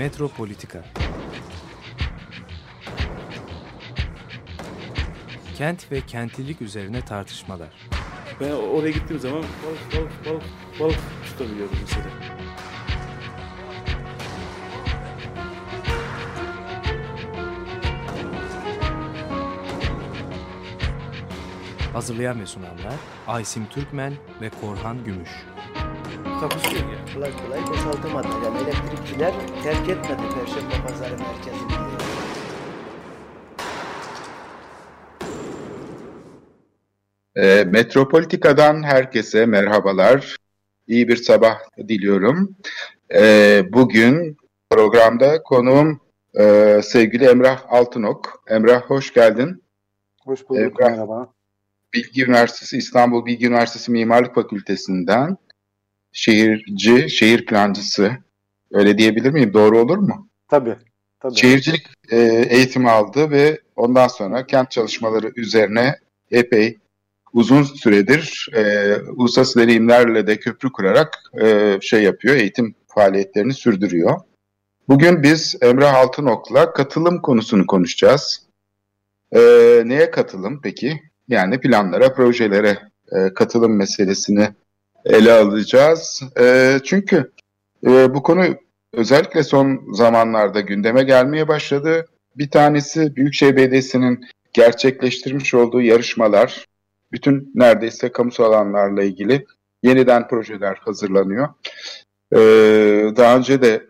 Metropolitika 0.00 0.84
Kent 5.58 5.92
ve 5.92 6.00
kentlilik 6.00 6.62
üzerine 6.62 7.04
tartışmalar. 7.04 7.68
Ben 8.40 8.50
oraya 8.50 8.90
gittiğim 8.90 9.20
zaman 9.20 9.42
balık 9.42 9.96
balık 9.96 10.26
balık 10.26 10.42
balık 10.80 10.98
tutabiliyorum 11.26 11.76
mesela. 11.82 12.06
Hazırlayan 21.92 22.40
ve 22.40 22.46
sunanlar 22.46 22.94
Aysim 23.26 23.66
Türkmen 23.66 24.12
ve 24.40 24.50
Korhan 24.60 25.04
Gümüş. 25.04 25.30
Takusuyor 26.40 26.82
ya. 26.82 27.14
Kolay 27.14 27.32
kolay 27.46 27.66
boşaltamadı. 27.66 28.28
Yani 28.44 28.58
elektrikçiler 28.58 29.34
terk 29.62 29.88
etmedi 29.88 30.22
Perşembe 30.34 30.86
Pazarı 30.88 31.16
merkezini. 31.18 31.70
E, 37.36 37.64
Metropolitika'dan 37.64 38.82
herkese 38.82 39.46
merhabalar. 39.46 40.36
İyi 40.86 41.08
bir 41.08 41.16
sabah 41.16 41.58
diliyorum. 41.88 42.56
E, 43.14 43.62
bugün 43.72 44.36
programda 44.70 45.42
konuğum 45.42 46.00
e, 46.38 46.80
sevgili 46.82 47.24
Emrah 47.24 47.62
Altınok. 47.68 48.44
Emrah 48.48 48.82
hoş 48.82 49.14
geldin. 49.14 49.62
Hoş 50.24 50.48
bulduk, 50.48 50.62
Evet. 50.62 50.90
merhaba. 50.90 51.32
Bilgi 51.94 52.24
Üniversitesi, 52.24 52.76
İstanbul 52.76 53.26
Bilgi 53.26 53.46
Üniversitesi 53.46 53.90
Mimarlık 53.90 54.34
Fakültesinden 54.34 55.36
şehirci, 56.12 57.10
şehir 57.10 57.46
plancısı. 57.46 58.12
Öyle 58.72 58.98
diyebilir 58.98 59.30
miyim? 59.30 59.52
Doğru 59.52 59.78
olur 59.78 59.98
mu? 59.98 60.28
Tabii, 60.48 60.76
tabii. 61.20 61.36
Şehircilik 61.36 61.86
e, 62.10 62.18
eğitimi 62.50 62.90
aldı 62.90 63.30
ve 63.30 63.60
ondan 63.76 64.08
sonra 64.08 64.46
kent 64.46 64.70
çalışmaları 64.70 65.32
üzerine 65.36 65.94
epey 66.30 66.78
uzun 67.32 67.62
süredir 67.62 68.48
e, 68.54 68.94
uluslararası 69.16 69.60
deneyimlerle 69.60 70.26
de 70.26 70.38
köprü 70.38 70.72
kurarak 70.72 71.18
e, 71.42 71.78
şey 71.82 72.02
yapıyor, 72.02 72.36
eğitim 72.36 72.74
faaliyetlerini 72.86 73.54
sürdürüyor. 73.54 74.20
Bugün 74.88 75.22
biz 75.22 75.56
Emrah 75.62 75.94
Altınok'la 75.94 76.72
katılım 76.72 77.22
konusunu 77.22 77.66
konuşacağız. 77.66 78.42
E, 79.32 79.40
neye 79.84 80.10
katılım 80.10 80.60
peki? 80.62 81.00
Yani 81.28 81.60
planlara, 81.60 82.14
projelere 82.14 82.78
e, 83.12 83.34
katılım 83.34 83.76
meselesini 83.76 84.48
ele 85.04 85.32
alacağız. 85.32 86.22
E, 86.40 86.78
çünkü 86.84 87.32
e, 87.86 88.14
bu 88.14 88.22
konu 88.22 88.44
özellikle 88.92 89.42
son 89.42 89.92
zamanlarda 89.92 90.60
gündeme 90.60 91.02
gelmeye 91.02 91.48
başladı. 91.48 92.06
Bir 92.36 92.50
tanesi 92.50 93.16
Büyükşehir 93.16 93.56
Belediyesi'nin 93.56 94.24
gerçekleştirmiş 94.52 95.54
olduğu 95.54 95.80
yarışmalar, 95.80 96.64
bütün 97.12 97.52
neredeyse 97.54 98.12
kamusal 98.12 98.44
alanlarla 98.44 99.02
ilgili 99.02 99.46
yeniden 99.82 100.28
projeler 100.28 100.74
hazırlanıyor. 100.74 101.48
Ee, 102.32 103.12
daha 103.16 103.36
önce 103.36 103.62
de 103.62 103.86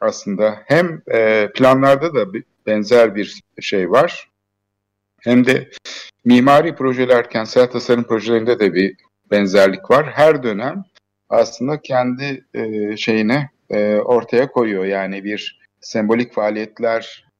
aslında 0.00 0.62
hem 0.66 1.02
e, 1.12 1.48
planlarda 1.54 2.14
da 2.14 2.32
bir, 2.32 2.44
benzer 2.66 3.14
bir 3.14 3.42
şey 3.60 3.90
var, 3.90 4.28
hem 5.20 5.46
de 5.46 5.70
mimari 6.24 6.74
projeler, 6.74 7.30
kentsel 7.30 7.70
tasarım 7.70 8.04
projelerinde 8.04 8.58
de 8.58 8.74
bir 8.74 8.96
benzerlik 9.30 9.90
var. 9.90 10.10
Her 10.14 10.42
dönem 10.42 10.84
aslında 11.28 11.82
kendi 11.82 12.44
e, 12.54 12.96
şeyine 12.96 13.50
e, 13.70 13.96
ortaya 13.96 14.50
koyuyor. 14.50 14.84
Yani 14.84 15.24
bir 15.24 15.60
sembolik 15.80 16.34
faaliyetler 16.34 17.30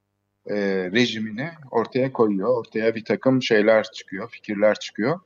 e, 0.46 0.56
rejimini 0.92 1.50
ortaya 1.70 2.12
koyuyor. 2.12 2.58
Ortaya 2.58 2.94
bir 2.94 3.04
takım 3.04 3.42
şeyler 3.42 3.84
çıkıyor, 3.92 4.30
fikirler 4.30 4.74
çıkıyor. 4.74 5.20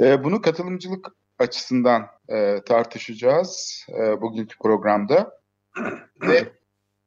E, 0.00 0.24
bunu 0.24 0.42
katılımcılık 0.42 1.08
açısından 1.38 2.06
e, 2.28 2.60
tartışacağız 2.66 3.86
e, 3.88 4.20
bugünkü 4.20 4.58
programda. 4.58 5.38
Ve 6.20 6.44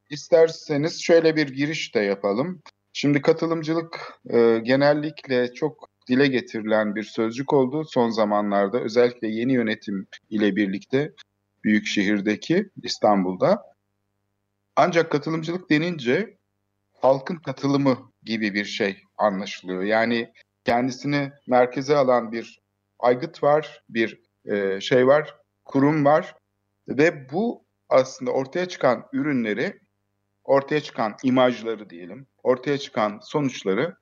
isterseniz 0.09 1.03
şöyle 1.03 1.35
bir 1.35 1.47
giriş 1.47 1.95
de 1.95 1.99
yapalım. 1.99 2.61
Şimdi 2.93 3.21
katılımcılık 3.21 4.19
e, 4.29 4.59
genellikle 4.63 5.53
çok 5.53 5.90
dile 6.07 6.27
getirilen 6.27 6.95
bir 6.95 7.03
sözcük 7.03 7.53
oldu 7.53 7.85
son 7.85 8.09
zamanlarda. 8.09 8.79
Özellikle 8.79 9.27
yeni 9.27 9.53
yönetim 9.53 10.07
ile 10.29 10.55
birlikte 10.55 11.11
büyük 11.63 11.85
şehirdeki 11.85 12.69
İstanbul'da. 12.83 13.63
Ancak 14.75 15.11
katılımcılık 15.11 15.69
denince 15.69 16.37
halkın 17.01 17.35
katılımı 17.35 17.97
gibi 18.23 18.53
bir 18.53 18.65
şey 18.65 19.03
anlaşılıyor. 19.17 19.83
Yani 19.83 20.33
kendisini 20.65 21.31
merkeze 21.47 21.97
alan 21.97 22.31
bir 22.31 22.61
aygıt 22.99 23.43
var, 23.43 23.83
bir 23.89 24.21
e, 24.45 24.81
şey 24.81 25.07
var, 25.07 25.35
kurum 25.65 26.05
var 26.05 26.35
ve 26.87 27.29
bu 27.31 27.63
aslında 27.89 28.31
ortaya 28.31 28.67
çıkan 28.67 29.05
ürünleri, 29.13 29.79
ortaya 30.43 30.81
çıkan 30.81 31.15
imajları 31.23 31.89
diyelim, 31.89 32.27
ortaya 32.43 32.77
çıkan 32.77 33.19
sonuçları 33.23 33.97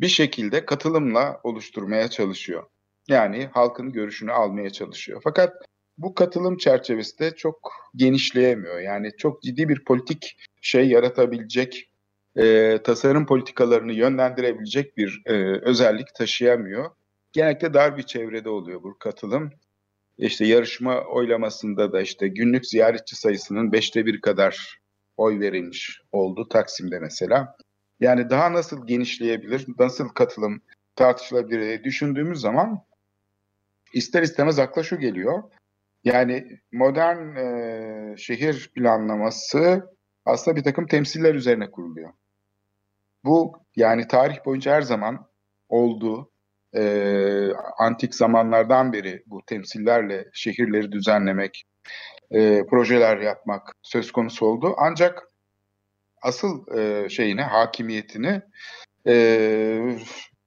bir 0.00 0.08
şekilde 0.08 0.66
katılımla 0.66 1.40
oluşturmaya 1.44 2.10
çalışıyor. 2.10 2.66
Yani 3.08 3.48
halkın 3.52 3.92
görüşünü 3.92 4.32
almaya 4.32 4.70
çalışıyor. 4.70 5.20
Fakat 5.24 5.54
bu 5.98 6.14
katılım 6.14 6.56
çerçevesi 6.56 7.18
de 7.18 7.34
çok 7.36 7.72
genişleyemiyor. 7.96 8.80
Yani 8.80 9.10
çok 9.18 9.42
ciddi 9.42 9.68
bir 9.68 9.84
politik 9.84 10.36
şey 10.60 10.88
yaratabilecek, 10.88 11.90
e, 12.36 12.78
tasarım 12.84 13.26
politikalarını 13.26 13.92
yönlendirebilecek 13.92 14.96
bir 14.96 15.22
e, 15.26 15.60
özellik 15.62 16.14
taşıyamıyor. 16.14 16.90
Genellikle 17.32 17.74
dar 17.74 17.96
bir 17.96 18.02
çevrede 18.02 18.48
oluyor 18.48 18.82
bu 18.82 18.98
katılım. 18.98 19.50
İşte 20.18 20.46
yarışma 20.46 21.00
oylamasında 21.00 21.92
da 21.92 22.00
işte 22.00 22.28
günlük 22.28 22.66
ziyaretçi 22.66 23.16
sayısının 23.16 23.72
beşte 23.72 24.06
bir 24.06 24.20
kadar 24.20 24.80
oy 25.16 25.40
verilmiş 25.40 26.00
oldu 26.12 26.48
Taksim'de 26.48 26.98
mesela. 26.98 27.56
Yani 28.00 28.30
daha 28.30 28.52
nasıl 28.52 28.86
genişleyebilir, 28.86 29.66
nasıl 29.78 30.08
katılım 30.08 30.62
tartışılabilir 30.96 31.60
diye 31.60 31.84
düşündüğümüz 31.84 32.40
zaman 32.40 32.84
ister 33.94 34.22
istemez 34.22 34.58
akla 34.58 34.82
şu 34.82 34.98
geliyor. 34.98 35.42
Yani 36.04 36.58
modern 36.72 37.36
e, 37.36 38.16
şehir 38.16 38.70
planlaması 38.74 39.90
aslında 40.24 40.56
bir 40.56 40.62
takım 40.62 40.86
temsiller 40.86 41.34
üzerine 41.34 41.70
kuruluyor. 41.70 42.12
Bu 43.24 43.52
yani 43.76 44.08
tarih 44.08 44.44
boyunca 44.44 44.72
her 44.72 44.82
zaman 44.82 45.26
olduğu 45.68 46.30
e, 46.74 47.52
antik 47.78 48.14
zamanlardan 48.14 48.92
beri 48.92 49.22
bu 49.26 49.42
temsillerle 49.46 50.28
şehirleri 50.32 50.92
düzenlemek, 50.92 51.64
e, 52.30 52.66
projeler 52.66 53.16
yapmak 53.16 53.72
söz 53.82 54.12
konusu 54.12 54.46
oldu. 54.46 54.74
Ancak 54.78 55.29
asıl 56.22 56.78
e, 56.78 57.08
şeyine, 57.08 57.42
hakimiyetini 57.42 58.42
e, 59.06 59.98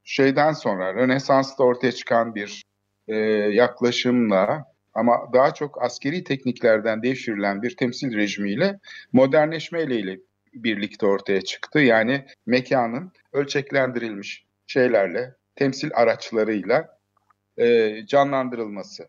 şeyden 0.04 0.54
sonra 0.54 0.94
Rönesans'ta 0.94 1.64
ortaya 1.64 1.92
çıkan 1.92 2.36
bir 2.36 2.64
e, 3.08 3.16
yaklaşımla 3.52 4.66
ama 4.94 5.34
daha 5.34 5.54
çok 5.54 5.84
askeri 5.84 6.24
tekniklerden 6.24 7.04
devşirilen 7.04 7.62
bir 7.62 7.76
temsil 7.78 8.16
rejimiyle 8.16 8.80
modernleşmeyle 9.14 10.00
ile 10.00 10.20
birlikte 10.54 11.06
ortaya 11.06 11.42
çıktı. 11.42 11.80
Yani 11.80 12.26
mekanın 12.46 13.12
ölçeklendirilmiş 13.34 14.46
şeylerle, 14.68 15.36
temsil 15.56 15.90
araçlarıyla 15.94 16.98
e, 17.58 17.98
canlandırılması. 18.06 19.08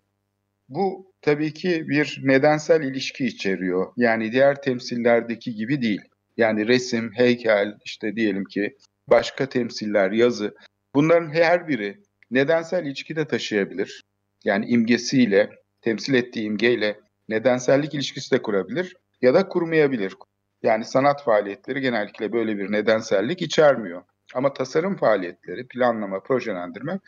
Bu 0.69 1.12
tabii 1.22 1.55
ki 1.55 1.88
bir 1.88 2.20
nedensel 2.22 2.82
ilişki 2.82 3.26
içeriyor. 3.26 3.93
Yani 3.96 4.32
diğer 4.32 4.62
temsillerdeki 4.62 5.55
gibi 5.55 5.82
değil. 5.82 6.00
Yani 6.36 6.69
resim, 6.69 7.12
heykel, 7.12 7.78
işte 7.84 8.16
diyelim 8.16 8.44
ki 8.44 8.76
başka 9.08 9.46
temsiller, 9.46 10.10
yazı. 10.10 10.54
Bunların 10.94 11.31
her 11.31 11.69
biri 11.69 11.98
nedensel 12.31 12.86
ilişki 12.86 13.16
de 13.16 13.25
taşıyabilir. 13.25 14.04
Yani 14.44 14.66
imgesiyle, 14.66 15.50
temsil 15.82 16.14
ettiği 16.14 16.44
imgeyle 16.44 17.00
nedensellik 17.28 17.94
ilişkisi 17.94 18.31
de 18.31 18.42
kurabilir 18.42 18.96
ya 19.22 19.34
da 19.34 19.48
kurmayabilir. 19.48 20.14
Yani 20.62 20.84
sanat 20.84 21.25
faaliyetleri 21.25 21.81
genellikle 21.81 22.32
böyle 22.32 22.58
bir 22.58 22.72
nedensellik 22.72 23.42
içermiyor. 23.42 24.02
Ama 24.34 24.52
tasarım 24.52 24.96
faaliyetleri, 24.96 25.69
planlama, 25.69 26.20
projelendirme 26.20 26.98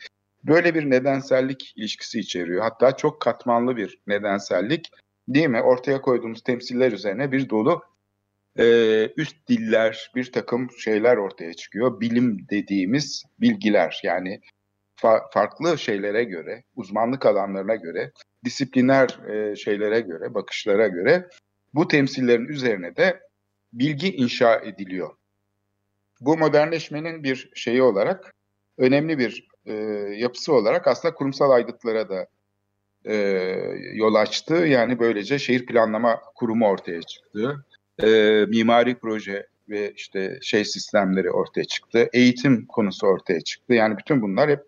böyle 0.43 0.75
bir 0.75 0.89
nedensellik 0.89 1.73
ilişkisi 1.75 2.19
içeriyor. 2.19 2.61
Hatta 2.61 2.97
çok 2.97 3.21
katmanlı 3.21 3.77
bir 3.77 3.99
nedensellik 4.07 4.91
değil 5.27 5.47
mi? 5.47 5.61
Ortaya 5.61 6.01
koyduğumuz 6.01 6.41
temsiller 6.41 6.91
üzerine 6.91 7.31
bir 7.31 7.49
dolu 7.49 7.81
e, 8.59 9.09
üst 9.17 9.47
diller, 9.49 10.11
bir 10.15 10.31
takım 10.31 10.67
şeyler 10.77 11.17
ortaya 11.17 11.53
çıkıyor. 11.53 12.01
Bilim 12.01 12.47
dediğimiz 12.49 13.23
bilgiler 13.39 14.01
yani 14.03 14.41
fa- 15.01 15.33
farklı 15.33 15.77
şeylere 15.77 16.23
göre, 16.23 16.63
uzmanlık 16.75 17.25
alanlarına 17.25 17.75
göre, 17.75 18.11
disipliner 18.45 19.29
e, 19.29 19.55
şeylere 19.55 19.99
göre, 19.99 20.33
bakışlara 20.33 20.87
göre 20.87 21.27
bu 21.73 21.87
temsillerin 21.87 22.47
üzerine 22.47 22.95
de 22.95 23.19
bilgi 23.73 24.15
inşa 24.15 24.55
ediliyor. 24.55 25.15
Bu 26.21 26.37
modernleşmenin 26.37 27.23
bir 27.23 27.49
şeyi 27.55 27.81
olarak, 27.81 28.33
önemli 28.77 29.17
bir 29.17 29.47
e, 29.65 29.73
yapısı 30.17 30.53
olarak 30.53 30.87
aslında 30.87 31.13
kurumsal 31.13 31.51
aygıtlara 31.51 32.09
da 32.09 32.27
e, 33.05 33.15
yol 33.93 34.15
açtı. 34.15 34.55
Yani 34.55 34.99
böylece 34.99 35.39
şehir 35.39 35.65
planlama 35.65 36.21
kurumu 36.35 36.67
ortaya 36.67 37.01
çıktı. 37.01 37.65
E, 38.03 38.07
mimari 38.47 38.99
proje 38.99 39.47
ve 39.69 39.93
işte 39.93 40.39
şey 40.41 40.65
sistemleri 40.65 41.31
ortaya 41.31 41.65
çıktı. 41.65 42.09
Eğitim 42.13 42.65
konusu 42.65 43.07
ortaya 43.07 43.41
çıktı. 43.41 43.73
Yani 43.73 43.97
bütün 43.97 44.21
bunlar 44.21 44.49
hep 44.49 44.63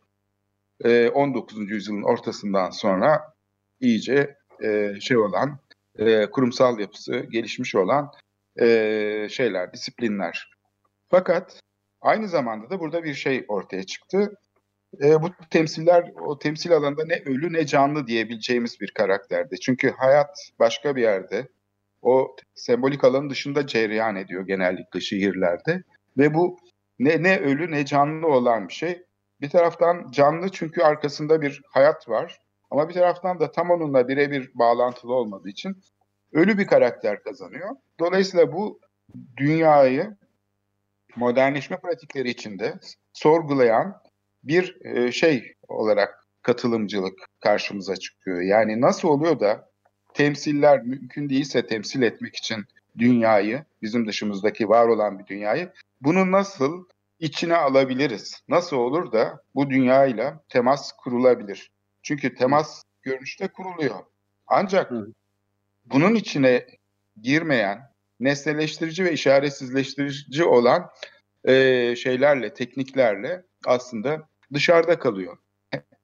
e, 0.83 1.09
19. 1.09 1.71
yüzyılın 1.71 2.03
ortasından 2.03 2.69
sonra 2.69 3.33
iyice 3.79 4.35
e, 4.63 4.93
şey 5.01 5.17
olan, 5.17 5.59
e, 5.99 6.25
kurumsal 6.25 6.79
yapısı 6.79 7.19
gelişmiş 7.19 7.75
olan 7.75 8.11
e, 8.61 9.27
şeyler, 9.31 9.73
disiplinler. 9.73 10.49
Fakat 11.09 11.59
aynı 12.01 12.27
zamanda 12.27 12.69
da 12.69 12.79
burada 12.79 13.03
bir 13.03 13.13
şey 13.13 13.45
ortaya 13.47 13.83
çıktı. 13.83 14.37
E, 15.03 15.21
bu 15.21 15.29
temsiller, 15.49 16.11
o 16.21 16.39
temsil 16.39 16.71
alanında 16.73 17.05
ne 17.05 17.21
ölü 17.25 17.53
ne 17.53 17.65
canlı 17.65 18.07
diyebileceğimiz 18.07 18.81
bir 18.81 18.91
karakterdi. 18.91 19.59
Çünkü 19.59 19.91
hayat 19.91 20.51
başka 20.59 20.95
bir 20.95 21.01
yerde, 21.01 21.47
o 22.01 22.35
sembolik 22.55 23.03
alanın 23.03 23.29
dışında 23.29 23.67
cereyan 23.67 24.15
ediyor 24.15 24.47
genellikle 24.47 24.99
şehirlerde. 24.99 25.83
Ve 26.17 26.33
bu 26.33 26.57
ne, 26.99 27.23
ne 27.23 27.39
ölü 27.39 27.71
ne 27.71 27.85
canlı 27.85 28.27
olan 28.27 28.67
bir 28.67 28.73
şey. 28.73 29.03
Bir 29.41 29.49
taraftan 29.49 30.11
canlı 30.11 30.49
çünkü 30.49 30.81
arkasında 30.81 31.41
bir 31.41 31.61
hayat 31.69 32.09
var. 32.09 32.39
Ama 32.71 32.89
bir 32.89 32.93
taraftan 32.93 33.39
da 33.39 33.51
tam 33.51 33.69
onunla 33.69 34.07
birebir 34.07 34.51
bağlantılı 34.53 35.13
olmadığı 35.13 35.49
için 35.49 35.81
ölü 36.33 36.57
bir 36.57 36.67
karakter 36.67 37.23
kazanıyor. 37.23 37.69
Dolayısıyla 37.99 38.53
bu 38.53 38.79
dünyayı 39.37 40.17
modernleşme 41.15 41.77
pratikleri 41.79 42.29
içinde 42.29 42.73
sorgulayan 43.13 44.01
bir 44.43 44.85
e, 44.85 45.11
şey 45.11 45.53
olarak 45.67 46.27
katılımcılık 46.41 47.19
karşımıza 47.39 47.95
çıkıyor. 47.95 48.41
Yani 48.41 48.81
nasıl 48.81 49.07
oluyor 49.07 49.39
da 49.39 49.68
temsiller 50.13 50.83
mümkün 50.83 51.29
değilse 51.29 51.67
temsil 51.67 52.01
etmek 52.01 52.35
için 52.35 52.65
dünyayı, 52.97 53.63
bizim 53.81 54.07
dışımızdaki 54.07 54.69
var 54.69 54.87
olan 54.87 55.19
bir 55.19 55.27
dünyayı, 55.27 55.73
bunu 56.01 56.31
nasıl 56.31 56.85
içine 57.19 57.55
alabiliriz? 57.55 58.43
Nasıl 58.47 58.77
olur 58.77 59.11
da 59.11 59.43
bu 59.55 59.69
dünyayla 59.69 60.43
temas 60.49 60.91
kurulabilir? 60.91 61.71
Çünkü 62.03 62.35
temas 62.35 62.83
görünüşte 63.01 63.47
kuruluyor. 63.47 63.99
Ancak 64.47 64.91
bunun 65.85 66.15
içine 66.15 66.67
girmeyen, 67.21 67.89
nesneleştirici 68.19 69.05
ve 69.05 69.13
işaretsizleştirici 69.13 70.43
olan 70.43 70.89
e, 71.43 71.95
şeylerle, 71.95 72.53
tekniklerle 72.53 73.43
aslında 73.65 74.27
dışarıda 74.53 74.99
kalıyor. 74.99 75.37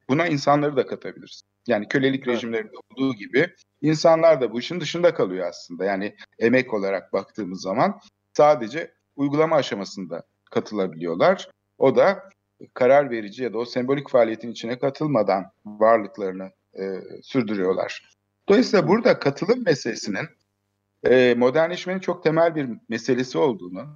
Buna 0.10 0.28
insanları 0.28 0.76
da 0.76 0.86
katabiliriz. 0.86 1.42
Yani 1.68 1.88
kölelik 1.88 2.28
evet. 2.28 2.36
rejimlerinde 2.36 2.74
olduğu 2.92 3.14
gibi 3.14 3.56
insanlar 3.82 4.42
da 4.42 4.54
bu 4.54 4.60
işin 4.60 4.82
dışında 4.82 5.14
kalıyor 5.14 5.48
aslında. 5.48 5.86
Yani 5.86 6.16
emek 6.40 6.74
olarak 6.74 7.14
baktığımız 7.14 7.62
zaman 7.62 8.00
sadece 8.34 8.92
uygulama 9.16 9.56
aşamasında 9.56 10.24
katılabiliyorlar. 10.52 11.50
O 11.78 11.96
da 11.96 12.30
karar 12.74 13.10
verici 13.10 13.44
ya 13.44 13.54
da 13.54 13.58
o 13.58 13.66
sembolik 13.66 14.10
faaliyetin 14.10 14.52
içine 14.52 14.80
katılmadan 14.80 15.52
varlıklarını 15.66 16.52
e, 16.80 16.84
sürdürüyorlar. 17.24 18.10
Dolayısıyla 18.50 18.88
burada 18.88 19.20
katılım 19.20 19.64
meselesinin 19.66 20.28
e, 21.04 21.36
modernleşmenin 21.38 22.00
çok 22.00 22.24
temel 22.24 22.56
bir 22.56 22.70
meselesi 22.90 23.38
olduğunu, 23.38 23.88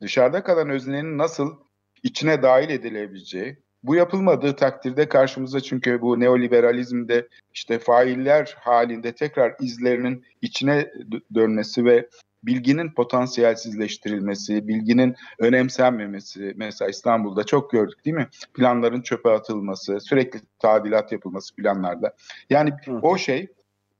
dışarıda 0.00 0.42
kalan 0.42 0.70
öznenin 0.70 1.18
nasıl 1.18 1.56
içine 2.02 2.42
dahil 2.42 2.68
edilebileceği, 2.70 3.58
bu 3.82 3.94
yapılmadığı 3.94 4.56
takdirde 4.56 5.08
karşımıza 5.08 5.60
çünkü 5.60 6.00
bu 6.00 6.20
neoliberalizmde 6.20 7.28
işte 7.54 7.78
failler 7.78 8.56
halinde 8.60 9.14
tekrar 9.14 9.54
izlerinin 9.60 10.24
içine 10.42 10.92
dönmesi 11.34 11.84
ve 11.84 12.08
bilginin 12.42 12.90
potansiyelsizleştirilmesi, 12.90 14.68
bilginin 14.68 15.16
önemsenmemesi 15.38 16.52
mesela 16.56 16.88
İstanbul'da 16.88 17.44
çok 17.44 17.70
gördük 17.70 18.04
değil 18.04 18.16
mi? 18.16 18.28
Planların 18.54 19.02
çöpe 19.02 19.30
atılması, 19.30 20.00
sürekli 20.00 20.40
tadilat 20.58 21.12
yapılması 21.12 21.54
planlarda. 21.56 22.14
Yani 22.50 22.70
Hı. 22.84 22.92
o 23.02 23.18
şey 23.18 23.46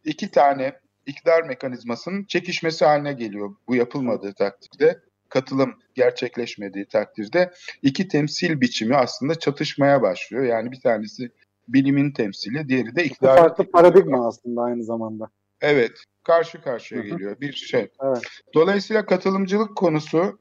iki 0.05 0.31
tane 0.31 0.73
iktidar 1.06 1.43
mekanizmasının 1.43 2.25
çekişmesi 2.25 2.85
haline 2.85 3.12
geliyor 3.12 3.55
bu 3.69 3.75
yapılmadığı 3.75 4.35
takdirde 4.35 5.00
katılım 5.31 5.75
gerçekleşmediği 5.94 6.87
takdirde 6.87 7.53
iki 7.82 8.09
temsil 8.09 8.61
biçimi 8.61 8.97
aslında 8.97 9.35
çatışmaya 9.35 10.03
başlıyor. 10.03 10.44
Yani 10.44 10.73
bir 10.73 10.81
tanesi 10.81 11.31
bilimin 11.69 12.11
temsili, 12.11 12.69
diğeri 12.69 12.97
de 12.97 13.05
iktidar. 13.05 13.37
Farklı 13.37 13.71
paradigma 13.71 14.29
aslında 14.29 14.62
aynı 14.62 14.85
zamanda. 14.85 15.29
Evet, 15.61 15.93
karşı 16.25 16.62
karşıya 16.62 17.00
geliyor 17.00 17.41
bir 17.41 17.53
şey. 17.53 17.88
Evet. 18.03 18.23
Dolayısıyla 18.55 19.06
katılımcılık 19.06 19.77
konusu 19.77 20.38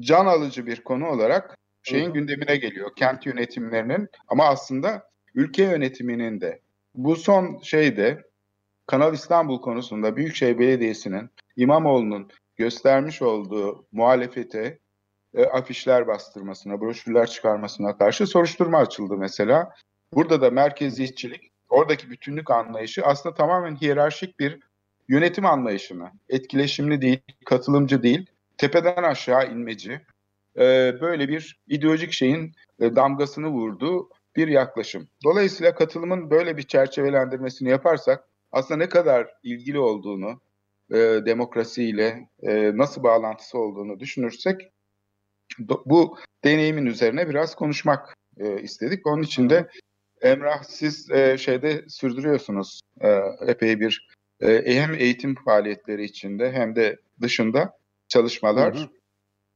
can 0.00 0.26
alıcı 0.26 0.66
bir 0.66 0.84
konu 0.84 1.08
olarak 1.08 1.58
şeyin 1.82 2.04
Hı-hı. 2.04 2.12
gündemine 2.12 2.56
geliyor. 2.56 2.90
Kent 2.96 3.26
yönetimlerinin 3.26 4.08
ama 4.28 4.44
aslında 4.44 5.08
ülke 5.34 5.62
yönetiminin 5.62 6.40
de. 6.40 6.60
Bu 6.94 7.16
son 7.16 7.60
şeyde 7.62 8.22
Kanal 8.86 9.14
İstanbul 9.14 9.60
konusunda 9.60 10.16
Büyükşehir 10.16 10.58
Belediyesi'nin 10.58 11.30
İmamoğlu'nun 11.56 12.30
göstermiş 12.56 13.22
olduğu 13.22 13.86
muhalefete 13.92 14.78
e, 15.34 15.44
afişler 15.44 16.06
bastırmasına, 16.06 16.80
broşürler 16.80 17.26
çıkarmasına 17.26 17.98
karşı 17.98 18.26
soruşturma 18.26 18.78
açıldı 18.78 19.16
mesela. 19.16 19.74
Burada 20.14 20.40
da 20.40 20.50
merkeziyetçilik, 20.50 21.50
oradaki 21.68 22.10
bütünlük 22.10 22.50
anlayışı 22.50 23.02
aslında 23.04 23.34
tamamen 23.34 23.76
hiyerarşik 23.76 24.40
bir 24.40 24.60
yönetim 25.08 25.46
anlayışını, 25.46 26.10
etkileşimli 26.28 27.02
değil, 27.02 27.20
katılımcı 27.44 28.02
değil, 28.02 28.26
tepeden 28.58 29.02
aşağı 29.02 29.52
inmeci, 29.52 30.00
e, 30.56 30.94
böyle 31.00 31.28
bir 31.28 31.60
ideolojik 31.68 32.12
şeyin 32.12 32.52
e, 32.80 32.96
damgasını 32.96 33.48
vurduğu 33.48 34.08
bir 34.36 34.48
yaklaşım. 34.48 35.08
Dolayısıyla 35.24 35.74
katılımın 35.74 36.30
böyle 36.30 36.56
bir 36.56 36.62
çerçevelendirmesini 36.62 37.68
yaparsak 37.68 38.24
aslında 38.52 38.78
ne 38.78 38.88
kadar 38.88 39.28
ilgili 39.42 39.78
olduğunu, 39.78 40.40
e, 40.92 41.26
demokrasiyle 41.26 42.28
e, 42.42 42.76
nasıl 42.76 43.02
bağlantısı 43.02 43.58
olduğunu 43.58 44.00
düşünürsek 44.00 44.70
bu 45.86 46.18
deneyimin 46.44 46.86
üzerine 46.86 47.28
biraz 47.28 47.54
konuşmak 47.54 48.14
e, 48.38 48.62
istedik. 48.62 49.06
Onun 49.06 49.22
için 49.22 49.50
de 49.50 49.68
Emrah 50.22 50.62
siz 50.62 51.10
e, 51.10 51.38
şeyde 51.38 51.84
sürdürüyorsunuz 51.88 52.80
e, 53.00 53.20
epey 53.46 53.80
bir 53.80 54.08
e, 54.40 54.74
hem 54.74 54.94
eğitim 54.94 55.34
faaliyetleri 55.34 56.04
içinde 56.04 56.52
hem 56.52 56.76
de 56.76 56.98
dışında 57.20 57.78
çalışmalar. 58.08 58.76
Hı 58.76 58.80
hı. 58.80 58.88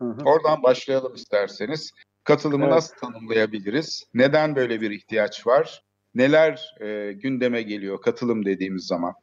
Hı 0.01 0.05
hı. 0.05 0.25
Oradan 0.25 0.63
başlayalım 0.63 1.15
isterseniz. 1.15 1.93
Katılımı 2.25 2.65
evet. 2.65 2.75
nasıl 2.75 2.97
tanımlayabiliriz? 2.97 4.05
Neden 4.15 4.57
böyle 4.57 4.81
bir 4.81 4.91
ihtiyaç 4.91 5.47
var? 5.47 5.83
Neler 6.15 6.75
e, 6.81 7.13
gündeme 7.13 7.63
geliyor 7.63 8.01
katılım 8.01 8.45
dediğimiz 8.45 8.87
zaman? 8.87 9.15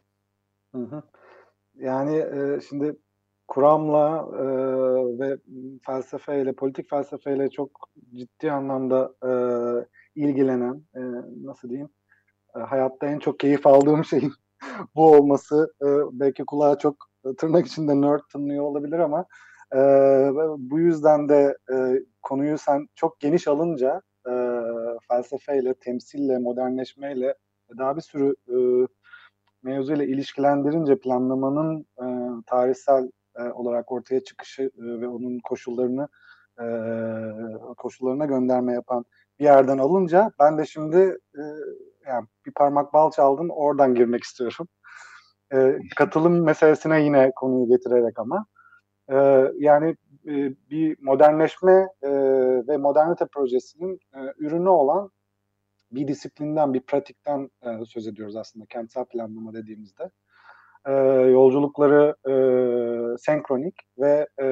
Hı 0.76 0.82
hı. 0.82 1.04
Yani 1.76 2.18
e, 2.18 2.62
şimdi 2.70 2.96
kuramla 3.48 4.30
e, 4.40 4.44
ve 5.20 5.38
felsefeyle, 5.86 6.54
politik 6.54 6.90
felsefeyle 6.90 7.50
çok 7.50 7.90
ciddi 8.16 8.52
anlamda 8.52 9.14
e, 9.26 9.32
ilgilenen, 10.16 10.84
e, 10.96 11.02
nasıl 11.44 11.70
diyeyim, 11.70 11.90
e, 12.56 12.60
hayatta 12.60 13.08
en 13.08 13.20
çok 13.20 13.40
keyif 13.40 13.68
aldığım 13.68 14.06
şeyin 14.06 14.34
bu 14.96 15.12
olması 15.12 15.74
e, 15.82 15.88
belki 16.12 16.46
kulağa 16.46 16.78
çok 16.78 16.96
e, 17.26 17.36
tırnak 17.36 17.68
içinde 17.68 18.02
nerd 18.02 18.22
tınlıyor 18.32 18.64
olabilir 18.64 19.00
ama 19.00 19.26
e, 19.76 19.80
bu 20.58 20.80
yüzden 20.80 21.30
de 21.30 21.58
e, 21.74 21.76
konuyu 22.22 22.58
sen 22.58 22.88
çok 22.96 23.20
geniş 23.20 23.48
alınca 23.48 24.02
e, 24.30 24.32
felsefeyle, 25.08 25.74
temsille, 25.74 26.38
modernleşmeyle 26.38 27.36
daha 27.78 27.96
bir 27.96 28.02
sürü 28.02 28.36
e, 28.48 28.56
mevzuyla 29.64 30.06
ilişkilendirince 30.06 31.00
planlamanın 31.00 31.86
e, 32.02 32.06
tarihsel 32.46 33.12
e, 33.36 33.44
olarak 33.44 33.92
ortaya 33.92 34.24
çıkışı 34.24 34.64
e, 34.64 35.02
ve 35.02 35.08
onun 35.08 35.40
koşullarını 35.44 36.08
e, 36.60 36.66
koşullarına 37.78 38.26
gönderme 38.26 38.74
yapan 38.74 39.06
bir 39.40 39.44
yerden 39.44 39.78
alınca 39.78 40.32
ben 40.40 40.58
de 40.58 40.66
şimdi 40.66 40.98
e, 41.38 41.42
yani 42.08 42.28
bir 42.46 42.52
parmak 42.52 42.94
bal 42.94 43.12
çaldım 43.12 43.50
oradan 43.50 43.96
girmek 43.96 44.24
istiyorum. 44.24 44.68
E, 45.54 45.78
katılım 45.98 46.44
meselesine 46.44 47.02
yine 47.02 47.32
konuyu 47.36 47.68
getirerek 47.68 48.20
ama 48.20 48.46
e, 49.12 49.16
yani 49.58 49.96
e, 50.28 50.34
bir 50.70 50.98
modernleşme 51.02 51.88
e, 52.02 52.12
ve 52.68 52.78
modernite 52.78 53.26
projesinin 53.26 54.00
e, 54.16 54.20
ürünü 54.38 54.70
olan 54.70 55.10
bir 55.96 56.08
disiplinden, 56.08 56.74
bir 56.74 56.82
pratikten 56.82 57.50
e, 57.64 57.86
söz 57.86 58.08
ediyoruz 58.08 58.36
aslında 58.36 58.66
kentsel 58.66 59.06
planlama 59.06 59.54
dediğimizde. 59.54 60.12
e, 60.88 60.92
yolculukları 61.32 62.16
e, 62.30 62.34
senkronik 63.18 63.76
ve 64.00 64.28
e, 64.40 64.46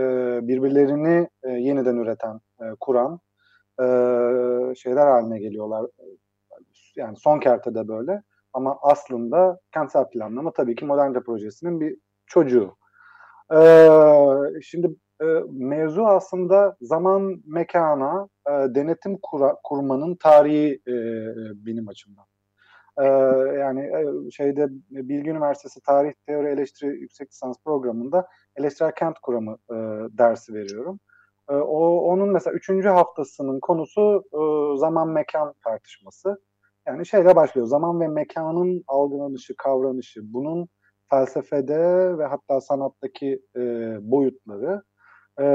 birbirlerini 0.48 1.30
e, 1.44 1.50
yeniden 1.50 1.96
üreten, 1.98 2.40
e, 2.62 2.66
kuran 2.80 3.20
e, 3.80 3.86
şeyler 4.76 5.08
haline 5.08 5.40
geliyorlar. 5.40 5.86
Yani 6.96 7.18
son 7.18 7.40
kertede 7.40 7.88
böyle 7.88 8.24
ama 8.54 8.78
aslında 8.82 9.60
kentsel 9.74 10.10
planlama 10.10 10.52
tabii 10.54 10.76
ki 10.76 10.86
modernite 10.86 11.20
projesinin 11.22 11.80
bir 11.82 11.98
çocuğu. 12.26 12.76
E, 13.54 13.62
şimdi 14.62 14.96
e, 15.22 15.26
mevzu 15.52 16.06
aslında 16.06 16.78
zaman 16.82 17.42
mekana 17.46 18.30
e, 18.48 18.52
denetim 18.52 19.18
kura, 19.22 19.56
kurmanın 19.64 20.16
tarihi 20.16 20.82
e, 20.88 20.94
benim 21.66 21.88
açımdan. 21.88 22.26
E, 22.98 23.06
yani 23.60 23.82
e, 23.82 24.32
şeyde 24.32 24.68
Bilgi 24.90 25.30
Üniversitesi 25.30 25.82
Tarih 25.82 26.14
Teori 26.28 26.48
Eleştiri 26.48 26.90
Yüksek 26.90 27.32
Lisans 27.32 27.58
Programı'nda 27.66 28.28
eleştirel 28.56 28.92
kent 28.96 29.20
kuramı 29.20 29.58
e, 29.70 29.76
dersi 30.18 30.54
veriyorum. 30.54 31.00
E, 31.50 31.54
o 31.54 31.98
onun 31.98 32.30
mesela 32.30 32.54
üçüncü 32.54 32.90
haftasının 32.90 33.60
konusu 33.60 34.24
e, 34.34 34.78
zaman 34.78 35.10
mekan 35.10 35.54
tartışması. 35.64 36.42
Yani 36.88 37.06
şeyle 37.06 37.36
başlıyor. 37.36 37.68
Zaman 37.68 38.00
ve 38.00 38.08
mekanın 38.08 38.84
algılanışı, 38.88 39.56
kavranışı, 39.58 40.34
bunun 40.34 40.68
felsefede 41.10 42.18
ve 42.18 42.26
hatta 42.26 42.62
sanattaki 42.62 43.42
e, 43.56 43.62
boyutları 44.12 44.82
e, 45.42 45.46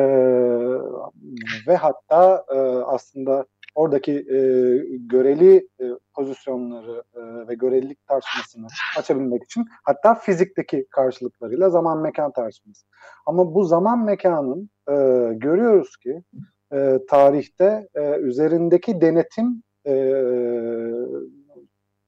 ve 1.67 1.77
hatta 1.77 2.45
e, 2.55 2.59
aslında 2.85 3.47
oradaki 3.75 4.13
e, 4.13 4.39
göreli 4.97 5.69
e, 5.81 5.85
pozisyonları 6.15 7.03
e, 7.15 7.49
ve 7.49 7.55
görelilik 7.55 8.07
tartışmasını 8.07 8.67
açabilmek 8.99 9.45
için 9.45 9.65
hatta 9.85 10.15
fizikteki 10.15 10.87
karşılıklarıyla 10.91 11.71
zaman 11.71 11.99
mekan 11.99 12.33
tartışması. 12.33 12.87
Ama 13.27 13.55
bu 13.55 13.65
zaman 13.65 14.05
mekanın 14.05 14.71
e, 14.89 14.95
görüyoruz 15.35 15.97
ki 15.97 16.23
e, 16.73 16.99
tarihte 17.09 17.89
e, 17.95 18.17
üzerindeki 18.17 19.01
denetim 19.01 19.63
e, 19.87 19.95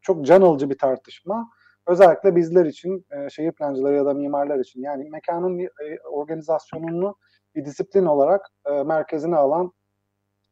çok 0.00 0.26
can 0.26 0.42
alıcı 0.42 0.70
bir 0.70 0.78
tartışma. 0.78 1.50
Özellikle 1.86 2.36
bizler 2.36 2.66
için, 2.66 3.06
e, 3.10 3.30
şehir 3.30 3.52
plancıları 3.52 3.94
ya 3.94 4.06
da 4.06 4.14
mimarlar 4.14 4.58
için 4.58 4.82
yani 4.82 5.10
mekanın 5.10 5.58
e, 5.58 5.68
organizasyonunu 6.10 7.16
bir 7.58 7.64
disiplin 7.64 8.04
olarak 8.04 8.48
e, 8.66 8.82
merkezine 8.82 9.36
alan 9.36 9.72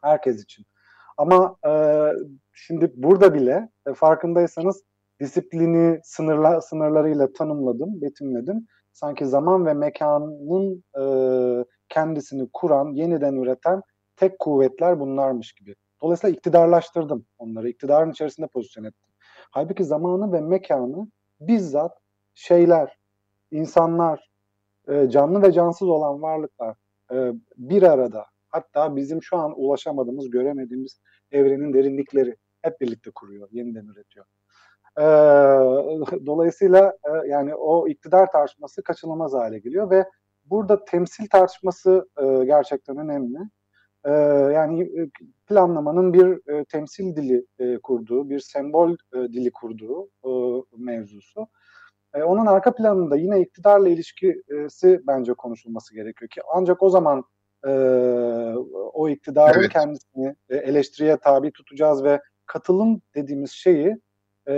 herkes 0.02 0.42
için. 0.42 0.66
Ama 1.16 1.56
e, 1.66 1.72
şimdi 2.52 2.92
burada 2.96 3.34
bile 3.34 3.68
e, 3.86 3.94
farkındaysanız 3.94 4.82
disiplini 5.20 6.00
sınırla, 6.04 6.60
sınırlarıyla 6.60 7.32
tanımladım, 7.32 8.02
betimledim. 8.02 8.66
Sanki 8.92 9.26
zaman 9.26 9.66
ve 9.66 9.74
mekanın 9.74 10.84
e, 11.00 11.04
kendisini 11.88 12.48
kuran, 12.52 12.92
yeniden 12.92 13.34
üreten 13.34 13.82
tek 14.16 14.38
kuvvetler 14.38 15.00
bunlarmış 15.00 15.52
gibi. 15.52 15.74
Dolayısıyla 16.02 16.36
iktidarlaştırdım 16.36 17.26
onları, 17.38 17.68
iktidarın 17.68 18.10
içerisinde 18.10 18.46
pozisyon 18.46 18.84
ettim. 18.84 19.08
Halbuki 19.50 19.84
zamanı 19.84 20.32
ve 20.32 20.40
mekanı 20.40 21.08
bizzat 21.40 21.98
şeyler, 22.34 22.98
insanlar, 23.50 24.30
e, 24.88 25.10
canlı 25.10 25.42
ve 25.42 25.52
cansız 25.52 25.88
olan 25.88 26.22
varlıklar 26.22 26.76
e, 27.12 27.32
bir 27.56 27.82
arada 27.82 28.26
hatta 28.48 28.96
bizim 28.96 29.22
şu 29.22 29.36
an 29.36 29.52
ulaşamadığımız, 29.56 30.30
göremediğimiz 30.30 31.00
evrenin 31.32 31.72
derinlikleri 31.72 32.36
hep 32.62 32.80
birlikte 32.80 33.10
kuruyor, 33.10 33.48
yeniden 33.52 33.86
üretiyor. 33.86 34.26
E, 34.98 35.04
dolayısıyla 36.26 36.96
e, 37.04 37.28
yani 37.28 37.54
o 37.54 37.88
iktidar 37.88 38.32
tartışması 38.32 38.82
kaçınılmaz 38.82 39.32
hale 39.32 39.58
geliyor 39.58 39.90
ve 39.90 40.04
burada 40.44 40.84
temsil 40.84 41.28
tartışması 41.28 42.08
gerçekten 42.46 42.96
önemli. 42.96 43.38
Yani 44.54 44.90
planlamanın 45.46 46.12
bir 46.12 46.40
temsil 46.64 47.16
dili 47.16 47.46
kurduğu, 47.82 48.30
bir 48.30 48.40
sembol 48.40 48.96
dili 49.14 49.50
kurduğu 49.50 50.08
mevzusu. 50.76 51.48
E, 52.16 52.22
onun 52.22 52.46
arka 52.46 52.74
planında 52.74 53.16
yine 53.16 53.40
iktidarla 53.40 53.88
ilişkisi 53.88 55.00
bence 55.06 55.34
konuşulması 55.34 55.94
gerekiyor 55.94 56.28
ki 56.28 56.40
ancak 56.54 56.82
o 56.82 56.90
zaman 56.90 57.24
e, 57.66 57.70
o 58.92 59.08
iktidarın 59.08 59.60
evet. 59.60 59.72
kendisini 59.72 60.34
e, 60.48 60.56
eleştiriye 60.56 61.16
tabi 61.16 61.52
tutacağız 61.52 62.04
ve 62.04 62.20
katılım 62.46 63.02
dediğimiz 63.14 63.50
şeyi 63.50 63.96
e, 64.46 64.54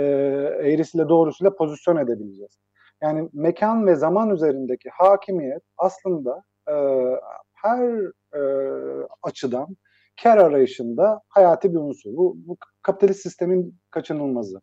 eğrisiyle 0.61 1.09
doğrusuyla 1.09 1.55
pozisyon 1.55 1.97
edebileceğiz. 1.97 2.59
Yani 3.01 3.29
mekan 3.33 3.87
ve 3.87 3.95
zaman 3.95 4.29
üzerindeki 4.29 4.89
hakimiyet 4.89 5.63
aslında 5.77 6.43
e, 6.69 6.75
her 7.53 7.89
e, 8.33 8.41
açıdan 9.23 9.67
kar 10.23 10.37
arayışında 10.37 11.21
hayati 11.27 11.73
bir 11.73 11.79
unsur. 11.79 12.13
Bu, 12.13 12.35
bu 12.37 12.57
kapitalist 12.81 13.21
sistemin 13.21 13.79
kaçınılmazı. 13.91 14.61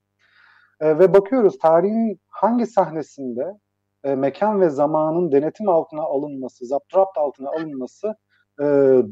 E, 0.80 0.99
ve 0.99 1.14
bakıyoruz 1.14 1.59
tarihin 1.59 2.21
hangi 2.28 2.66
sahnesinde 2.66 3.59
e, 4.04 4.14
mekan 4.14 4.61
ve 4.61 4.71
zamanın 4.71 5.33
denetim 5.33 5.68
altına 5.68 6.02
alınması, 6.02 6.66
zaptrapt 6.66 7.18
altına 7.18 7.50
alınması 7.50 8.14
e, 8.61 8.64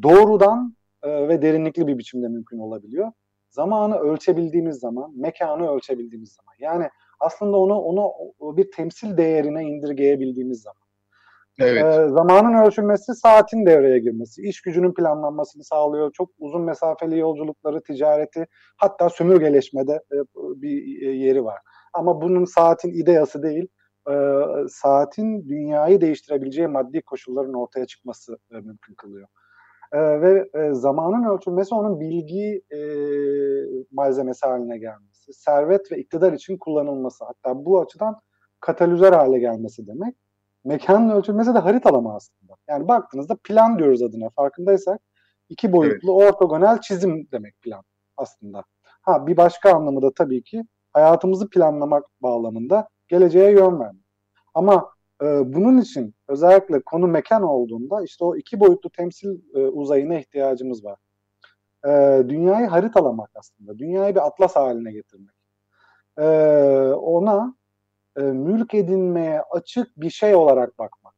doğrudan 0.03 0.77
e, 1.03 1.29
ve 1.29 1.43
derinlikli 1.43 1.87
bir 1.87 1.99
biçimde 1.99 2.29
mümkün 2.29 2.59
olabiliyor. 2.59 3.13
Zamanı 3.51 3.99
ölçebildiğimiz 3.99 4.77
zaman, 4.77 5.13
mekanı 5.17 5.71
ölçebildiğimiz 5.71 6.33
zaman. 6.33 6.55
Yani 6.59 6.89
aslında 7.21 7.57
onu 7.57 7.79
onu 7.79 8.13
bir 8.57 8.71
temsil 8.71 9.17
değerine 9.17 9.65
indirgeyebildiğimiz 9.65 10.63
zaman. 10.63 10.84
Evet. 11.59 11.85
E, 11.85 12.09
zamanın 12.09 12.67
ölçülmesi, 12.67 13.15
saatin 13.15 13.67
devreye 13.67 13.99
girmesi, 13.99 14.43
iş 14.43 14.63
gücünün 14.63 14.95
planlanmasını 14.95 15.65
sağlıyor. 15.65 16.13
Çok 16.13 16.31
uzun 16.39 16.63
mesafeli 16.63 17.19
yolculukları, 17.19 17.83
ticareti, 17.83 18.47
hatta 18.77 19.11
sömürgeleşmede 19.11 19.93
e, 19.93 20.17
bir 20.35 21.03
e, 21.03 21.11
yeri 21.11 21.45
var. 21.45 21.59
Ama 21.93 22.21
bunun 22.21 22.45
saatin 22.45 22.93
ideyası 22.93 23.43
değil, 23.43 23.69
e, 24.11 24.15
saatin 24.69 25.49
dünyayı 25.49 26.01
değiştirebileceği 26.01 26.69
maddi 26.69 27.03
koşulların 27.03 27.55
ortaya 27.55 27.87
çıkması 27.87 28.39
e, 28.53 28.55
mümkün 28.55 28.95
kılıyor. 28.95 29.29
E, 29.93 30.21
ve 30.21 30.49
e, 30.55 30.75
zamanın 30.75 31.25
ölçülmesi 31.25 31.75
onun 31.75 32.01
bilgi 32.01 32.63
e, 32.71 32.79
malzemesi 33.93 34.47
haline 34.47 34.79
gelmesi, 34.79 35.33
servet 35.33 35.93
ve 35.93 35.99
iktidar 35.99 36.33
için 36.33 36.59
kullanılması, 36.59 37.25
hatta 37.25 37.65
bu 37.65 37.81
açıdan 37.81 38.21
katalizör 38.61 39.13
hale 39.13 39.39
gelmesi 39.39 39.87
demek 39.87 40.15
mekanın 40.65 41.11
ölçülmesi 41.11 41.55
de 41.55 41.59
haritalama 41.59 42.15
aslında. 42.15 42.55
Yani 42.69 42.89
baktığınızda 42.89 43.37
plan 43.45 43.79
diyoruz 43.79 44.03
adına 44.03 44.31
farkındaysak 44.31 45.01
iki 45.49 45.73
boyutlu 45.73 46.23
evet. 46.23 46.33
ortogonal 46.33 46.81
çizim 46.81 47.29
demek 47.33 47.63
plan 47.63 47.83
aslında. 48.17 48.65
Ha 49.03 49.27
bir 49.27 49.37
başka 49.37 49.75
anlamı 49.75 50.03
da 50.03 50.15
tabii 50.15 50.43
ki 50.43 50.65
hayatımızı 50.93 51.51
planlamak 51.51 52.05
bağlamında 52.23 52.89
geleceğe 53.09 53.51
yön 53.51 53.81
vermek. 53.81 54.05
Ama 54.55 54.91
e, 55.23 55.55
bunun 55.55 55.79
için 55.79 56.15
özellikle 56.29 56.83
konu 56.83 57.07
mekan 57.07 57.43
olduğunda 57.43 58.03
işte 58.03 58.25
o 58.25 58.37
iki 58.37 58.61
boyutlu 58.61 58.91
temsil 58.91 59.39
e, 59.55 59.59
uzayına 59.59 60.19
ihtiyacımız 60.19 60.85
var. 60.85 60.99
E, 61.87 62.23
dünyayı 62.29 62.67
haritalamak 62.67 63.31
aslında. 63.35 63.79
Dünyayı 63.79 64.15
bir 64.15 64.27
atlas 64.27 64.57
haline 64.57 64.93
getirmek. 64.93 65.35
E, 66.19 66.25
ona 66.93 67.55
e, 68.17 68.23
mülk 68.23 68.75
edinmeye 68.75 69.43
açık 69.51 69.97
bir 69.97 70.11
şey 70.11 70.35
olarak 70.35 70.79
bakmak. 70.79 71.15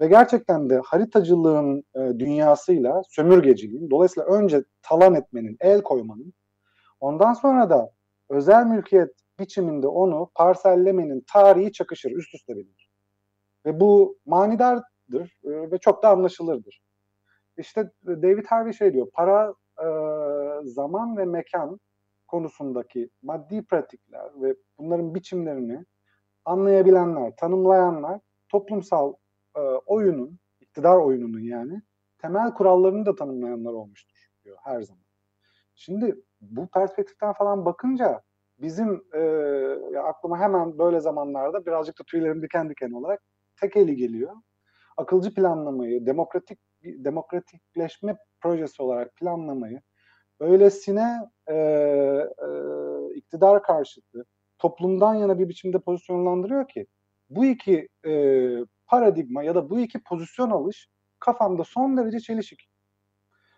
Ve 0.00 0.08
gerçekten 0.08 0.70
de 0.70 0.80
haritacılığın 0.84 1.84
e, 1.94 2.00
dünyasıyla 2.18 3.02
sömürgeciliğin, 3.08 3.90
dolayısıyla 3.90 4.28
önce 4.28 4.64
talan 4.82 5.14
etmenin, 5.14 5.56
el 5.60 5.82
koymanın, 5.82 6.34
ondan 7.00 7.32
sonra 7.32 7.70
da 7.70 7.90
özel 8.28 8.66
mülkiyet 8.66 9.10
biçiminde 9.38 9.86
onu 9.86 10.30
parsellemenin 10.34 11.24
tarihi 11.32 11.72
çakışır, 11.72 12.10
üst 12.10 12.34
üste 12.34 12.56
bilinir. 12.56 12.90
Ve 13.66 13.80
bu 13.80 14.18
manidardır 14.26 15.38
e, 15.44 15.70
ve 15.70 15.78
çok 15.78 16.02
da 16.02 16.08
anlaşılırdır. 16.08 16.82
İşte 17.56 17.90
David 18.06 18.46
Harvey 18.46 18.72
şey 18.72 18.92
diyor, 18.92 19.10
para, 19.14 19.54
zaman 20.64 21.16
ve 21.16 21.24
mekan 21.24 21.80
konusundaki 22.28 23.10
maddi 23.22 23.64
pratikler 23.64 24.42
ve 24.42 24.54
bunların 24.78 25.14
biçimlerini 25.14 25.84
anlayabilenler, 26.44 27.36
tanımlayanlar 27.36 28.20
toplumsal 28.48 29.14
e, 29.56 29.60
oyunun, 29.60 30.38
iktidar 30.60 30.96
oyununun 30.96 31.40
yani 31.40 31.82
temel 32.18 32.54
kurallarını 32.54 33.06
da 33.06 33.14
tanımlayanlar 33.14 33.72
olmuştur 33.72 34.28
diyor 34.44 34.56
her 34.62 34.82
zaman. 34.82 35.04
Şimdi 35.74 36.22
bu 36.40 36.66
perspektiften 36.66 37.32
falan 37.32 37.64
bakınca 37.64 38.22
bizim 38.58 39.04
e, 39.14 39.98
aklıma 39.98 40.38
hemen 40.38 40.78
böyle 40.78 41.00
zamanlarda 41.00 41.66
birazcık 41.66 41.98
da 41.98 42.04
tüylerim 42.04 42.42
diken 42.42 42.70
diken 42.70 42.92
olarak 42.92 43.22
tek 43.60 43.76
eli 43.76 43.96
geliyor. 43.96 44.32
Akılcı 44.96 45.34
planlamayı, 45.34 46.06
demokratik 46.06 46.58
demokratikleşme 46.84 48.16
projesi 48.40 48.82
olarak 48.82 49.14
planlamayı 49.16 49.80
öylesine 50.40 51.30
e, 51.46 51.54
e, 51.54 52.48
iktidar 53.14 53.62
karşıtı, 53.62 54.24
toplumdan 54.58 55.14
yana 55.14 55.38
bir 55.38 55.48
biçimde 55.48 55.78
pozisyonlandırıyor 55.78 56.68
ki 56.68 56.86
bu 57.30 57.44
iki 57.44 57.88
e, 58.06 58.12
paradigma 58.86 59.42
ya 59.42 59.54
da 59.54 59.70
bu 59.70 59.80
iki 59.80 60.02
pozisyon 60.02 60.50
alış 60.50 60.88
kafamda 61.20 61.64
son 61.64 61.96
derece 61.96 62.20
çelişik. 62.20 62.68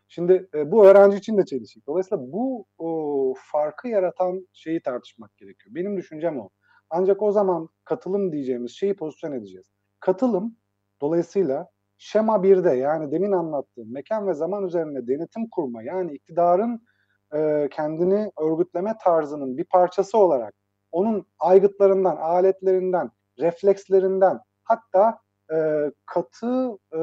Şimdi 0.08 0.48
e, 0.54 0.72
bu 0.72 0.86
öğrenci 0.86 1.16
için 1.16 1.38
de 1.38 1.44
çelişik. 1.44 1.86
Dolayısıyla 1.86 2.32
bu 2.32 2.66
o, 2.78 3.34
farkı 3.52 3.88
yaratan 3.88 4.48
şeyi 4.52 4.82
tartışmak 4.82 5.36
gerekiyor. 5.36 5.74
Benim 5.74 5.96
düşüncem 5.96 6.40
o. 6.40 6.48
Ancak 6.90 7.22
o 7.22 7.32
zaman 7.32 7.68
katılım 7.84 8.32
diyeceğimiz 8.32 8.72
şeyi 8.72 8.96
pozisyon 8.96 9.32
edeceğiz. 9.32 9.66
Katılım 10.00 10.56
dolayısıyla 11.00 11.70
şema 11.98 12.36
1'de 12.36 12.76
yani 12.76 13.12
demin 13.12 13.32
anlattığım 13.32 13.92
mekan 13.92 14.26
ve 14.26 14.34
zaman 14.34 14.64
üzerine 14.64 15.06
denetim 15.06 15.48
kurma 15.48 15.82
yani 15.82 16.14
iktidarın 16.14 16.86
e, 17.34 17.68
kendini 17.70 18.30
örgütleme 18.40 18.94
tarzının 19.04 19.56
bir 19.56 19.64
parçası 19.64 20.18
olarak 20.18 20.54
onun 20.96 21.26
aygıtlarından, 21.38 22.16
aletlerinden, 22.16 23.10
reflekslerinden 23.38 24.40
hatta 24.64 25.18
e, 25.52 25.90
katı 26.06 26.78
e, 26.92 26.98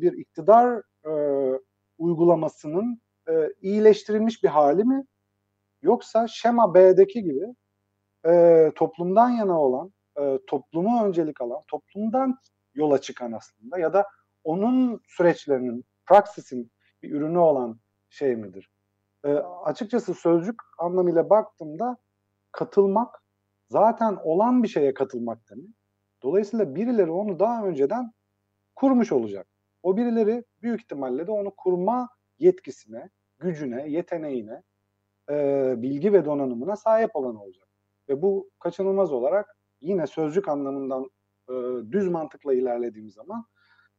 bir 0.00 0.12
iktidar 0.12 0.82
e, 1.06 1.12
uygulamasının 1.98 3.00
e, 3.28 3.52
iyileştirilmiş 3.62 4.42
bir 4.42 4.48
hali 4.48 4.84
mi? 4.84 5.04
Yoksa 5.82 6.28
şema 6.28 6.74
B'deki 6.74 7.22
gibi 7.22 7.54
e, 8.26 8.72
toplumdan 8.76 9.30
yana 9.30 9.60
olan, 9.60 9.92
e, 10.20 10.38
toplumu 10.46 11.04
öncelik 11.04 11.40
alan, 11.40 11.60
toplumdan 11.68 12.38
yola 12.74 13.00
çıkan 13.00 13.32
aslında 13.32 13.78
ya 13.78 13.92
da 13.92 14.06
onun 14.44 15.00
süreçlerinin, 15.06 15.84
praksisin 16.06 16.70
bir 17.02 17.10
ürünü 17.10 17.38
olan 17.38 17.80
şey 18.08 18.36
midir? 18.36 18.70
E, 19.24 19.28
açıkçası 19.64 20.14
sözcük 20.14 20.56
anlamıyla 20.78 21.30
baktığımda 21.30 21.96
katılmak 22.52 23.19
zaten 23.70 24.18
olan 24.24 24.62
bir 24.62 24.68
şeye 24.68 24.94
katılmak 24.94 25.50
demek. 25.50 25.70
Dolayısıyla 26.22 26.74
birileri 26.74 27.10
onu 27.10 27.38
daha 27.38 27.66
önceden 27.66 28.12
kurmuş 28.76 29.12
olacak. 29.12 29.46
O 29.82 29.96
birileri 29.96 30.44
büyük 30.62 30.80
ihtimalle 30.80 31.26
de 31.26 31.30
onu 31.30 31.50
kurma 31.56 32.08
yetkisine, 32.38 33.10
gücüne, 33.38 33.88
yeteneğine, 33.88 34.62
e, 35.30 35.74
bilgi 35.82 36.12
ve 36.12 36.24
donanımına 36.24 36.76
sahip 36.76 37.16
olan 37.16 37.36
olacak. 37.36 37.68
Ve 38.08 38.22
bu 38.22 38.50
kaçınılmaz 38.58 39.12
olarak 39.12 39.56
yine 39.80 40.06
sözcük 40.06 40.48
anlamından 40.48 41.10
e, 41.48 41.52
düz 41.92 42.08
mantıkla 42.08 42.54
ilerlediğim 42.54 43.10
zaman 43.10 43.44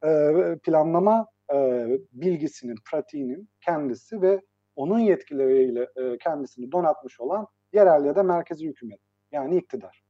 e, 0.06 0.32
planlama 0.64 1.28
e, 1.54 1.88
bilgisinin, 2.12 2.78
pratiğinin 2.92 3.50
kendisi 3.62 4.22
ve 4.22 4.42
onun 4.76 5.00
yetkileriyle 5.00 5.88
e, 5.96 6.18
kendisini 6.18 6.72
donatmış 6.72 7.20
olan 7.20 7.48
yerel 7.74 8.06
ya 8.06 8.16
da 8.16 8.24
merkezi 8.24 8.68
hükümet. 8.68 9.00
Yani 9.32 9.58
iktidar. 9.58 10.04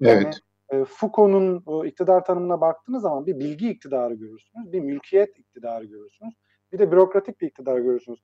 Evet. 0.00 0.40
Yani 0.70 0.82
e, 0.82 0.84
Foucault'un 0.84 1.64
e, 1.84 1.88
iktidar 1.88 2.24
tanımına 2.24 2.60
baktığınız 2.60 3.02
zaman 3.02 3.26
bir 3.26 3.38
bilgi 3.38 3.70
iktidarı 3.70 4.14
görürsünüz, 4.14 4.72
bir 4.72 4.80
mülkiyet 4.80 5.38
iktidarı 5.38 5.84
görürsünüz, 5.84 6.34
bir 6.72 6.78
de 6.78 6.92
bürokratik 6.92 7.40
bir 7.40 7.46
iktidar 7.46 7.78
görürsünüz. 7.78 8.20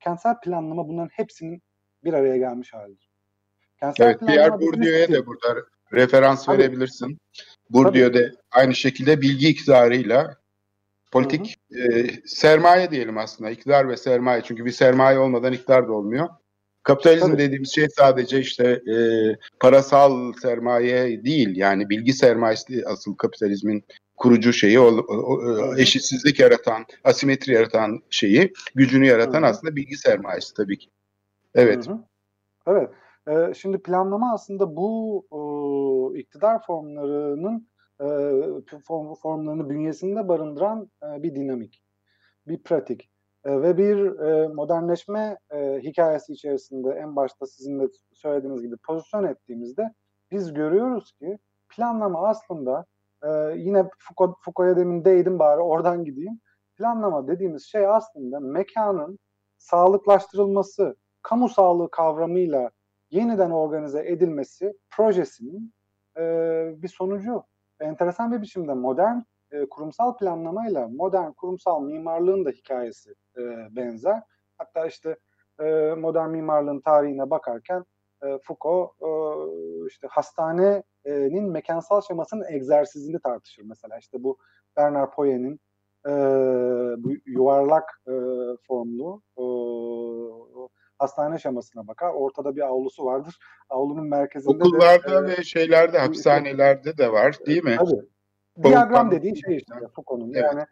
Kentsel 0.00 0.40
planlama 0.40 0.88
bunların 0.88 1.10
hepsinin 1.12 1.62
bir 2.04 2.12
araya 2.12 2.36
gelmiş 2.36 2.74
halidir. 2.74 3.10
Kentsel 3.80 4.06
evet, 4.06 4.20
Pierre 4.20 4.60
Bourdieu'ya 4.60 5.12
da 5.12 5.26
burada 5.26 5.62
referans 5.92 6.44
Tabii. 6.44 6.58
verebilirsin. 6.58 7.18
Bourdieu 7.70 8.14
de 8.14 8.32
aynı 8.50 8.74
şekilde 8.74 9.20
bilgi 9.20 9.48
iktidarıyla 9.48 10.36
politik 11.12 11.56
e, 11.70 12.06
sermaye 12.26 12.90
diyelim 12.90 13.18
aslında. 13.18 13.50
iktidar 13.50 13.88
ve 13.88 13.96
sermaye. 13.96 14.42
Çünkü 14.42 14.64
bir 14.64 14.70
sermaye 14.70 15.18
olmadan 15.18 15.52
iktidar 15.52 15.88
da 15.88 15.92
olmuyor. 15.92 16.28
Kapitalizm 16.82 17.26
Tabii. 17.26 17.38
dediğimiz 17.38 17.74
şey 17.74 17.88
sadece 17.88 18.40
işte 18.40 18.82
e, 18.92 18.96
parasal 19.60 20.32
sermaye 20.32 21.24
değil. 21.24 21.56
Yani 21.56 21.90
bilgi 21.90 22.12
sermayesi 22.12 22.82
asıl 22.86 23.14
kapitalizmin 23.14 23.84
kurucu 24.16 24.52
şeyi, 24.52 24.80
o, 24.80 24.86
o, 24.98 25.76
eşitsizlik 25.76 26.40
yaratan, 26.40 26.84
asimetri 27.04 27.52
yaratan 27.52 28.00
şeyi, 28.10 28.52
gücünü 28.74 29.06
yaratan 29.06 29.42
Hı-hı. 29.42 29.50
aslında 29.50 29.76
bilgi 29.76 29.96
sermayesi 29.96 30.54
tabii 30.54 30.78
ki. 30.78 30.90
Evet. 31.54 31.88
Hı-hı. 31.88 31.98
Evet. 32.66 32.90
Ee, 33.28 33.54
şimdi 33.54 33.78
planlama 33.78 34.34
aslında 34.34 34.76
bu 34.76 35.24
e, 35.32 36.18
iktidar 36.18 36.66
formlarının 36.66 37.68
e, 38.00 38.06
form, 38.86 39.14
formlarını 39.14 39.70
bünyesinde 39.70 40.28
barındıran 40.28 40.90
e, 41.02 41.22
bir 41.22 41.34
dinamik, 41.34 41.82
bir 42.46 42.58
pratik 42.58 43.10
e, 43.44 43.62
ve 43.62 43.76
bir 43.78 44.18
e, 44.20 44.48
modernleşme 44.48 45.38
e, 45.50 45.80
hikayesi 45.82 46.32
içerisinde 46.32 46.90
en 46.90 47.16
başta 47.16 47.46
sizin 47.46 47.80
de 47.80 47.88
söylediğiniz 48.12 48.62
gibi 48.62 48.76
pozisyon 48.76 49.24
ettiğimizde 49.24 49.92
biz 50.30 50.54
görüyoruz 50.54 51.12
ki 51.12 51.38
planlama 51.68 52.28
aslında 52.28 52.84
e, 53.22 53.28
yine 53.56 53.84
Foucault, 53.98 54.36
Foucault'a 54.40 54.80
demin 54.80 55.04
değdim 55.04 55.38
bari 55.38 55.60
oradan 55.60 56.04
gideyim. 56.04 56.40
Planlama 56.76 57.28
dediğimiz 57.28 57.64
şey 57.64 57.86
aslında 57.86 58.40
mekanın 58.40 59.18
sağlıklaştırılması, 59.58 60.96
kamu 61.22 61.48
sağlığı 61.48 61.90
kavramıyla 61.90 62.70
yeniden 63.10 63.50
organize 63.50 64.08
edilmesi 64.08 64.74
projesinin 64.90 65.72
e, 66.16 66.22
bir 66.76 66.88
sonucu. 66.88 67.44
Enteresan 67.80 68.32
bir 68.32 68.42
biçimde 68.42 68.74
modern 68.74 69.18
e, 69.52 69.68
kurumsal 69.68 70.16
planlamayla 70.16 70.88
modern 70.88 71.32
kurumsal 71.32 71.82
mimarlığın 71.82 72.44
da 72.44 72.50
hikayesi 72.50 73.10
e, 73.36 73.42
benzer. 73.76 74.22
Hatta 74.58 74.86
işte 74.86 75.16
e, 75.60 75.94
modern 75.98 76.30
mimarlığın 76.30 76.80
tarihine 76.80 77.30
bakarken 77.30 77.84
e, 78.22 78.38
Foucault 78.42 78.90
e, 79.02 79.10
işte 79.88 80.06
hastanenin 80.10 81.50
mekansal 81.50 82.00
şemasının 82.00 82.44
egzersizini 82.52 83.20
tartışır 83.20 83.62
mesela. 83.62 83.98
işte 83.98 84.22
bu 84.22 84.38
Bernard 84.76 85.12
Poyen'in 85.14 85.60
e, 86.06 86.10
bu 86.98 87.12
yuvarlak 87.26 88.00
e, 88.06 88.14
formlu 88.68 89.22
e, 89.38 89.44
hastane 90.98 91.38
şemasına 91.38 91.86
bakar. 91.86 92.14
Ortada 92.14 92.56
bir 92.56 92.60
avlusu 92.60 93.04
vardır. 93.04 93.38
Avlunun 93.70 94.08
merkezinde 94.08 94.64
Okullarda 94.64 95.28
de, 95.28 95.28
ve 95.28 95.42
şeylerde, 95.42 95.98
hapishanelerde 95.98 96.98
de 96.98 97.12
var 97.12 97.36
değil 97.46 97.64
mi? 97.64 97.76
Tabii. 97.78 98.08
Diyagram 98.62 99.10
dediğin 99.10 99.34
şey 99.34 99.56
işte 99.56 99.74
Foucault'un. 99.94 100.32
Evet. 100.34 100.44
Yani 100.52 100.64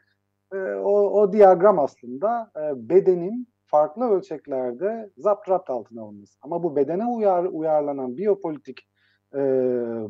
e, 0.52 0.74
o, 0.74 0.92
o 0.92 1.32
diyagram 1.32 1.78
aslında 1.78 2.50
e, 2.56 2.88
bedenin 2.88 3.48
farklı 3.66 4.10
ölçeklerde 4.10 5.10
zapt 5.16 5.48
rapt 5.48 5.70
altına 5.70 6.02
alınması. 6.02 6.38
Ama 6.42 6.62
bu 6.62 6.76
bedene 6.76 7.06
uyar, 7.06 7.44
uyarlanan 7.44 8.16
biyopolitik 8.16 8.88
e, 9.34 9.38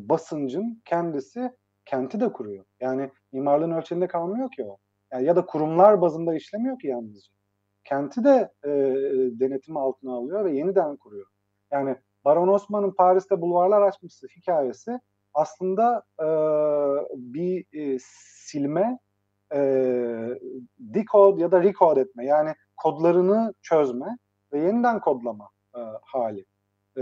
basıncın 0.09 0.81
kendisi 0.85 1.51
kenti 1.85 2.19
de 2.19 2.31
kuruyor. 2.31 2.65
Yani 2.79 3.11
mimarlığın 3.31 3.71
ölçeğinde 3.71 4.07
kalmıyor 4.07 4.51
ki 4.51 4.63
o. 4.63 4.77
Yani 5.11 5.25
ya 5.25 5.35
da 5.35 5.45
kurumlar 5.45 6.01
bazında 6.01 6.35
işlemiyor 6.35 6.79
ki 6.79 6.87
yalnızca. 6.87 7.33
Kenti 7.83 8.23
de 8.23 8.51
e, 8.63 8.69
denetim 9.39 9.77
altına 9.77 10.13
alıyor 10.13 10.45
ve 10.45 10.51
yeniden 10.51 10.95
kuruyor. 10.95 11.27
Yani 11.71 11.95
Baron 12.25 12.47
Osman'ın 12.47 12.91
Paris'te 12.91 13.41
bulvarlar 13.41 13.81
açması 13.81 14.27
hikayesi 14.27 14.99
aslında 15.37 16.03
e, 16.19 16.27
bir 17.15 17.65
e, 17.73 17.97
silme, 18.01 18.99
e, 19.53 19.59
decode 20.79 21.41
ya 21.41 21.51
da 21.51 21.63
recode 21.63 22.01
etme 22.01 22.25
yani 22.25 22.53
kodlarını 22.77 23.53
çözme 23.61 24.17
ve 24.53 24.59
yeniden 24.59 24.99
kodlama 24.99 25.49
e, 25.75 25.79
hali. 26.01 26.45
E, 26.95 27.01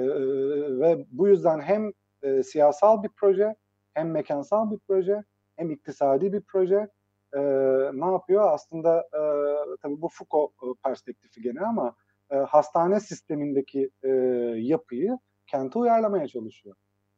ve 0.80 1.06
bu 1.12 1.28
yüzden 1.28 1.62
hem 1.62 1.92
e, 2.24 2.44
siyasal 2.44 3.04
bir 3.04 3.10
proje, 3.10 3.56
hem 3.94 4.12
mekansal 4.12 4.72
bir 4.72 4.80
proje, 4.88 5.24
hem 5.56 5.72
iktisadi 5.72 6.34
bir 6.34 6.42
proje. 6.42 6.88
E, 7.34 7.40
ne 7.94 8.06
yapıyor? 8.06 8.52
Aslında 8.52 9.00
e, 9.00 9.22
tabii 9.82 10.02
bu 10.02 10.10
Foucault 10.12 10.52
e, 10.64 10.66
perspektifi 10.84 11.42
gene 11.42 11.62
ama 11.62 11.96
e, 12.32 12.36
hastane 12.36 13.00
sistemindeki 13.00 13.90
e, 14.04 14.10
yapıyı 14.58 15.18
kente 15.48 15.80
uyarlamaya 15.80 16.28
çalışıyor. 16.28 16.76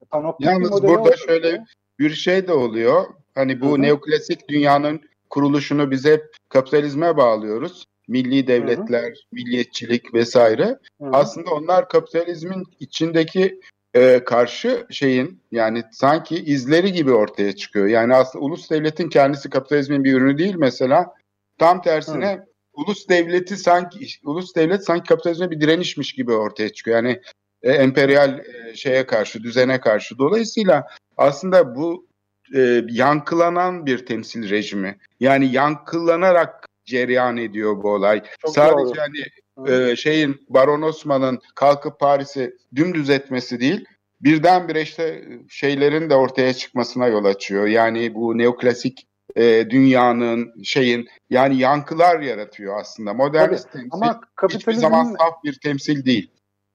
Panoptik 0.10 0.48
Yalnız 0.48 0.84
burada 0.84 1.18
şöyle 1.18 1.66
bir 2.00 2.10
şey 2.10 2.48
de 2.48 2.54
oluyor. 2.54 3.06
Hani 3.36 3.62
bu 3.62 3.68
Hı-hı. 3.68 3.82
neoklasik 3.82 4.50
dünyanın 4.50 5.02
kuruluşunu 5.30 5.92
biz 5.92 6.06
hep 6.06 6.24
kapitalizme 6.50 7.18
bağlıyoruz. 7.18 7.86
Milli 8.08 8.48
devletler, 8.48 9.04
Hı-hı. 9.04 9.14
milliyetçilik 9.32 10.14
vesaire. 10.14 10.64
Hı-hı. 11.02 11.10
Aslında 11.14 11.52
onlar 11.52 11.90
kapitalizmin 11.90 12.64
içindeki 12.80 13.60
e, 13.94 14.24
karşı 14.24 14.88
şeyin 14.90 15.42
yani 15.52 15.84
sanki 15.92 16.36
izleri 16.36 16.92
gibi 16.92 17.12
ortaya 17.12 17.56
çıkıyor. 17.56 17.86
Yani 17.88 18.16
aslında 18.16 18.46
ulus 18.46 18.70
devletin 18.70 19.10
kendisi 19.10 19.50
kapitalizmin 19.50 20.04
bir 20.04 20.14
ürünü 20.14 20.38
değil 20.38 20.56
mesela. 20.58 21.14
Tam 21.58 21.82
tersine 21.82 22.34
Hı. 22.34 22.46
ulus 22.74 23.10
devleti 23.10 23.58
sanki 23.58 24.08
ulus 24.24 24.56
devlet 24.56 24.86
sanki 24.86 25.08
kapitalizme 25.10 25.52
bir 25.52 25.62
direnişmiş 25.62 26.14
gibi 26.14 26.34
ortaya 26.34 26.70
çıkıyor. 26.70 26.98
Yani 26.98 27.22
e, 27.63 27.72
emperyal 27.72 28.39
e, 28.39 28.76
şeye 28.76 29.06
karşı, 29.06 29.43
düzene 29.43 29.80
karşı. 29.80 30.17
Dolayısıyla 30.17 30.88
aslında 31.17 31.76
bu 31.76 32.08
e, 32.56 32.82
yankılanan 32.89 33.86
bir 33.86 34.06
temsil 34.06 34.50
rejimi. 34.50 34.98
Yani 35.20 35.52
yankılanarak 35.52 36.65
cereyan 36.86 37.38
ediyor 37.38 37.84
bu 37.84 37.89
olay. 37.89 38.24
Çok 38.41 38.54
Sadece 38.54 38.78
doğru. 38.78 39.00
hani 39.00 39.24
e, 39.72 39.96
şeyin 39.96 40.41
Baron 40.50 40.82
Osman'ın 40.82 41.39
kalkıp 41.56 42.00
Paris'i 42.00 42.56
dümdüz 42.76 43.10
etmesi 43.10 43.60
değil, 43.60 43.86
birdenbire 44.22 44.82
işte 44.82 45.24
şeylerin 45.50 46.10
de 46.10 46.15
ortaya 46.15 46.54
çıkmasına 46.54 47.08
yol 47.08 47.26
açıyor. 47.26 47.67
Yani 47.67 48.15
bu 48.15 48.38
neoklasik 48.38 49.08
e, 49.36 49.70
dünyanın 49.70 50.63
şeyin 50.63 51.08
yani 51.30 51.58
yankılar 51.58 52.20
yaratıyor 52.20 52.80
aslında. 52.80 53.13
Modernist 53.13 53.63
Tabii, 53.63 53.82
temsil 53.82 53.89
ama 53.91 54.22
hiçbir 54.50 54.74
zaman 54.74 55.04
saf 55.04 55.43
bir 55.43 55.60
temsil 55.63 56.06
değil. 56.06 56.32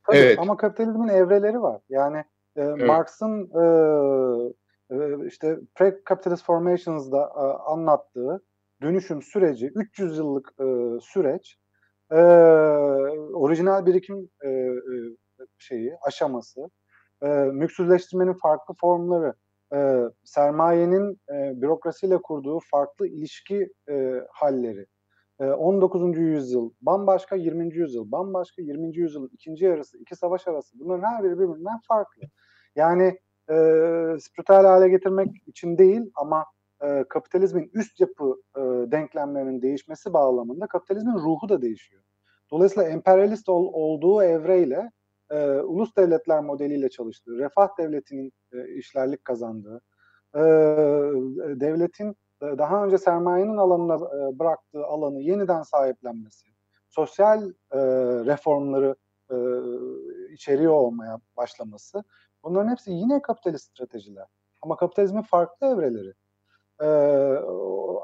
Tabii, 0.06 0.16
Evet. 0.18 0.38
Ama 0.38 0.56
kapitalizmin 0.56 1.08
evreleri 1.08 1.62
var. 1.62 1.80
Yani 1.88 2.24
e, 2.56 2.64
Marx'ın 2.64 3.50
e, 3.54 3.64
e, 4.90 5.26
işte 5.26 5.58
Pre-Capitalist 5.74 6.44
Formations'da 6.44 7.32
e, 7.36 7.44
anlattığı 7.70 8.42
dönüşüm 8.82 9.22
süreci, 9.22 9.66
300 9.74 10.18
yıllık 10.18 10.48
e, 10.60 10.64
süreç, 11.00 11.56
e, 12.10 12.16
orijinal 13.34 13.86
birikim 13.86 14.28
e, 14.44 14.48
e, 14.48 14.70
şeyi, 15.58 15.92
aşaması, 16.06 16.60
e, 17.22 17.26
mülksüzleştirmenin 17.28 18.34
farklı 18.42 18.74
formları, 18.80 19.34
e, 19.74 20.00
sermayenin 20.24 21.20
e, 21.30 21.62
bürokrasiyle 21.62 22.22
kurduğu 22.22 22.58
farklı 22.70 23.06
ilişki 23.06 23.68
e, 23.90 24.20
halleri, 24.30 24.86
19. 25.44 26.18
yüzyıl 26.18 26.70
bambaşka, 26.82 27.36
20. 27.36 27.74
yüzyıl 27.74 28.12
bambaşka, 28.12 28.62
20. 28.62 28.96
yüzyılın 28.96 29.30
ikinci 29.32 29.64
yarısı, 29.64 29.98
iki 29.98 30.16
savaş 30.16 30.48
arası 30.48 30.78
bunların 30.78 31.08
her 31.08 31.24
biri 31.24 31.38
birbirinden 31.38 31.78
farklı. 31.88 32.22
Yani 32.76 33.18
e, 33.50 33.54
spiritüel 34.20 34.66
hale 34.66 34.88
getirmek 34.88 35.28
için 35.46 35.78
değil 35.78 36.10
ama 36.14 36.44
e, 36.82 37.04
kapitalizmin 37.08 37.70
üst 37.74 38.00
yapı 38.00 38.42
e, 38.56 38.60
denklemlerinin 38.92 39.62
değişmesi 39.62 40.12
bağlamında 40.12 40.66
kapitalizmin 40.66 41.14
ruhu 41.14 41.48
da 41.48 41.62
değişiyor. 41.62 42.02
Dolayısıyla 42.50 42.88
emperyalist 42.88 43.48
ol, 43.48 43.70
olduğu 43.72 44.22
evreyle 44.22 44.90
e, 45.30 45.60
ulus 45.60 45.96
devletler 45.96 46.40
modeliyle 46.40 46.88
çalıştığı, 46.88 47.38
refah 47.38 47.68
devletinin 47.78 48.32
e, 48.52 48.74
işlerlik 48.74 49.24
kazandığı, 49.24 49.80
e, 50.34 50.40
devletin 51.60 52.16
daha 52.42 52.84
önce 52.84 52.98
sermayenin 52.98 53.56
alanına 53.56 53.94
e, 53.94 54.38
bıraktığı 54.38 54.86
alanı 54.86 55.20
yeniden 55.20 55.62
sahiplenmesi, 55.62 56.46
sosyal 56.88 57.42
e, 57.72 57.78
reformları 58.26 58.96
e, 59.30 59.36
içeriyor 60.32 60.72
olmaya 60.72 61.18
başlaması 61.36 62.04
bunların 62.44 62.70
hepsi 62.70 62.92
yine 62.92 63.22
kapitalist 63.22 63.70
stratejiler. 63.70 64.26
Ama 64.62 64.76
kapitalizmin 64.76 65.22
farklı 65.22 65.66
evreleri. 65.66 66.12
E, 66.80 66.88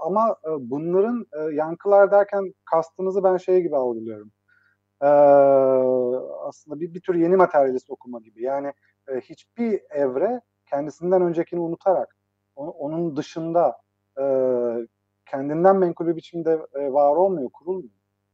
ama 0.03 0.37
e, 0.44 0.48
bunların 0.70 1.27
e, 1.33 1.55
yankılar 1.55 2.11
derken 2.11 2.55
kastınızı 2.64 3.24
ben 3.24 3.37
şey 3.37 3.62
gibi 3.62 3.77
algılıyorum. 3.77 4.33
E, 5.03 5.07
aslında 6.48 6.81
bir, 6.81 6.94
bir 6.94 7.01
tür 7.01 7.14
yeni 7.14 7.37
materyalist 7.37 7.90
okuma 7.90 8.20
gibi. 8.20 8.42
Yani 8.42 8.72
e, 9.09 9.20
hiçbir 9.20 9.83
evre 9.90 10.40
kendisinden 10.66 11.22
öncekini 11.22 11.61
unutarak 11.61 12.16
onun 12.57 13.16
dışında 13.16 13.77
e, 14.20 14.24
kendinden 15.31 15.76
menkul 15.76 16.07
bir 16.07 16.16
biçimde 16.16 16.59
e, 16.74 16.92
var 16.92 17.16
olmuyor, 17.16 17.50
kurulmuyor. 17.50 17.90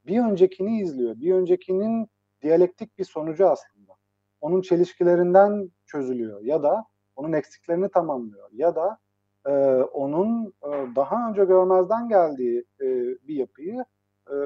Bir 0.07 0.18
öncekini 0.20 0.81
izliyor. 0.81 1.20
Bir 1.20 1.35
öncekinin 1.35 2.09
diyalektik 2.42 2.99
bir 2.99 3.05
sonucu 3.05 3.49
aslında. 3.49 3.92
Onun 4.40 4.61
çelişkilerinden 4.62 5.70
çözülüyor 5.87 6.40
ya 6.42 6.62
da 6.62 6.85
onun 7.16 7.33
eksiklerini 7.33 7.88
tamamlıyor 7.88 8.49
ya 8.53 8.77
da 8.77 8.99
e, 9.47 9.51
onun 9.83 10.47
e, 10.47 10.68
daha 10.97 11.29
önce 11.31 11.44
görmezden 11.44 12.09
geldiği 12.09 12.64
e, 12.81 12.87
bir 13.29 13.35
yapıyı 13.35 13.85
e, 14.31 14.37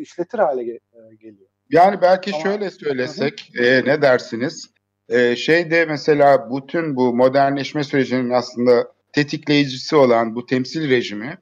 işletir 0.00 0.38
hale 0.38 0.62
ge- 0.62 0.80
e, 1.12 1.14
geliyor. 1.14 1.48
Yani 1.70 1.98
belki 2.02 2.30
Ama- 2.34 2.42
şöyle 2.42 2.70
söylesek 2.70 3.50
e, 3.58 3.84
ne 3.84 4.02
dersiniz? 4.02 4.70
E, 5.08 5.36
şeyde 5.36 5.84
mesela 5.86 6.50
bütün 6.50 6.96
bu 6.96 7.14
modernleşme 7.14 7.84
sürecinin 7.84 8.30
aslında 8.30 8.92
tetikleyicisi 9.12 9.96
olan 9.96 10.34
bu 10.34 10.46
temsil 10.46 10.90
rejimi 10.90 11.38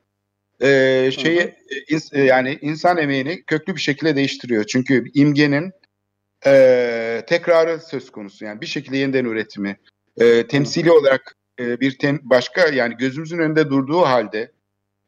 e, 0.62 1.10
şeyi 1.12 1.38
e, 1.38 1.54
ins- 1.90 2.16
e, 2.18 2.24
yani 2.24 2.58
insan 2.60 2.98
emeğini 2.98 3.42
köklü 3.42 3.76
bir 3.76 3.80
şekilde 3.80 4.16
değiştiriyor. 4.16 4.64
Çünkü 4.64 5.04
imgenin 5.14 5.72
e, 6.46 7.22
tekrarı 7.26 7.80
söz 7.80 8.10
konusu. 8.10 8.44
Yani 8.44 8.60
bir 8.60 8.66
şekilde 8.66 8.96
yeniden 8.96 9.24
üretimi. 9.24 9.76
E, 10.16 10.46
temsili 10.46 10.92
olarak 10.92 11.36
e, 11.60 11.80
bir 11.80 11.98
tem- 11.98 12.20
başka 12.22 12.68
yani 12.68 12.96
gözümüzün 12.96 13.38
önünde 13.38 13.70
durduğu 13.70 14.00
halde 14.00 14.52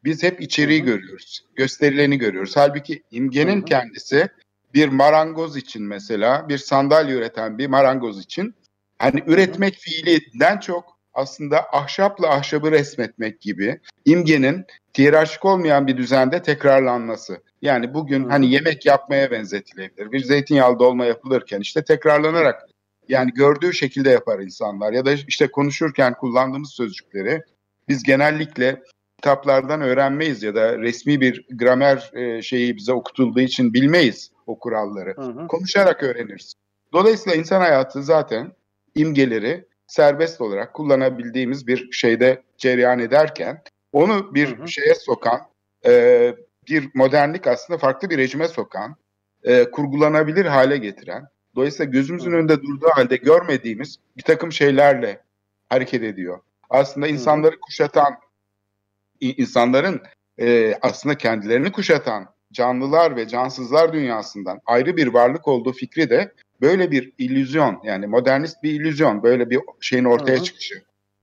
biz 0.05 0.23
hep 0.23 0.40
içeriği 0.40 0.81
Hı 0.81 0.83
hı. 0.83 0.87
görüyoruz. 0.87 1.44
Gösterileni 1.57 2.18
görüyoruz. 2.18 2.57
Halbuki 2.57 3.03
imgenin 3.11 3.57
Hı 3.57 3.61
hı. 3.61 3.64
kendisi 3.64 4.29
bir 4.75 4.88
marangoz 4.88 5.57
için 5.57 5.83
mesela 5.83 6.49
bir 6.49 6.59
sandalye 6.59 7.14
üreten 7.14 7.59
bir 7.59 7.66
marangoz 7.66 8.21
için 8.21 8.55
hani 8.99 9.23
üretmek 9.27 9.75
fiilinden 9.75 10.59
çok 10.59 10.97
aslında 11.18 11.72
ahşapla 11.72 12.31
ahşabı 12.31 12.70
resmetmek 12.70 13.40
gibi 13.40 13.81
imgenin 14.04 14.64
hiyerarşik 14.98 15.44
olmayan 15.44 15.87
bir 15.87 15.96
düzende 15.96 16.42
tekrarlanması. 16.42 17.42
Yani 17.62 17.94
bugün 17.94 18.24
Hı. 18.24 18.28
hani 18.28 18.50
yemek 18.50 18.87
yapmaya 18.87 19.31
benzetilebilir. 19.31 20.12
Bir 20.12 20.20
zeytinyağlı 20.20 20.78
dolma 20.78 21.04
yapılırken 21.04 21.61
işte 21.61 21.85
tekrarlanarak 21.85 22.68
yani 23.09 23.31
gördüğü 23.31 23.72
şekilde 23.72 24.11
yapar 24.11 24.40
insanlar 24.40 24.92
ya 24.92 25.04
da 25.04 25.12
işte 25.12 25.50
konuşurken 25.50 26.14
kullandığımız 26.14 26.70
sözcükleri 26.70 27.42
biz 27.88 28.02
genellikle 28.02 28.83
kitaplardan 29.16 29.81
öğrenmeyiz 29.81 30.42
ya 30.42 30.54
da 30.54 30.78
resmi 30.78 31.20
bir 31.20 31.46
gramer 31.50 32.11
e, 32.14 32.42
şeyi 32.42 32.76
bize 32.76 32.92
okutulduğu 32.92 33.40
için 33.40 33.74
bilmeyiz 33.74 34.31
o 34.46 34.59
kuralları. 34.59 35.14
Hı 35.16 35.22
hı. 35.22 35.46
Konuşarak 35.46 36.02
öğreniriz. 36.02 36.54
Dolayısıyla 36.92 37.38
insan 37.38 37.61
hayatı 37.61 38.02
zaten 38.02 38.52
imgeleri 38.94 39.68
serbest 39.88 40.40
olarak 40.40 40.74
kullanabildiğimiz 40.74 41.66
bir 41.66 41.92
şeyde 41.92 42.42
cereyan 42.59 42.98
ederken 42.98 43.62
onu 43.92 44.35
bir 44.35 44.59
Hı 44.59 44.62
hı. 44.62 44.68
şeye 44.68 44.94
sokan, 44.94 45.40
e, 45.87 46.35
bir 46.68 46.90
modernlik 46.94 47.46
aslında 47.46 47.79
farklı 47.79 48.11
bir 48.11 48.18
rejime 48.18 48.48
sokan, 48.48 48.96
e, 49.44 49.70
kurgulanabilir 49.70 50.46
hale 50.46 50.77
getiren, 50.77 51.29
dolayısıyla 51.57 51.92
gözümüzün 51.92 52.33
Hı. 52.33 52.37
önünde 52.37 52.62
durduğu 52.62 52.88
halde 52.88 53.16
görmediğimiz 53.16 53.96
bir 54.16 54.22
takım 54.22 54.53
şeylerle 54.53 55.22
hareket 55.68 56.03
ediyor. 56.03 56.40
Aslında 56.70 57.09
insanları 57.09 57.61
kuşatan, 57.61 58.14
insanların 59.20 60.03
e, 60.40 60.74
aslında 60.83 61.18
kendilerini 61.18 61.72
kuşatan 61.72 62.29
canlılar 62.53 63.16
ve 63.16 63.29
cansızlar 63.29 63.92
dünyasından 63.92 64.61
ayrı 64.66 64.96
bir 64.96 65.07
varlık 65.07 65.48
olduğu 65.48 65.72
fikri 65.72 66.11
de 66.11 66.33
böyle 66.61 66.90
bir 66.90 67.12
illüzyon 67.18 67.81
yani 67.85 68.07
modernist 68.07 68.62
bir 68.62 68.73
illüzyon 68.73 69.23
böyle 69.23 69.51
bir 69.51 69.61
şeyin 69.81 70.05
ortaya 70.05 70.37
Hı 70.37 70.40
hı. 70.40 70.44
çıkışı. 70.44 70.83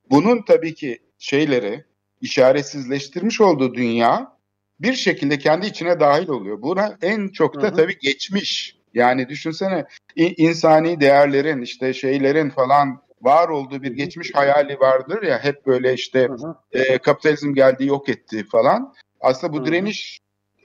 Bunun 0.09 0.41
tabii 0.41 0.73
ki 0.73 0.99
şeyleri 1.17 1.83
işaretsizleştirmiş 2.21 3.41
olduğu 3.41 3.73
dünya 3.73 4.35
bir 4.79 4.93
şekilde 4.93 5.37
kendi 5.37 5.67
içine 5.67 5.99
dahil 5.99 6.27
oluyor. 6.27 6.61
Buna 6.61 6.97
en 7.01 7.27
çok 7.27 7.61
da 7.61 7.67
Hı 7.67 7.71
hı. 7.71 7.75
tabii 7.75 7.97
geçmiş. 7.99 8.75
Yani 8.93 9.29
düşünsene 9.29 9.85
insani 10.15 10.99
değerlerin 10.99 11.61
işte 11.61 11.93
şeylerin 11.93 12.49
falan 12.49 13.01
var 13.21 13.49
olduğu 13.49 13.83
bir 13.83 13.91
geçmiş 13.91 14.35
hayali 14.35 14.79
vardır 14.79 15.23
ya 15.23 15.43
hep 15.43 15.65
böyle 15.65 15.93
işte 15.93 16.29
e, 16.71 16.97
kapitalizm 16.97 17.53
geldi 17.53 17.85
yok 17.85 18.09
etti 18.09 18.45
falan. 18.51 18.93
Aslında 19.21 19.53
bu 19.53 19.57
Hı 19.57 19.61
hı. 19.61 19.65
direniş 19.65 20.19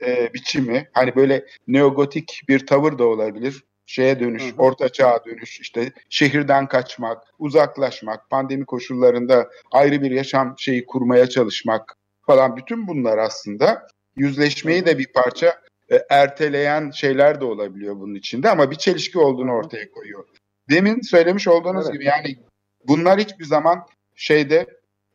e, 0.05 0.33
biçimi 0.33 0.89
hani 0.93 1.15
böyle 1.15 1.45
neogotik 1.67 2.41
bir 2.49 2.65
tavır 2.65 2.97
da 2.97 3.03
olabilir. 3.07 3.63
Şeye 3.91 4.19
dönüş, 4.19 4.43
Hı 4.43 4.55
orta 4.57 4.89
çağa 4.89 5.19
dönüş, 5.25 5.59
işte 5.59 5.91
şehirden 6.09 6.67
kaçmak, 6.67 7.23
uzaklaşmak, 7.39 8.29
pandemi 8.29 8.65
koşullarında 8.65 9.49
ayrı 9.71 10.01
bir 10.01 10.11
yaşam 10.11 10.55
şeyi 10.57 10.85
kurmaya 10.85 11.29
çalışmak 11.29 11.97
falan 12.25 12.57
bütün 12.57 12.87
bunlar 12.87 13.17
aslında 13.17 13.87
yüzleşmeyi 14.15 14.85
de 14.85 14.97
bir 14.97 15.07
parça 15.07 15.61
e, 15.91 16.05
erteleyen 16.09 16.91
şeyler 16.91 17.41
de 17.41 17.45
olabiliyor 17.45 17.95
bunun 17.95 18.15
içinde 18.15 18.49
ama 18.49 18.71
bir 18.71 18.75
çelişki 18.75 19.19
olduğunu 19.19 19.51
ortaya 19.51 19.91
koyuyor. 19.91 20.25
Demin 20.69 21.01
söylemiş 21.01 21.47
olduğunuz 21.47 21.85
Evet. 21.85 21.93
gibi 21.93 22.05
yani 22.05 22.35
bunlar 22.87 23.19
hiçbir 23.19 23.45
zaman 23.45 23.85
şeyde 24.15 24.65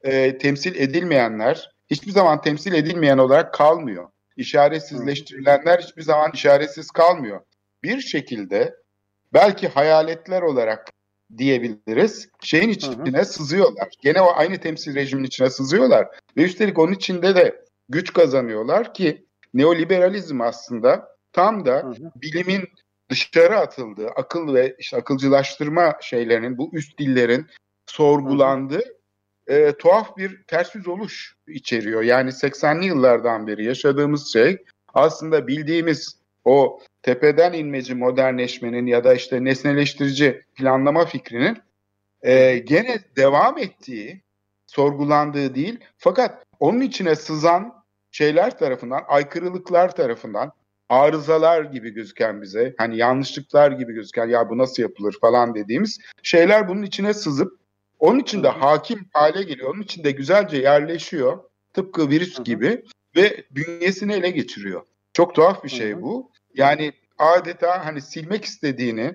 e, 0.03 0.39
temsil 0.39 0.75
edilmeyenler 0.75 1.71
hiçbir 1.91 2.11
zaman 2.11 2.41
temsil 2.41 2.73
edilmeyen 2.73 3.19
olarak 3.19 3.55
kalmıyor. 3.55 4.09
İşaretsizleştirilenler 4.37 5.79
hiçbir 5.79 6.03
zaman 6.03 6.31
işaretsiz 6.35 6.91
kalmıyor. 6.91 7.41
Bir 7.87 8.01
şekilde 8.01 8.77
belki 9.33 9.69
hayaletler 9.69 10.43
olarak 10.43 10.91
diyebiliriz. 11.39 12.29
Şeyin 12.43 12.69
içine 12.69 13.25
sızıyorlar. 13.25 13.89
Gene 14.03 14.21
o 14.21 14.33
aynı 14.35 14.61
temsil 14.61 14.95
rejimin 14.95 15.25
içine 15.25 15.51
sızıyorlar. 15.51 16.09
Ve 16.37 16.43
üstelik 16.43 16.79
onun 16.79 16.93
içinde 16.93 17.37
de 17.37 17.65
güç 17.89 18.13
kazanıyorlar 18.13 18.95
ki 18.95 19.27
neoliberalizm 19.55 20.41
aslında 20.41 21.17
tam 21.33 21.67
da 21.67 21.75
Hı 21.75 21.89
hı. 21.89 22.13
bilimin 22.23 22.69
dışarı 23.11 23.59
atıldığı, 23.59 24.09
akıl 24.09 24.55
ve 24.55 24.77
işte 24.79 24.97
akılcılaştırma 24.97 25.97
şeylerinin, 26.01 26.59
bu 26.59 26.71
üst 26.73 26.99
dillerin 26.99 27.47
sorgulandığı 27.87 28.83
e, 29.47 29.73
tuhaf 29.73 30.17
bir 30.17 30.43
ters 30.43 30.75
yüz 30.75 30.89
oluş 30.89 31.35
içeriyor. 31.49 32.03
Yani 32.03 32.31
80'li 32.31 32.87
yıllardan 32.87 33.47
beri 33.47 33.65
yaşadığımız 33.65 34.33
şey 34.33 34.65
aslında 34.95 35.47
bildiğimiz 35.47 36.26
o 36.47 36.81
tepeden 37.03 37.53
inmeci 37.53 37.95
modernleşmenin 37.95 38.87
ya 38.87 39.05
da 39.05 39.15
işte 39.15 39.45
nesneleştirici 39.45 40.43
planlama 40.55 41.05
fikrinin 41.05 41.59
e, 42.23 42.59
gene 42.59 42.99
devam 43.17 43.59
ettiği, 43.59 44.23
sorgulandığı 44.67 45.55
değil 45.55 45.79
fakat 45.97 46.45
onun 46.61 46.81
içine 46.81 47.17
sızan 47.17 47.85
şeyler 48.11 48.59
tarafından, 48.59 49.03
aykırılıklar 49.09 49.97
tarafından, 49.97 50.53
arızalar 50.89 51.63
gibi 51.63 51.91
gözüken 51.91 52.43
bize, 52.43 52.75
hani 52.79 52.97
yanlışlıklar 52.97 53.73
gibi 53.73 53.93
gözüken 53.93 54.27
ya 54.29 54.51
bu 54.51 54.59
nasıl 54.59 54.83
yapılır 54.83 55.17
falan 55.21 55.55
dediğimiz 55.55 55.99
şeyler 56.23 56.69
bunun 56.69 56.83
içine 56.83 57.15
sızıp 57.15 57.59
onun 57.99 58.19
içinde 58.19 58.49
hakim 58.49 59.09
hale 59.13 59.43
geliyor. 59.43 59.75
Onun 59.75 59.83
içinde 59.83 60.11
güzelce 60.11 60.57
yerleşiyor. 60.57 61.39
Tıpkı 61.75 62.11
virüs 62.11 62.45
gibi 62.45 62.85
ve 63.17 63.45
bünyesini 63.51 64.13
ele 64.13 64.31
geçiriyor. 64.31 64.83
Çok 65.13 65.35
tuhaf 65.35 65.65
bir 65.65 65.69
şey 65.69 66.03
bu. 66.03 66.31
Yani 66.57 66.93
adeta 67.19 67.87
hani 67.87 68.01
silmek 68.01 68.45
istediğini, 68.45 69.15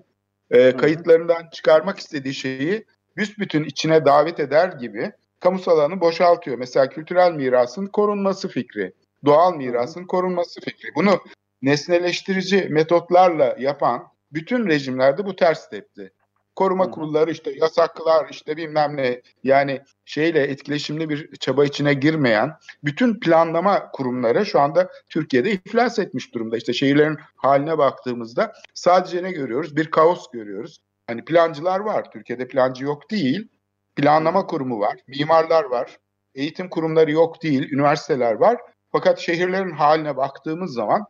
e, 0.51 0.77
kayıtlarından 0.77 1.49
çıkarmak 1.51 1.99
istediği 1.99 2.33
şeyi 2.33 2.85
büsbütün 3.17 3.63
içine 3.63 4.05
davet 4.05 4.39
eder 4.39 4.69
gibi 4.69 5.11
kamusal 5.39 5.79
alanı 5.79 6.01
boşaltıyor. 6.01 6.57
Mesela 6.57 6.89
kültürel 6.89 7.31
mirasın 7.31 7.85
korunması 7.87 8.47
fikri, 8.47 8.93
doğal 9.25 9.55
mirasın 9.55 10.05
korunması 10.05 10.61
fikri. 10.61 10.89
Bunu 10.95 11.19
nesneleştirici 11.61 12.67
metotlarla 12.69 13.55
yapan 13.59 14.07
bütün 14.31 14.67
rejimlerde 14.67 15.25
bu 15.25 15.35
ters 15.35 15.69
tepti. 15.69 16.13
Koruma 16.55 16.91
kurulları 16.91 17.31
işte 17.31 17.51
yasaklar 17.55 18.27
işte 18.31 18.57
bilmem 18.57 18.97
ne 18.97 19.21
yani 19.43 19.81
şeyle 20.05 20.39
etkileşimli 20.39 21.09
bir 21.09 21.35
çaba 21.35 21.65
içine 21.65 21.93
girmeyen 21.93 22.51
bütün 22.83 23.19
planlama 23.19 23.91
kurumları 23.91 24.45
şu 24.45 24.59
anda 24.59 24.89
Türkiye'de 25.09 25.51
iflas 25.51 25.99
etmiş 25.99 26.33
durumda. 26.33 26.57
İşte 26.57 26.73
şehirlerin 26.73 27.17
haline 27.35 27.77
baktığımızda 27.77 28.53
sadece 28.73 29.23
ne 29.23 29.31
görüyoruz? 29.31 29.75
Bir 29.75 29.91
kaos 29.91 30.31
görüyoruz. 30.31 30.77
Hani 31.07 31.25
plancılar 31.25 31.79
var. 31.79 32.11
Türkiye'de 32.11 32.47
plancı 32.47 32.83
yok 32.83 33.11
değil. 33.11 33.47
Planlama 33.95 34.47
kurumu 34.47 34.79
var. 34.79 34.95
Mimarlar 35.07 35.63
var. 35.63 35.97
Eğitim 36.35 36.69
kurumları 36.69 37.11
yok 37.11 37.43
değil. 37.43 37.71
Üniversiteler 37.71 38.33
var. 38.33 38.57
Fakat 38.91 39.19
şehirlerin 39.19 39.71
haline 39.71 40.17
baktığımız 40.17 40.73
zaman 40.73 41.05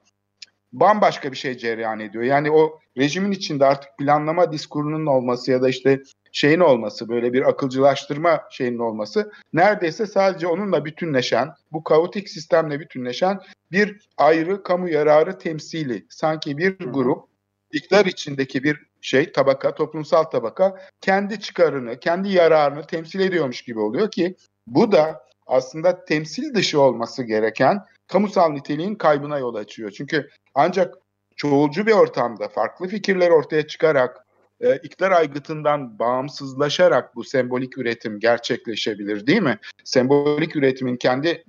bambaşka 0.74 1.32
bir 1.32 1.38
şey 1.38 1.58
cereyan 1.58 2.00
ediyor. 2.00 2.24
Yani 2.24 2.52
o 2.52 2.80
rejimin 2.98 3.32
içinde 3.32 3.66
artık 3.66 3.98
planlama 3.98 4.52
diskurunun 4.52 5.06
olması 5.06 5.52
ya 5.52 5.62
da 5.62 5.70
işte 5.70 6.04
şeyin 6.32 6.60
olması 6.60 7.10
böyle 7.10 7.34
bir 7.34 7.50
akılcılaştırma 7.50 8.42
şeyinin 8.52 8.80
olması 8.80 9.32
neredeyse 9.54 10.06
sadece 10.06 10.48
onunla 10.48 10.86
bütünleşen 10.86 11.50
bu 11.72 11.84
kaotik 11.84 12.30
sistemle 12.30 12.80
bütünleşen 12.80 13.40
bir 13.72 14.10
ayrı 14.18 14.64
kamu 14.64 14.90
yararı 14.90 15.38
temsili 15.38 16.06
sanki 16.10 16.58
bir 16.58 16.78
grup 16.80 17.26
iktidar 17.72 18.06
içindeki 18.06 18.64
bir 18.64 18.86
şey 19.02 19.32
tabaka 19.32 19.76
toplumsal 19.76 20.24
tabaka 20.24 20.76
kendi 21.02 21.40
çıkarını 21.40 22.00
kendi 22.00 22.30
yararını 22.30 22.88
temsil 22.88 23.20
ediyormuş 23.20 23.62
gibi 23.62 23.80
oluyor 23.80 24.12
ki 24.12 24.36
bu 24.68 24.92
da 24.92 25.24
aslında 25.48 26.06
temsil 26.06 26.56
dışı 26.56 26.82
olması 26.82 27.24
gereken 27.24 27.80
kamusal 28.12 28.52
niteliğin 28.52 28.96
kaybına 28.96 29.40
yol 29.40 29.56
açıyor. 29.56 29.92
Çünkü 29.92 30.30
ancak 30.56 30.96
çoğulcu 31.36 31.88
bir 31.88 31.92
ortamda 31.92 32.48
farklı 32.48 32.88
fikirler 32.88 33.30
ortaya 33.30 33.68
çıkarak 33.68 34.26
e, 34.62 34.76
iktidar 34.76 35.12
aygıtından 35.12 36.00
bağımsızlaşarak 36.00 37.16
bu 37.16 37.24
sembolik 37.24 37.78
üretim 37.78 38.20
gerçekleşebilir 38.20 39.28
değil 39.28 39.42
mi? 39.42 39.60
Sembolik 39.84 40.56
üretimin 40.56 40.98
kendi 40.98 41.44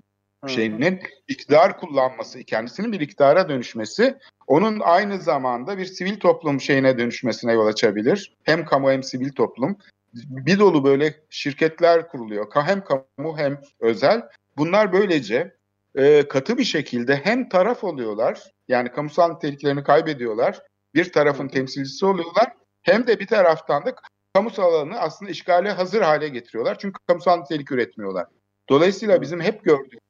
şeyinin 0.46 1.00
iktidar 1.28 1.78
kullanması, 1.78 2.44
kendisinin 2.44 2.92
bir 2.92 3.00
iktidara 3.00 3.48
dönüşmesi 3.48 4.18
onun 4.46 4.80
aynı 4.80 5.18
zamanda 5.18 5.78
bir 5.78 5.84
sivil 5.84 6.20
toplum 6.20 6.60
şeyine 6.60 6.98
dönüşmesine 6.98 7.52
yol 7.52 7.66
açabilir. 7.66 8.36
Hem 8.42 8.64
kamu 8.64 8.90
hem 8.90 9.02
sivil 9.02 9.32
toplum. 9.32 9.76
Bir 10.14 10.58
dolu 10.58 10.84
böyle 10.84 11.14
şirketler 11.30 12.08
kuruluyor. 12.08 12.46
Hem 12.54 12.84
kamu 12.84 13.38
hem 13.38 13.60
özel. 13.80 14.22
Bunlar 14.56 14.92
böylece 14.92 15.54
e, 15.94 16.28
katı 16.28 16.58
bir 16.58 16.64
şekilde 16.64 17.16
hem 17.16 17.48
taraf 17.48 17.84
oluyorlar 17.84 18.50
yani 18.68 18.92
kamusal 18.92 19.32
niteliklerini 19.32 19.82
kaybediyorlar. 19.82 20.62
Bir 20.94 21.12
tarafın 21.12 21.48
temsilcisi 21.48 22.06
oluyorlar. 22.06 22.52
Hem 22.82 23.06
de 23.06 23.20
bir 23.20 23.26
taraftan 23.26 23.86
da 23.86 23.94
kamusal 24.34 24.74
alanı 24.74 25.00
aslında 25.00 25.30
işgale 25.30 25.70
hazır 25.70 26.02
hale 26.02 26.28
getiriyorlar. 26.28 26.78
Çünkü 26.78 26.98
kamusal 27.06 27.40
nitelik 27.40 27.72
üretmiyorlar. 27.72 28.26
Dolayısıyla 28.68 29.20
bizim 29.20 29.40
hep 29.40 29.64
gördüğümüz 29.64 30.02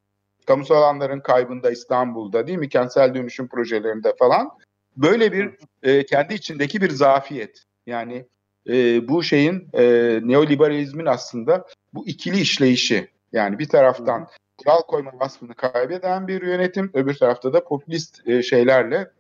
kamusal 0.46 0.76
alanların 0.76 1.20
kaybında 1.20 1.70
İstanbul'da 1.70 2.46
değil 2.46 2.58
mi 2.58 2.68
kentsel 2.68 3.14
dönüşüm 3.14 3.48
projelerinde 3.48 4.14
falan 4.18 4.50
böyle 4.96 5.32
bir 5.32 5.50
e, 5.82 6.06
kendi 6.06 6.34
içindeki 6.34 6.80
bir 6.80 6.90
zafiyet. 6.90 7.62
Yani 7.86 8.26
e, 8.68 9.08
bu 9.08 9.22
şeyin 9.22 9.68
e, 9.72 9.82
neoliberalizmin 10.22 11.06
aslında 11.06 11.66
bu 11.92 12.06
ikili 12.06 12.40
işleyişi. 12.40 13.08
Yani 13.32 13.58
bir 13.58 13.68
taraftan 13.68 14.28
kural 14.64 14.82
koyma 14.82 15.12
vasfını 15.20 15.54
kaybeden 15.54 16.28
bir 16.28 16.42
yönetim, 16.42 16.90
öbür 16.94 17.14
tarafta 17.14 17.52
da 17.52 17.64
popülist 17.64 18.28
e, 18.28 18.42
şeylerle 18.42 19.10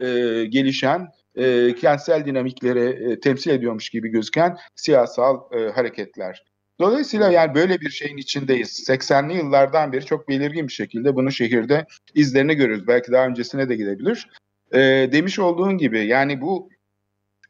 e, 0.00 0.06
gelişen, 0.44 1.08
e, 1.36 1.74
kentsel 1.74 2.26
dinamikleri 2.26 3.12
e, 3.12 3.20
temsil 3.20 3.50
ediyormuş 3.50 3.90
gibi 3.90 4.08
gözüken 4.08 4.56
siyasal 4.74 5.40
e, 5.52 5.70
hareketler. 5.70 6.44
Dolayısıyla 6.80 7.30
yani 7.30 7.54
böyle 7.54 7.80
bir 7.80 7.90
şeyin 7.90 8.16
içindeyiz. 8.16 8.88
80'li 8.88 9.36
yıllardan 9.36 9.92
beri 9.92 10.06
çok 10.06 10.28
belirgin 10.28 10.68
bir 10.68 10.72
şekilde 10.72 11.14
bunu 11.14 11.32
şehirde 11.32 11.86
izlerini 12.14 12.54
görüyoruz. 12.54 12.86
Belki 12.86 13.12
daha 13.12 13.26
öncesine 13.26 13.68
de 13.68 13.76
gidebilir. 13.76 14.28
E, 14.72 14.78
demiş 15.12 15.38
olduğun 15.38 15.78
gibi 15.78 16.06
yani 16.06 16.40
bu 16.40 16.68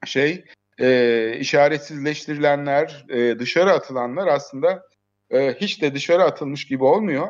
şey 0.06 0.44
e, 0.80 1.36
işaretsizleştirilenler, 1.40 3.06
e, 3.08 3.38
dışarı 3.38 3.72
atılanlar 3.72 4.26
aslında 4.26 4.87
e, 5.30 5.54
hiç 5.54 5.82
de 5.82 5.94
dışarı 5.94 6.22
atılmış 6.22 6.66
gibi 6.66 6.84
olmuyor. 6.84 7.28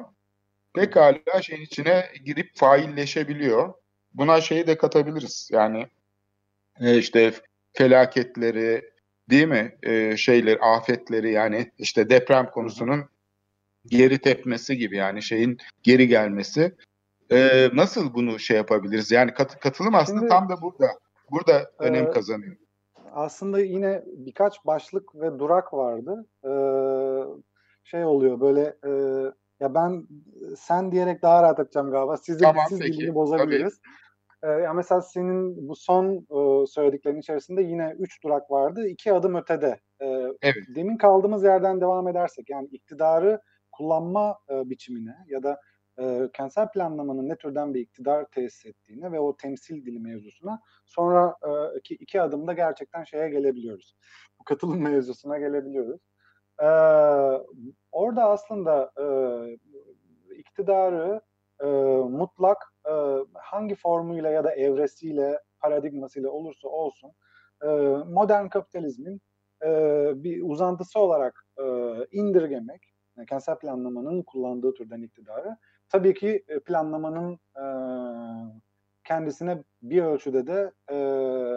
Pekala 0.74 1.42
şeyin 1.42 1.62
içine 1.62 2.08
girip 2.24 2.56
failleşebiliyor. 2.56 3.74
Buna 4.14 4.40
şeyi 4.40 4.66
de 4.66 4.78
katabiliriz. 4.78 5.48
Yani 5.52 5.86
e, 6.80 6.98
işte 6.98 7.32
felaketleri 7.72 8.90
değil 9.30 9.48
mi? 9.48 9.76
E, 9.82 10.16
şeyler, 10.16 10.58
afetleri 10.60 11.32
yani 11.32 11.72
işte 11.78 12.10
deprem 12.10 12.50
konusunun 12.50 13.04
geri 13.86 14.18
tepmesi 14.18 14.76
gibi 14.76 14.96
yani 14.96 15.22
şeyin 15.22 15.58
geri 15.82 16.08
gelmesi. 16.08 16.74
E, 17.30 17.70
nasıl 17.72 18.14
bunu 18.14 18.38
şey 18.38 18.56
yapabiliriz? 18.56 19.10
Yani 19.10 19.34
kat, 19.34 19.60
katılım 19.60 19.94
aslında 19.94 20.18
Şimdi, 20.18 20.30
tam 20.30 20.48
da 20.48 20.62
burada. 20.62 20.86
Burada 21.30 21.60
e, 21.60 21.68
önem 21.78 22.12
kazanıyor. 22.12 22.56
Aslında 23.14 23.60
yine 23.60 24.02
birkaç 24.06 24.66
başlık 24.66 25.14
ve 25.14 25.38
durak 25.38 25.74
vardı. 25.74 26.26
Ee, 26.44 26.48
şey 27.90 28.04
oluyor 28.04 28.40
böyle 28.40 28.76
e, 28.86 28.90
ya 29.60 29.74
ben 29.74 30.06
sen 30.56 30.92
diyerek 30.92 31.22
daha 31.22 31.42
rahat 31.42 31.60
edeceğim 31.60 31.90
galiba. 31.90 32.16
Siz, 32.16 32.38
tamam, 32.38 32.64
siz 32.68 32.80
dilini 32.80 33.14
bozabiliriz. 33.14 33.80
Ee, 34.42 34.48
ya 34.48 34.72
mesela 34.72 35.00
senin 35.00 35.68
bu 35.68 35.76
son 35.76 36.14
e, 36.14 36.66
söylediklerin 36.66 37.20
içerisinde 37.20 37.62
yine 37.62 37.94
üç 37.98 38.22
durak 38.24 38.50
vardı. 38.50 38.86
iki 38.88 39.12
adım 39.12 39.34
ötede. 39.34 39.80
Ee, 40.02 40.06
evet. 40.42 40.64
Demin 40.74 40.96
kaldığımız 40.96 41.44
yerden 41.44 41.80
devam 41.80 42.08
edersek 42.08 42.50
yani 42.50 42.68
iktidarı 42.72 43.40
kullanma 43.72 44.38
e, 44.50 44.70
biçimine 44.70 45.16
ya 45.26 45.42
da 45.42 45.60
e, 46.00 46.28
kentsel 46.32 46.68
planlamanın 46.70 47.28
ne 47.28 47.36
türden 47.36 47.74
bir 47.74 47.80
iktidar 47.80 48.24
tesis 48.24 48.66
ettiğine 48.66 49.12
ve 49.12 49.20
o 49.20 49.36
temsil 49.36 49.86
dili 49.86 49.98
mevzusuna 50.00 50.60
sonra 50.86 51.36
e, 51.42 51.50
iki 51.94 52.22
adımda 52.22 52.52
gerçekten 52.52 53.04
şeye 53.04 53.28
gelebiliyoruz. 53.28 53.96
Bu 54.40 54.44
katılım 54.44 54.82
mevzusuna 54.82 55.38
gelebiliyoruz. 55.38 56.00
Ee, 56.62 56.66
orada 57.92 58.24
aslında 58.24 58.92
e, 59.00 59.04
iktidarı 60.34 61.20
e, 61.60 61.66
mutlak 62.10 62.58
e, 62.88 62.92
hangi 63.34 63.74
formuyla 63.74 64.30
ya 64.30 64.44
da 64.44 64.54
evresiyle, 64.54 65.38
paradigmasıyla 65.60 66.30
olursa 66.30 66.68
olsun 66.68 67.10
e, 67.62 67.66
modern 68.06 68.48
kapitalizmin 68.48 69.20
e, 69.64 69.68
bir 70.24 70.42
uzantısı 70.42 71.00
olarak 71.00 71.46
e, 71.58 71.64
indirgemek, 72.12 72.82
yani 73.16 73.26
kentsel 73.26 73.58
planlamanın 73.58 74.22
kullandığı 74.22 74.74
türden 74.74 75.02
iktidarı, 75.02 75.56
tabii 75.88 76.14
ki 76.14 76.44
e, 76.48 76.60
planlamanın 76.60 77.38
e, 77.56 77.64
kendisine 79.04 79.64
bir 79.82 80.02
ölçüde 80.02 80.46
de 80.46 80.72
e, 80.90 80.96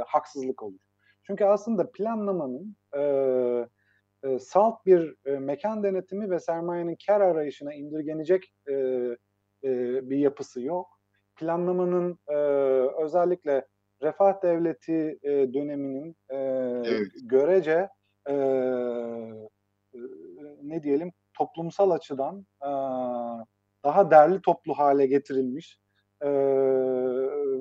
haksızlık 0.07 0.63
olur. 0.63 0.79
Çünkü 1.23 1.45
aslında 1.45 1.91
planlamanın 1.91 2.75
e, 2.97 3.01
e, 4.23 4.39
salt 4.39 4.85
bir 4.85 5.15
e, 5.25 5.31
mekan 5.31 5.83
denetimi 5.83 6.29
ve 6.29 6.39
sermayenin 6.39 6.97
kar 7.07 7.21
arayışına 7.21 7.73
indirgenecek 7.73 8.53
e, 8.67 8.73
e, 9.63 10.09
bir 10.09 10.17
yapısı 10.17 10.61
yok. 10.61 10.87
Planlamanın 11.35 12.19
e, 12.27 12.35
özellikle 13.03 13.67
refah 14.01 14.43
devleti 14.43 15.19
e, 15.23 15.53
döneminin 15.53 16.15
e, 16.29 16.37
evet. 16.85 17.11
görece 17.23 17.89
e, 18.29 18.33
ne 20.63 20.83
diyelim 20.83 21.11
toplumsal 21.33 21.91
açıdan 21.91 22.45
e, 22.61 22.69
daha 23.83 24.11
derli 24.11 24.41
toplu 24.41 24.73
hale 24.73 25.07
getirilmiş 25.07 25.79
e, 26.21 26.29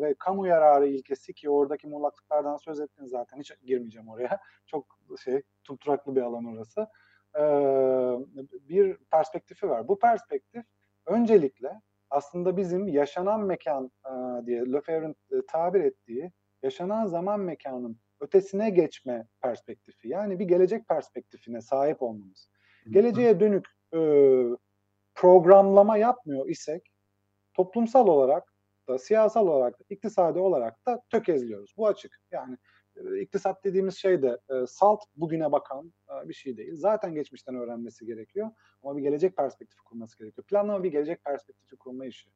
ve 0.00 0.10
ve 0.10 0.14
kamu 0.14 0.46
yararı 0.46 0.88
ilkesi 0.88 1.34
ki 1.34 1.50
oradaki 1.50 1.88
muğlaklıklardan 1.88 2.56
söz 2.56 2.80
ettin 2.80 3.06
zaten 3.06 3.38
hiç 3.38 3.52
girmeyeceğim 3.62 4.08
oraya. 4.08 4.40
Çok 4.66 4.99
şey 5.18 5.42
tutraklı 5.64 6.16
bir 6.16 6.22
alan 6.22 6.44
orası. 6.44 6.86
E, 7.34 7.42
bir 8.68 8.96
perspektifi 8.96 9.68
var. 9.68 9.88
Bu 9.88 9.98
perspektif 9.98 10.64
öncelikle 11.06 11.80
aslında 12.10 12.56
bizim 12.56 12.88
yaşanan 12.88 13.40
mekan 13.40 13.90
e, 14.06 14.46
diye 14.46 14.60
Lefebvre'in 14.72 15.16
e, 15.30 15.46
tabir 15.48 15.80
ettiği 15.80 16.32
yaşanan 16.62 17.06
zaman 17.06 17.40
mekanın 17.40 17.98
ötesine 18.20 18.70
geçme 18.70 19.26
perspektifi. 19.40 20.08
Yani 20.08 20.38
bir 20.38 20.44
gelecek 20.44 20.88
perspektifine 20.88 21.60
sahip 21.60 22.02
olmamız. 22.02 22.48
Geleceğe 22.90 23.40
dönük 23.40 23.66
e, 23.94 24.00
programlama 25.14 25.96
yapmıyor 25.96 26.48
isek 26.48 26.92
toplumsal 27.54 28.06
olarak 28.06 28.54
da 28.88 28.98
siyasal 28.98 29.46
olarak 29.46 29.80
da 29.80 29.84
iktisadi 29.90 30.38
olarak 30.38 30.86
da 30.86 31.02
tökezliyoruz. 31.10 31.74
Bu 31.76 31.86
açık. 31.86 32.20
Yani 32.32 32.56
iktisat 33.20 33.64
dediğimiz 33.64 33.96
şey 33.96 34.22
de 34.22 34.38
e, 34.50 34.66
salt 34.66 35.00
bugüne 35.16 35.52
bakan 35.52 35.92
e, 36.08 36.28
bir 36.28 36.34
şey 36.34 36.56
değil. 36.56 36.72
Zaten 36.74 37.14
geçmişten 37.14 37.54
öğrenmesi 37.54 38.06
gerekiyor 38.06 38.50
ama 38.82 38.96
bir 38.96 39.02
gelecek 39.02 39.36
perspektifi 39.36 39.82
kurması 39.82 40.18
gerekiyor. 40.18 40.46
Planlama 40.46 40.84
bir 40.84 40.92
gelecek 40.92 41.24
perspektifi 41.24 41.76
kurma 41.76 42.06
işi. 42.06 42.30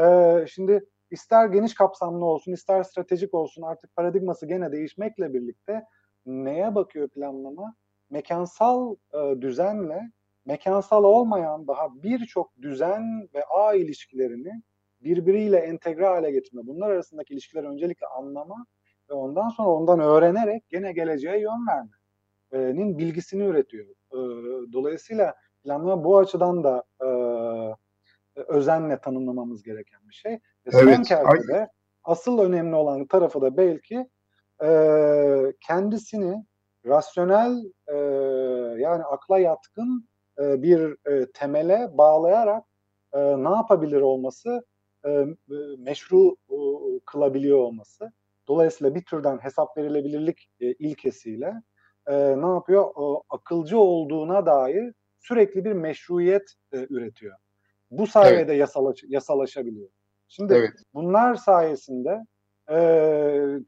E, 0.00 0.44
şimdi 0.48 0.86
ister 1.10 1.46
geniş 1.46 1.74
kapsamlı 1.74 2.24
olsun, 2.24 2.52
ister 2.52 2.82
stratejik 2.82 3.34
olsun 3.34 3.62
artık 3.62 3.96
paradigması 3.96 4.46
gene 4.46 4.72
değişmekle 4.72 5.34
birlikte 5.34 5.84
neye 6.26 6.74
bakıyor 6.74 7.08
planlama? 7.08 7.74
Mekansal 8.10 8.96
e, 9.14 9.40
düzenle 9.40 10.10
mekansal 10.48 11.04
olmayan 11.04 11.66
daha 11.68 12.02
birçok 12.02 12.62
düzen 12.62 13.28
ve 13.34 13.44
ağ 13.44 13.74
ilişkilerini 13.74 14.62
birbiriyle 15.00 15.56
entegre 15.56 16.06
hale 16.06 16.30
getirme, 16.30 16.66
bunlar 16.66 16.90
arasındaki 16.90 17.34
ilişkileri 17.34 17.66
öncelikle 17.66 18.06
anlama 18.06 18.66
ve 19.10 19.14
ondan 19.14 19.48
sonra 19.48 19.68
ondan 19.68 20.00
öğrenerek 20.00 20.68
gene 20.68 20.92
geleceğe 20.92 21.40
yön 21.40 21.66
vermenin 22.52 22.98
bilgisini 22.98 23.44
üretiyor. 23.44 23.86
E, 24.12 24.18
dolayısıyla 24.72 25.34
planlama 25.64 26.04
bu 26.04 26.18
açıdan 26.18 26.64
da 26.64 26.84
e, 27.00 27.08
özenle 28.42 29.00
tanımlamamız 29.00 29.62
gereken 29.62 30.00
bir 30.08 30.14
şey. 30.14 30.32
Ve 30.66 30.70
son 30.70 30.88
Evet, 30.88 31.08
kertede 31.08 31.68
asıl 32.04 32.38
önemli 32.38 32.76
olan 32.76 33.06
tarafı 33.06 33.40
da 33.40 33.56
belki 33.56 34.08
e, 34.62 34.70
kendisini 35.60 36.44
rasyonel 36.86 37.64
e, 37.86 37.96
yani 38.80 39.04
akla 39.04 39.38
yatkın 39.38 40.08
bir 40.38 40.96
temele 41.34 41.98
bağlayarak 41.98 42.64
ne 43.14 43.48
yapabilir 43.48 44.00
olması 44.00 44.64
meşru 45.78 46.36
kılabiliyor 47.06 47.58
olması. 47.58 48.12
Dolayısıyla 48.48 48.94
bir 48.94 49.04
türden 49.04 49.38
hesap 49.38 49.76
verilebilirlik 49.76 50.50
e, 50.60 50.72
ilkesiyle 50.72 51.54
e, 52.06 52.14
ne 52.42 52.46
yapıyor? 52.46 52.90
O, 52.94 53.22
akılcı 53.30 53.78
olduğuna 53.78 54.46
dair 54.46 54.94
sürekli 55.18 55.64
bir 55.64 55.72
meşruiyet 55.72 56.54
e, 56.72 56.86
üretiyor. 56.90 57.36
Bu 57.90 58.06
sayede 58.06 58.52
yasalaş, 58.52 58.96
yasalaşabiliyor. 59.08 59.88
Şimdi 60.28 60.54
Evet. 60.54 60.72
bunlar 60.94 61.34
sayesinde 61.34 62.24
e, 62.70 62.78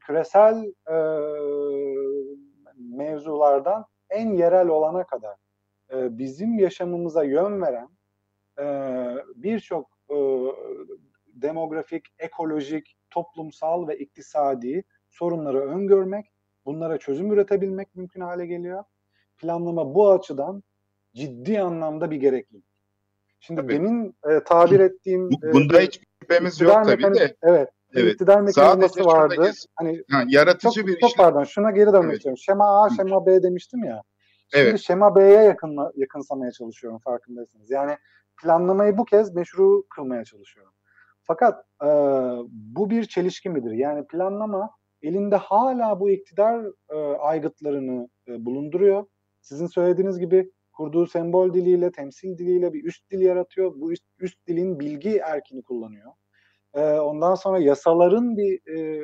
küresel 0.07 0.73
e, 0.91 0.97
mevzulardan 2.77 3.85
en 4.09 4.33
yerel 4.33 4.67
olana 4.67 5.03
kadar 5.03 5.35
e, 5.93 6.17
bizim 6.17 6.59
yaşamımıza 6.59 7.23
yön 7.23 7.61
veren 7.61 7.89
e, 8.59 8.65
birçok 9.35 9.89
e, 10.09 10.17
demografik, 11.27 12.05
ekolojik, 12.19 12.95
toplumsal 13.11 13.87
ve 13.87 13.97
iktisadi 13.97 14.83
sorunları 15.09 15.59
öngörmek, 15.61 16.25
bunlara 16.65 16.97
çözüm 16.97 17.31
üretebilmek 17.33 17.95
mümkün 17.95 18.21
hale 18.21 18.45
geliyor. 18.45 18.83
Planlama 19.37 19.95
bu 19.95 20.11
açıdan 20.11 20.63
ciddi 21.15 21.61
anlamda 21.61 22.11
bir 22.11 22.15
gereklilik. 22.17 22.65
Şimdi 23.39 23.61
Tabii. 23.61 23.73
demin 23.73 24.15
e, 24.29 24.43
tabir 24.43 24.79
ettiğim 24.79 25.29
e, 25.43 25.53
Bunda 25.53 25.79
hiç 25.79 26.01
şüphemiz 26.21 26.61
yok 26.61 26.73
tabii 26.73 27.01
mekani- 27.03 27.19
de. 27.19 27.35
Evet. 27.43 27.69
Evet. 27.95 28.13
iktidar 28.13 28.41
mekanizması 28.41 28.93
Sadece 28.93 29.05
vardı. 29.09 29.51
Hani 29.75 30.03
Ha, 30.11 30.21
çok, 30.23 30.33
yaratıcı 30.33 30.87
bir 30.87 30.99
çok 30.99 31.09
işlem. 31.11 31.25
pardon 31.25 31.43
şuna 31.43 31.71
geri 31.71 31.85
dönmek 31.93 32.03
Evet. 32.05 32.15
istiyorum. 32.17 32.37
Şema 32.37 32.83
A, 32.83 32.89
şema 32.89 33.25
B 33.25 33.43
demiştim 33.43 33.83
ya. 33.83 34.01
Şimdi 34.53 34.67
Evet. 34.69 34.79
şema 34.79 35.15
B'ye 35.15 35.43
yakın, 35.43 35.77
yakınsamaya 35.95 36.51
çalışıyorum 36.51 36.99
farkındaysanız. 36.99 37.71
Yani 37.71 37.97
planlamayı 38.41 38.97
bu 38.97 39.05
kez 39.05 39.35
meşru 39.35 39.83
kılmaya 39.89 40.23
çalışıyorum. 40.25 40.73
Fakat 41.31 41.65
e, 41.83 41.87
bu 42.51 42.89
bir 42.89 43.03
çelişki 43.03 43.49
midir? 43.49 43.71
Yani 43.71 44.07
planlama 44.07 44.69
elinde 45.01 45.35
hala 45.35 45.99
bu 45.99 46.09
iktidar 46.09 46.65
e, 46.89 46.95
aygıtlarını 47.17 48.09
e, 48.27 48.45
bulunduruyor. 48.45 49.05
Sizin 49.41 49.67
söylediğiniz 49.67 50.19
gibi 50.19 50.51
kurduğu 50.73 51.07
sembol 51.07 51.53
diliyle, 51.53 51.91
temsil 51.91 52.37
diliyle 52.37 52.73
bir 52.73 52.83
üst 52.83 53.11
dil 53.11 53.21
yaratıyor. 53.21 53.73
Bu 53.75 53.91
üst, 53.91 54.03
üst 54.19 54.47
dilin 54.47 54.79
bilgi 54.79 55.17
erkini 55.17 55.63
kullanıyor. 55.63 56.11
E, 56.73 56.81
ondan 56.81 57.35
sonra 57.35 57.59
yasaların 57.59 58.37
bir 58.37 58.77
e, 58.77 59.01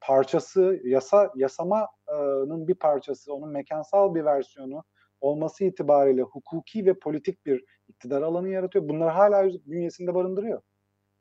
parçası, 0.00 0.80
yasa 0.84 1.30
yasamanın 1.34 2.68
bir 2.68 2.74
parçası, 2.74 3.34
onun 3.34 3.48
mekansal 3.48 4.14
bir 4.14 4.24
versiyonu 4.24 4.82
olması 5.24 5.64
itibariyle 5.64 6.22
hukuki 6.22 6.86
ve 6.86 6.94
politik 6.94 7.46
bir 7.46 7.64
iktidar 7.88 8.22
alanı 8.22 8.48
yaratıyor. 8.48 8.88
Bunları 8.88 9.10
hala 9.10 9.50
bünyesinde 9.66 10.14
barındırıyor. 10.14 10.62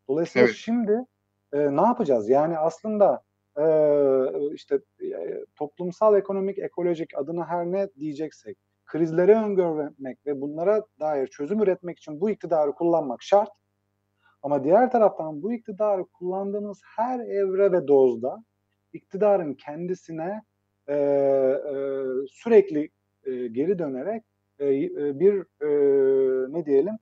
Dolayısıyla 0.07 0.47
Evet. 0.47 0.57
şimdi 0.57 1.05
e, 1.53 1.75
ne 1.75 1.81
yapacağız? 1.81 2.29
Yani 2.29 2.57
aslında 2.57 3.23
e, 3.57 3.65
işte 4.53 4.79
e, 5.01 5.45
toplumsal, 5.55 6.17
ekonomik, 6.17 6.59
ekolojik 6.59 7.17
adına 7.17 7.47
her 7.47 7.65
ne 7.65 7.89
diyeceksek 7.99 8.57
krizleri 8.85 9.31
öngörmek 9.31 10.25
ve 10.25 10.41
bunlara 10.41 10.83
dair 10.99 11.27
çözüm 11.27 11.61
üretmek 11.61 11.97
için 11.97 12.21
bu 12.21 12.29
iktidarı 12.29 12.71
kullanmak 12.71 13.23
şart. 13.23 13.49
Ama 14.41 14.63
diğer 14.63 14.91
taraftan 14.91 15.43
bu 15.43 15.53
iktidarı 15.53 16.05
kullandığımız 16.05 16.81
her 16.97 17.19
evre 17.19 17.71
ve 17.71 17.87
dozda 17.87 18.43
iktidarın 18.93 19.53
kendisine 19.53 20.43
e, 20.87 20.95
e, 20.95 22.03
sürekli 22.27 22.89
e, 23.25 23.47
geri 23.47 23.79
dönerek 23.79 24.23
e, 24.59 24.65
e, 24.65 25.19
bir 25.19 25.33
e, 25.61 25.67
ne 26.53 26.65
diyelim 26.65 26.93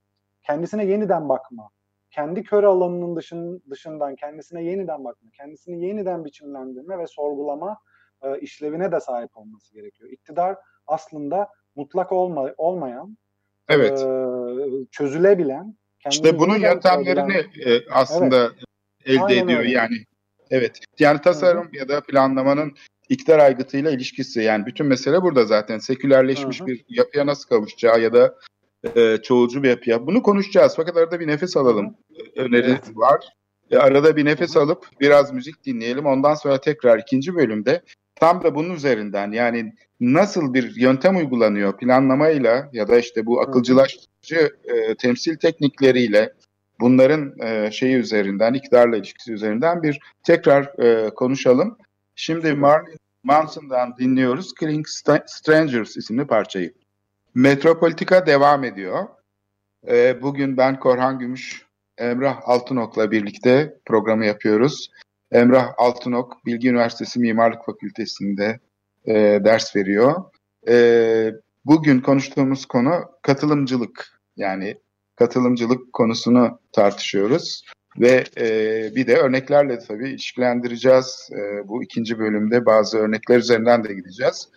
kendisine 0.44 0.86
yeniden 0.86 1.30
bakma, 1.30 1.70
kendi 2.12 2.44
kör 2.44 2.64
alanının 2.64 3.16
dışın, 3.16 3.64
dışından 3.70 4.16
kendisine 4.16 4.64
yeniden 4.64 5.04
bakma, 5.04 5.30
kendisini 5.38 5.86
yeniden 5.86 6.26
biçimlendirme 6.26 6.98
ve 7.00 7.08
sorgulama 7.08 7.78
e, 8.24 8.40
işlevine 8.40 8.92
de 8.92 9.00
sahip 9.00 9.38
olması 9.38 9.74
gerekiyor. 9.74 10.10
İktidar 10.10 10.56
aslında 10.88 11.50
mutlak 11.76 12.12
olma, 12.12 12.50
olmayan, 12.58 13.18
Evet. 13.70 14.00
e, 14.02 14.06
çözülebilen, 14.92 15.76
İşte 16.10 16.40
bunun 16.40 16.60
yöntemlerini 16.60 17.32
sorgulayan- 17.34 17.78
e, 17.78 17.82
aslında 17.92 18.50
elde 19.06 19.22
Aynen 19.24 19.44
ediyor 19.46 19.60
öyle. 19.60 19.72
yani. 19.72 19.96
Evet. 20.50 20.80
Yani 21.00 21.22
tasarım 21.22 21.70
ya 21.74 21.88
da 21.90 22.02
planlamanın 22.02 22.72
iktidar 23.12 23.40
aygıtıyla 23.40 23.92
ilişkisi 23.92 24.42
yani 24.42 24.66
bütün 24.66 24.86
mesele 24.86 25.22
burada 25.22 25.46
zaten 25.46 25.78
sekülerleşmiş 25.78 26.62
hı. 26.62 26.66
bir 26.66 26.86
yapıya 26.90 27.26
nasıl 27.26 27.50
kavuşacağı 27.50 28.02
ya 28.02 28.14
da 28.14 28.36
e, 28.96 29.18
çoğulcu 29.18 29.64
bir 29.64 29.70
yapıya. 29.70 30.08
Bunu 30.08 30.24
konuşacağız 30.24 30.74
fakat 30.76 30.98
arada 30.98 31.20
bir 31.20 31.28
nefes 31.28 31.58
alalım. 31.58 31.96
Öneri 32.36 32.66
Evet. 32.66 32.92
var. 32.94 33.26
E, 33.72 33.78
arada 33.78 34.16
bir 34.16 34.26
nefes 34.26 34.58
alıp 34.58 34.86
biraz 35.00 35.34
müzik 35.34 35.66
dinleyelim. 35.66 36.06
Ondan 36.06 36.34
sonra 36.34 36.62
tekrar 36.62 37.00
ikinci 37.00 37.36
bölümde 37.36 37.82
tam 38.16 38.44
da 38.44 38.56
bunun 38.56 38.74
üzerinden 38.74 39.32
yani 39.32 39.74
nasıl 40.00 40.54
bir 40.54 40.76
yöntem 40.76 41.18
uygulanıyor 41.18 41.78
planlamayla 41.78 42.70
ya 42.74 42.88
da 42.88 43.00
işte 43.00 43.26
bu 43.26 43.42
akılcılaştırıcı 43.42 44.50
e, 44.64 44.96
temsil 44.96 45.38
teknikleriyle 45.38 46.34
bunların 46.80 47.34
e, 47.44 47.72
şeyi 47.72 47.96
üzerinden, 47.96 48.54
iktidarla 48.54 48.98
ilişkisi 48.98 49.34
üzerinden 49.34 49.84
bir 49.84 50.00
tekrar 50.24 50.80
e, 50.84 51.10
konuşalım. 51.10 51.78
Şimdi 52.24 52.54
Marilyn 52.54 52.98
Manson'dan 53.24 53.98
dinliyoruz 53.98 54.54
Killing 54.54 54.88
Strangers 55.26 55.98
isimli 55.98 56.28
parçayı. 56.28 56.74
Metropolitika 57.36 58.26
devam 58.26 58.64
ediyor. 58.64 59.08
E, 59.88 60.22
bugün 60.22 60.58
ben 60.58 60.80
Korhan 60.80 61.20
Gümüş, 61.20 61.66
Emrah 61.98 62.42
Altınok'la 62.46 63.12
birlikte 63.12 63.78
programı 63.86 64.26
yapıyoruz. 64.26 64.92
Emrah 65.32 65.74
Altınok, 65.78 66.46
Bilgi 66.46 66.70
Üniversitesi 66.70 67.20
Mimarlık 67.20 67.66
Fakültesi'nde 67.66 68.60
e, 69.06 69.14
ders 69.44 69.76
veriyor. 69.76 70.24
E, 70.68 70.76
bugün 71.66 72.00
konuştuğumuz 72.00 72.66
konu 72.66 72.92
katılımcılık. 73.22 74.22
Yani 74.36 74.78
katılımcılık 75.16 75.94
konusunu 75.94 76.60
tartışıyoruz. 76.72 77.64
Ve 78.00 78.24
e, 78.38 78.46
bir 78.96 79.08
de 79.08 79.18
örneklerle 79.18 79.80
tabii 79.80 80.10
ilişkilendireceğiz. 80.10 81.30
E, 81.32 81.68
bu 81.68 81.84
ikinci 81.84 82.20
bölümde 82.20 82.66
bazı 82.66 82.98
örnekler 82.98 83.38
üzerinden 83.38 83.84
de 83.84 83.94
gideceğiz. 83.94 84.50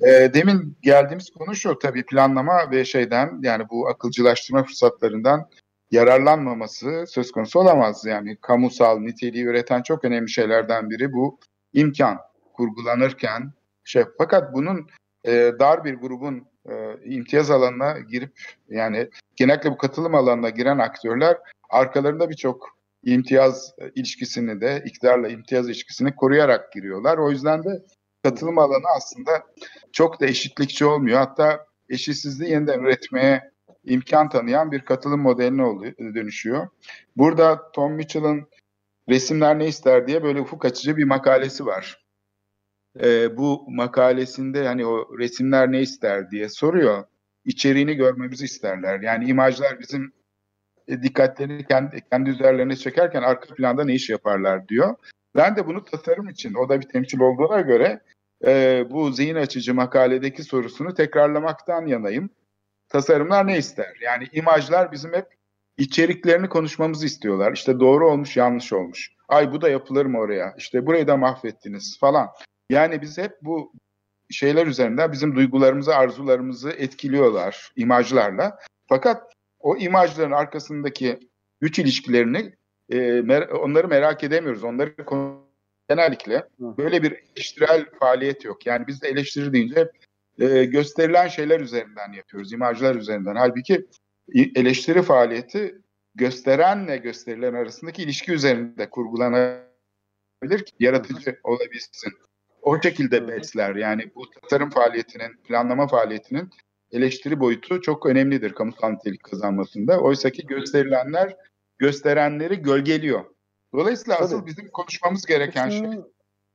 E, 0.00 0.34
demin 0.34 0.78
geldiğimiz 0.82 1.30
konu 1.30 1.54
şu 1.54 1.78
tabii 1.78 2.06
planlama 2.06 2.70
ve 2.70 2.84
şeyden 2.84 3.38
yani 3.42 3.64
bu 3.70 3.88
akılcılaştırma 3.88 4.64
fırsatlarından 4.64 5.48
yararlanmaması 5.90 7.04
söz 7.08 7.32
konusu 7.32 7.60
olamaz. 7.60 8.04
Yani 8.06 8.36
kamusal 8.40 8.98
niteliği 8.98 9.44
üreten 9.44 9.82
çok 9.82 10.04
önemli 10.04 10.30
şeylerden 10.30 10.90
biri 10.90 11.12
bu 11.12 11.38
imkan 11.72 12.18
kurgulanırken 12.52 13.52
şey 13.84 14.04
fakat 14.18 14.54
bunun 14.54 14.86
e, 15.24 15.52
dar 15.58 15.84
bir 15.84 15.94
grubun 15.94 16.46
e, 16.68 16.96
imtiyaz 17.04 17.50
alanına 17.50 17.98
girip 17.98 18.32
yani 18.68 19.10
genellikle 19.36 19.70
bu 19.70 19.76
katılım 19.76 20.14
alanına 20.14 20.50
giren 20.50 20.78
aktörler 20.78 21.36
arkalarında 21.70 22.30
birçok 22.30 22.75
imtiyaz 23.14 23.74
e, 23.78 23.90
ilişkisini 23.94 24.60
de 24.60 24.82
iktidarla 24.86 25.28
imtiyaz 25.28 25.66
ilişkisini 25.66 26.14
koruyarak 26.14 26.72
giriyorlar. 26.72 27.18
O 27.18 27.30
yüzden 27.30 27.64
de 27.64 27.82
katılım 28.22 28.58
alanı 28.58 28.86
aslında 28.96 29.30
çok 29.92 30.20
da 30.20 30.26
eşitlikçi 30.26 30.84
olmuyor. 30.84 31.18
Hatta 31.18 31.66
eşitsizliği 31.88 32.50
yeniden 32.50 32.80
üretmeye 32.80 33.50
imkan 33.84 34.28
tanıyan 34.28 34.72
bir 34.72 34.80
katılım 34.80 35.20
modeline 35.20 35.64
oluyor, 35.64 35.94
dönüşüyor. 35.98 36.68
Burada 37.16 37.72
Tom 37.72 37.92
Mitchell'ın 37.92 38.48
Resimler 39.08 39.58
Ne 39.58 39.68
İster 39.68 40.06
diye 40.06 40.22
böyle 40.22 40.40
ufuk 40.40 40.64
açıcı 40.64 40.96
bir 40.96 41.04
makalesi 41.04 41.66
var. 41.66 42.06
Ee, 43.00 43.36
bu 43.36 43.64
makalesinde 43.70 44.66
hani 44.66 44.86
o 44.86 45.18
resimler 45.18 45.72
ne 45.72 45.80
ister 45.80 46.30
diye 46.30 46.48
soruyor. 46.48 47.04
İçeriğini 47.44 47.94
görmemizi 47.94 48.44
isterler. 48.44 49.00
Yani 49.00 49.28
imajlar 49.28 49.80
bizim 49.80 50.12
dikkatlerini 50.88 51.66
kendi, 51.66 52.00
kendi 52.10 52.30
üzerlerine 52.30 52.76
çekerken 52.76 53.22
arka 53.22 53.54
planda 53.54 53.84
ne 53.84 53.94
iş 53.94 54.10
yaparlar 54.10 54.68
diyor. 54.68 54.94
Ben 55.36 55.56
de 55.56 55.66
bunu 55.66 55.84
tasarım 55.84 56.28
için, 56.28 56.54
o 56.54 56.68
da 56.68 56.80
bir 56.80 56.88
temsil 56.88 57.20
olduğuna 57.20 57.60
göre 57.60 58.00
e, 58.46 58.84
bu 58.90 59.12
zihin 59.12 59.34
açıcı 59.34 59.74
makaledeki 59.74 60.42
sorusunu 60.42 60.94
tekrarlamaktan 60.94 61.86
yanayım. 61.86 62.30
Tasarımlar 62.88 63.46
ne 63.46 63.58
ister? 63.58 63.98
Yani 64.02 64.28
imajlar 64.32 64.92
bizim 64.92 65.12
hep 65.12 65.26
içeriklerini 65.78 66.48
konuşmamızı 66.48 67.06
istiyorlar. 67.06 67.52
İşte 67.52 67.80
doğru 67.80 68.10
olmuş, 68.10 68.36
yanlış 68.36 68.72
olmuş. 68.72 69.12
Ay 69.28 69.52
bu 69.52 69.60
da 69.60 69.68
yapılır 69.68 70.06
mı 70.06 70.18
oraya? 70.18 70.54
İşte 70.58 70.86
burayı 70.86 71.06
da 71.06 71.16
mahvettiniz 71.16 71.98
falan. 72.00 72.28
Yani 72.70 73.02
biz 73.02 73.18
hep 73.18 73.32
bu 73.42 73.72
şeyler 74.30 74.66
üzerinden 74.66 75.12
bizim 75.12 75.36
duygularımızı, 75.36 75.96
arzularımızı 75.96 76.70
etkiliyorlar 76.70 77.72
imajlarla. 77.76 78.58
Fakat 78.88 79.32
o 79.66 79.76
imajların 79.76 80.32
arkasındaki 80.32 81.18
güç 81.60 81.78
ilişkilerini 81.78 82.54
e, 82.90 82.96
mer- 82.98 83.50
onları 83.52 83.88
merak 83.88 84.24
edemiyoruz. 84.24 84.64
Onları 84.64 84.94
genellikle 85.88 86.48
böyle 86.58 87.02
bir 87.02 87.12
eleştirel 87.12 87.86
faaliyet 88.00 88.44
yok. 88.44 88.66
Yani 88.66 88.86
biz 88.86 89.02
de 89.02 89.08
eleştiri 89.08 89.52
deyince 89.52 89.90
e, 90.40 90.64
gösterilen 90.64 91.28
şeyler 91.28 91.60
üzerinden 91.60 92.12
yapıyoruz, 92.12 92.52
imajlar 92.52 92.94
üzerinden. 92.94 93.36
Halbuki 93.36 93.86
eleştiri 94.34 95.02
faaliyeti 95.02 95.78
gösterenle 96.14 96.96
gösterilen 96.96 97.54
arasındaki 97.54 98.02
ilişki 98.02 98.32
üzerinde 98.32 98.90
kurgulanabilir 98.90 99.64
ki 100.66 100.72
yaratıcı 100.80 101.38
olabilsin. 101.44 102.12
O 102.62 102.82
şekilde 102.82 103.28
besler. 103.28 103.76
Yani 103.76 104.10
bu 104.14 104.30
tasarım 104.30 104.70
faaliyetinin, 104.70 105.36
planlama 105.36 105.86
faaliyetinin 105.86 106.50
eleştiri 106.92 107.40
boyutu 107.40 107.80
çok 107.82 108.06
önemlidir 108.06 108.52
kamusal 108.54 108.90
nitelik 108.90 109.22
kazanmasında. 109.22 110.00
Oysa 110.00 110.30
ki 110.30 110.46
gösterilenler 110.46 111.36
gösterenleri 111.78 112.56
gölgeliyor. 112.62 113.24
Dolayısıyla 113.74 114.14
Tabii. 114.16 114.24
asıl 114.24 114.46
bizim 114.46 114.68
konuşmamız 114.70 115.26
gereken 115.26 115.68
şey 115.70 115.78
İkisinin 115.78 116.04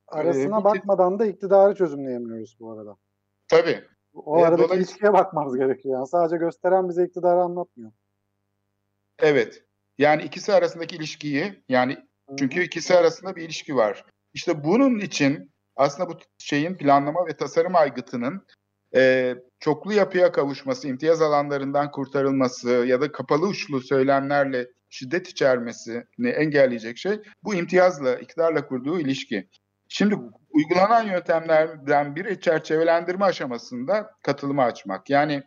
arasına 0.07 0.59
Ee, 0.59 0.63
bakmadan 0.63 1.19
da 1.19 1.25
iktidarı 1.25 1.75
çözümleyemiyoruz 1.75 2.57
bu 2.59 2.71
arada. 2.71 2.97
tabii 3.47 3.83
O 4.13 4.39
E, 4.39 4.43
aradaki 4.43 4.63
dolayısıyla- 4.63 4.75
ilişkiye 4.75 5.13
bakmamız 5.13 5.57
gerekiyor. 5.57 5.95
Yani 5.95 6.07
sadece 6.07 6.37
gösteren 6.37 6.89
bize 6.89 7.05
iktidarı 7.05 7.41
anlatmıyor. 7.41 7.91
Evet. 9.19 9.63
Yani 9.97 10.23
ikisi 10.23 10.53
arasındaki 10.53 10.95
ilişkiyi 10.95 11.63
yani 11.69 11.97
çünkü 12.39 12.63
ikisi 12.63 12.95
arasında 12.95 13.35
bir 13.35 13.41
ilişki 13.43 13.75
var. 13.75 14.05
İşte 14.33 14.63
bunun 14.63 14.99
için 14.99 15.51
aslında 15.75 16.09
bu 16.09 16.13
şeyin 16.37 16.75
planlama 16.77 17.27
ve 17.27 17.37
tasarım 17.37 17.75
aygıtının 17.75 18.45
e, 18.95 19.35
çoklu 19.59 19.93
yapıya 19.93 20.31
kavuşması, 20.31 20.87
imtiyaz 20.87 21.21
alanlarından 21.21 21.91
kurtarılması 21.91 22.69
ya 22.69 23.01
da 23.01 23.11
kapalı 23.11 23.47
uçlu 23.47 23.81
söylemlerle 23.81 24.67
şiddet 24.89 25.29
içermesini 25.29 26.29
engelleyecek 26.29 26.97
şey 26.97 27.21
bu 27.43 27.55
imtiyazla, 27.55 28.15
iktidarla 28.15 28.67
kurduğu 28.67 28.99
ilişki. 28.99 29.47
Şimdi 29.89 30.15
uygulanan 30.49 31.07
yöntemlerden 31.07 32.15
biri 32.15 32.41
çerçevelendirme 32.41 33.25
aşamasında 33.25 34.11
katılımı 34.23 34.63
açmak. 34.63 35.09
Yani 35.09 35.43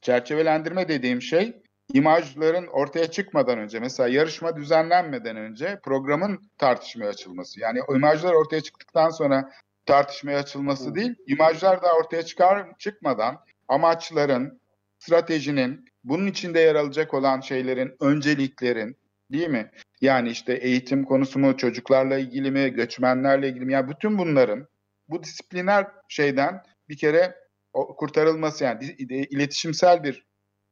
çerçevelendirme 0.00 0.88
dediğim 0.88 1.22
şey 1.22 1.62
imajların 1.92 2.66
ortaya 2.66 3.10
çıkmadan 3.10 3.58
önce 3.58 3.80
mesela 3.80 4.08
yarışma 4.08 4.56
düzenlenmeden 4.56 5.36
önce 5.36 5.80
programın 5.82 6.50
tartışmaya 6.58 7.08
açılması. 7.08 7.60
Yani 7.60 7.82
o 7.82 7.96
imajlar 7.96 8.32
ortaya 8.32 8.60
çıktıktan 8.60 9.10
sonra 9.10 9.50
tartışmaya 9.86 10.38
açılması 10.38 10.94
değil, 10.94 11.14
imajlar 11.26 11.82
da 11.82 11.92
ortaya 11.92 12.22
çıkar 12.22 12.78
çıkmadan 12.78 13.44
amaçların, 13.68 14.60
stratejinin, 14.98 15.84
bunun 16.04 16.26
içinde 16.26 16.60
yer 16.60 16.74
alacak 16.74 17.14
olan 17.14 17.40
şeylerin, 17.40 17.96
önceliklerin 18.00 18.96
değil 19.32 19.48
mi? 19.48 19.70
Yani 20.00 20.30
işte 20.30 20.52
eğitim 20.52 21.04
konusu 21.04 21.38
mu, 21.38 21.56
çocuklarla 21.56 22.18
ilgili 22.18 22.50
mi, 22.50 22.70
göçmenlerle 22.70 23.48
ilgili 23.48 23.64
mi? 23.64 23.72
Yani 23.72 23.88
bütün 23.90 24.18
bunların 24.18 24.66
bu 25.08 25.22
disipliner 25.22 25.86
şeyden 26.08 26.62
bir 26.88 26.96
kere 26.96 27.34
kurtarılması 27.72 28.64
yani 28.64 28.84
iletişimsel 29.08 30.04
bir 30.04 30.26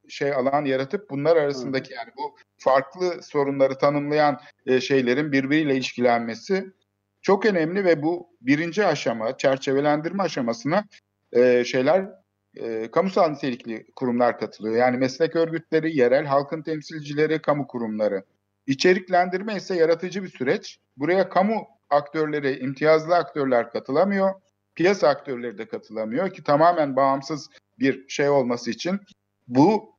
şey 0.08 0.32
alan 0.32 0.64
yaratıp 0.64 1.10
bunlar 1.10 1.36
arasındaki 1.36 1.94
yani 1.94 2.10
bu 2.16 2.36
farklı 2.58 3.22
sorunları 3.22 3.78
tanımlayan 3.78 4.40
e, 4.66 4.80
şeylerin 4.80 5.32
birbiriyle 5.32 5.74
ilişkilenmesi 5.74 6.72
çok 7.22 7.46
önemli 7.46 7.84
ve 7.84 8.02
bu 8.02 8.28
birinci 8.40 8.86
aşama 8.86 9.36
çerçevelendirme 9.36 10.22
aşamasına 10.22 10.84
e, 11.32 11.64
şeyler 11.64 12.08
e, 12.56 12.90
kamusal 12.90 13.30
nitelikli 13.30 13.86
kurumlar 13.96 14.38
katılıyor. 14.38 14.76
Yani 14.76 14.96
meslek 14.96 15.36
örgütleri, 15.36 15.96
yerel 15.96 16.24
halkın 16.24 16.62
temsilcileri, 16.62 17.42
kamu 17.42 17.66
kurumları. 17.66 18.24
İçeriklendirme 18.66 19.56
ise 19.56 19.74
yaratıcı 19.74 20.22
bir 20.22 20.28
süreç. 20.28 20.78
Buraya 20.96 21.28
kamu 21.28 21.66
aktörleri, 21.90 22.58
imtiyazlı 22.58 23.16
aktörler 23.16 23.70
katılamıyor. 23.70 24.34
Piyasa 24.74 25.08
aktörleri 25.08 25.58
de 25.58 25.68
katılamıyor 25.68 26.30
ki 26.30 26.44
tamamen 26.44 26.96
bağımsız 26.96 27.48
bir 27.78 28.08
şey 28.08 28.28
olması 28.28 28.70
için 28.70 29.00
bu 29.48 29.92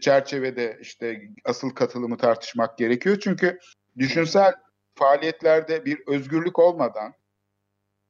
çerçevede 0.00 0.78
işte 0.80 1.22
asıl 1.44 1.70
katılımı 1.70 2.16
tartışmak 2.16 2.78
gerekiyor. 2.78 3.18
Çünkü 3.20 3.58
düşünsel 3.98 4.54
faaliyetlerde 4.96 5.84
bir 5.84 6.02
özgürlük 6.06 6.58
olmadan 6.58 7.14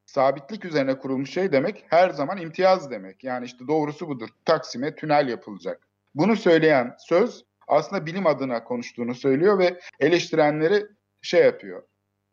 sabitlik 0.06 0.64
üzerine 0.64 0.98
kurulmuş 0.98 1.30
şey 1.30 1.52
demek 1.52 1.84
her 1.88 2.10
zaman 2.10 2.38
imtiyaz 2.38 2.90
demek. 2.90 3.24
Yani 3.24 3.44
işte 3.44 3.68
doğrusu 3.68 4.08
budur. 4.08 4.28
Taksim'e 4.44 4.94
tünel 4.94 5.28
yapılacak. 5.28 5.88
Bunu 6.14 6.36
söyleyen 6.36 6.94
söz 6.98 7.44
aslında 7.68 8.06
bilim 8.06 8.26
adına 8.26 8.64
konuştuğunu 8.64 9.14
söylüyor 9.14 9.58
ve 9.58 9.80
eleştirenleri 10.00 10.86
şey 11.22 11.42
yapıyor. 11.44 11.82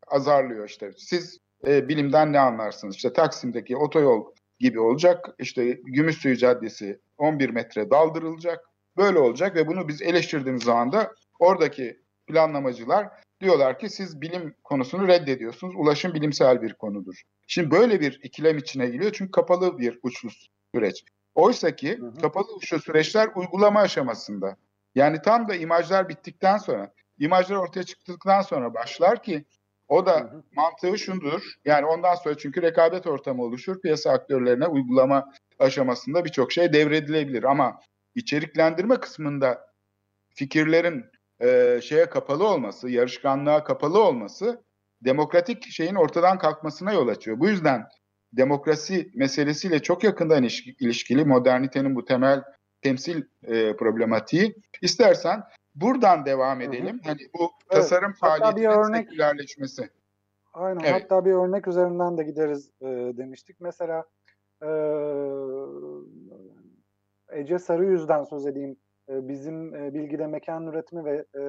Azarlıyor 0.06 0.68
işte. 0.68 0.92
Siz 0.96 1.38
e, 1.66 1.88
bilimden 1.88 2.32
ne 2.32 2.40
anlarsınız? 2.40 2.96
İşte 2.96 3.12
Taksim'deki 3.12 3.76
otoyol 3.76 4.24
gibi 4.60 4.80
olacak. 4.80 5.28
İşte 5.38 5.72
Gümüşsuyu 5.84 6.36
Caddesi 6.36 7.00
11 7.18 7.50
metre 7.50 7.90
daldırılacak. 7.90 8.70
Böyle 8.96 9.18
olacak 9.18 9.56
ve 9.56 9.66
bunu 9.66 9.88
biz 9.88 10.02
eleştirdiğimiz 10.02 10.62
zaman 10.62 10.92
da 10.92 11.12
oradaki 11.38 12.00
planlamacılar 12.26 13.08
diyorlar 13.40 13.78
ki 13.78 13.88
siz 13.88 14.20
bilim 14.20 14.54
konusunu 14.64 15.08
reddediyorsunuz. 15.08 15.74
Ulaşım 15.76 16.14
bilimsel 16.14 16.62
bir 16.62 16.74
konudur. 16.74 17.22
Şimdi 17.46 17.70
böyle 17.70 18.00
bir 18.00 18.20
ikilem 18.22 18.58
içine 18.58 18.86
giriyor 18.86 19.12
çünkü 19.12 19.30
kapalı 19.30 19.78
bir 19.78 19.98
uçlu 20.02 20.28
süreç. 20.74 21.04
Oysa 21.34 21.76
ki 21.76 21.98
Hı 21.98 22.06
hı. 22.06 22.14
kapalı 22.14 22.54
uçlu 22.56 22.78
süreçler 22.78 23.28
uygulama 23.34 23.80
aşamasında. 23.80 24.56
Yani 24.94 25.22
tam 25.22 25.48
da 25.48 25.54
imajlar 25.54 26.08
bittikten 26.08 26.58
sonra, 26.58 26.92
imajlar 27.18 27.56
ortaya 27.56 27.82
çıktıktan 27.82 28.40
sonra 28.40 28.74
başlar 28.74 29.22
ki 29.22 29.44
o 29.88 30.06
da 30.06 30.20
Hı 30.20 30.24
hı. 30.24 30.42
mantığı 30.52 30.98
şundur. 30.98 31.42
Yani 31.64 31.86
ondan 31.86 32.14
sonra 32.14 32.38
çünkü 32.38 32.62
rekabet 32.62 33.06
ortamı 33.06 33.42
oluşur. 33.42 33.80
Piyasa 33.80 34.10
aktörlerine 34.10 34.66
uygulama 34.66 35.32
aşamasında 35.58 36.24
birçok 36.24 36.52
şey 36.52 36.72
devredilebilir. 36.72 37.44
Ama 37.44 37.80
içeriklendirme 38.14 38.96
kısmında 38.96 39.74
fikirlerin 40.34 41.04
e, 41.40 41.80
şeye 41.82 42.06
kapalı 42.10 42.48
olması, 42.48 42.90
yarışkanlığa 42.90 43.64
kapalı 43.64 44.02
olması 44.04 44.62
demokratik 45.04 45.64
şeyin 45.70 45.94
ortadan 45.94 46.38
kalkmasına 46.38 46.92
yol 46.92 47.08
açıyor. 47.08 47.40
Bu 47.40 47.48
yüzden 47.48 47.84
demokrasi 48.32 49.10
meselesiyle 49.14 49.82
çok 49.82 50.04
yakından 50.04 50.42
ilişki- 50.42 50.76
ilişkili 50.84 51.24
modernitenin 51.24 51.94
bu 51.96 52.04
temel 52.04 52.42
temsil 52.82 53.22
e, 53.42 53.76
problematiği. 53.76 54.54
İstersen 54.82 55.42
buradan 55.74 56.26
devam 56.26 56.60
Hı 56.60 56.64
hı. 56.64 56.68
edelim. 56.68 57.00
Hani 57.04 57.18
bu 57.34 57.40
Evet, 57.42 57.82
tasarım 57.82 58.12
bir 58.12 58.16
faaliyetinin 58.16 58.66
örnek- 58.68 59.04
sekülerleşmesi. 59.08 59.88
Aynen. 60.52 60.80
Evet. 60.80 60.92
Hatta 61.02 61.24
bir 61.24 61.32
örnek 61.32 61.68
üzerinden 61.68 62.18
de 62.18 62.22
gideriz 62.24 62.70
e, 62.80 62.86
demiştik. 63.16 63.60
Mesela 63.60 64.04
e, 64.62 64.68
Ece 67.32 67.58
Sarıyüz'den 67.58 68.24
söz 68.24 68.46
edeyim. 68.46 68.76
E, 69.08 69.28
bizim 69.28 69.74
e, 69.74 69.94
bilgide 69.94 70.26
mekan 70.26 70.66
üretimi 70.66 71.04
ve 71.04 71.26
e, 71.34 71.42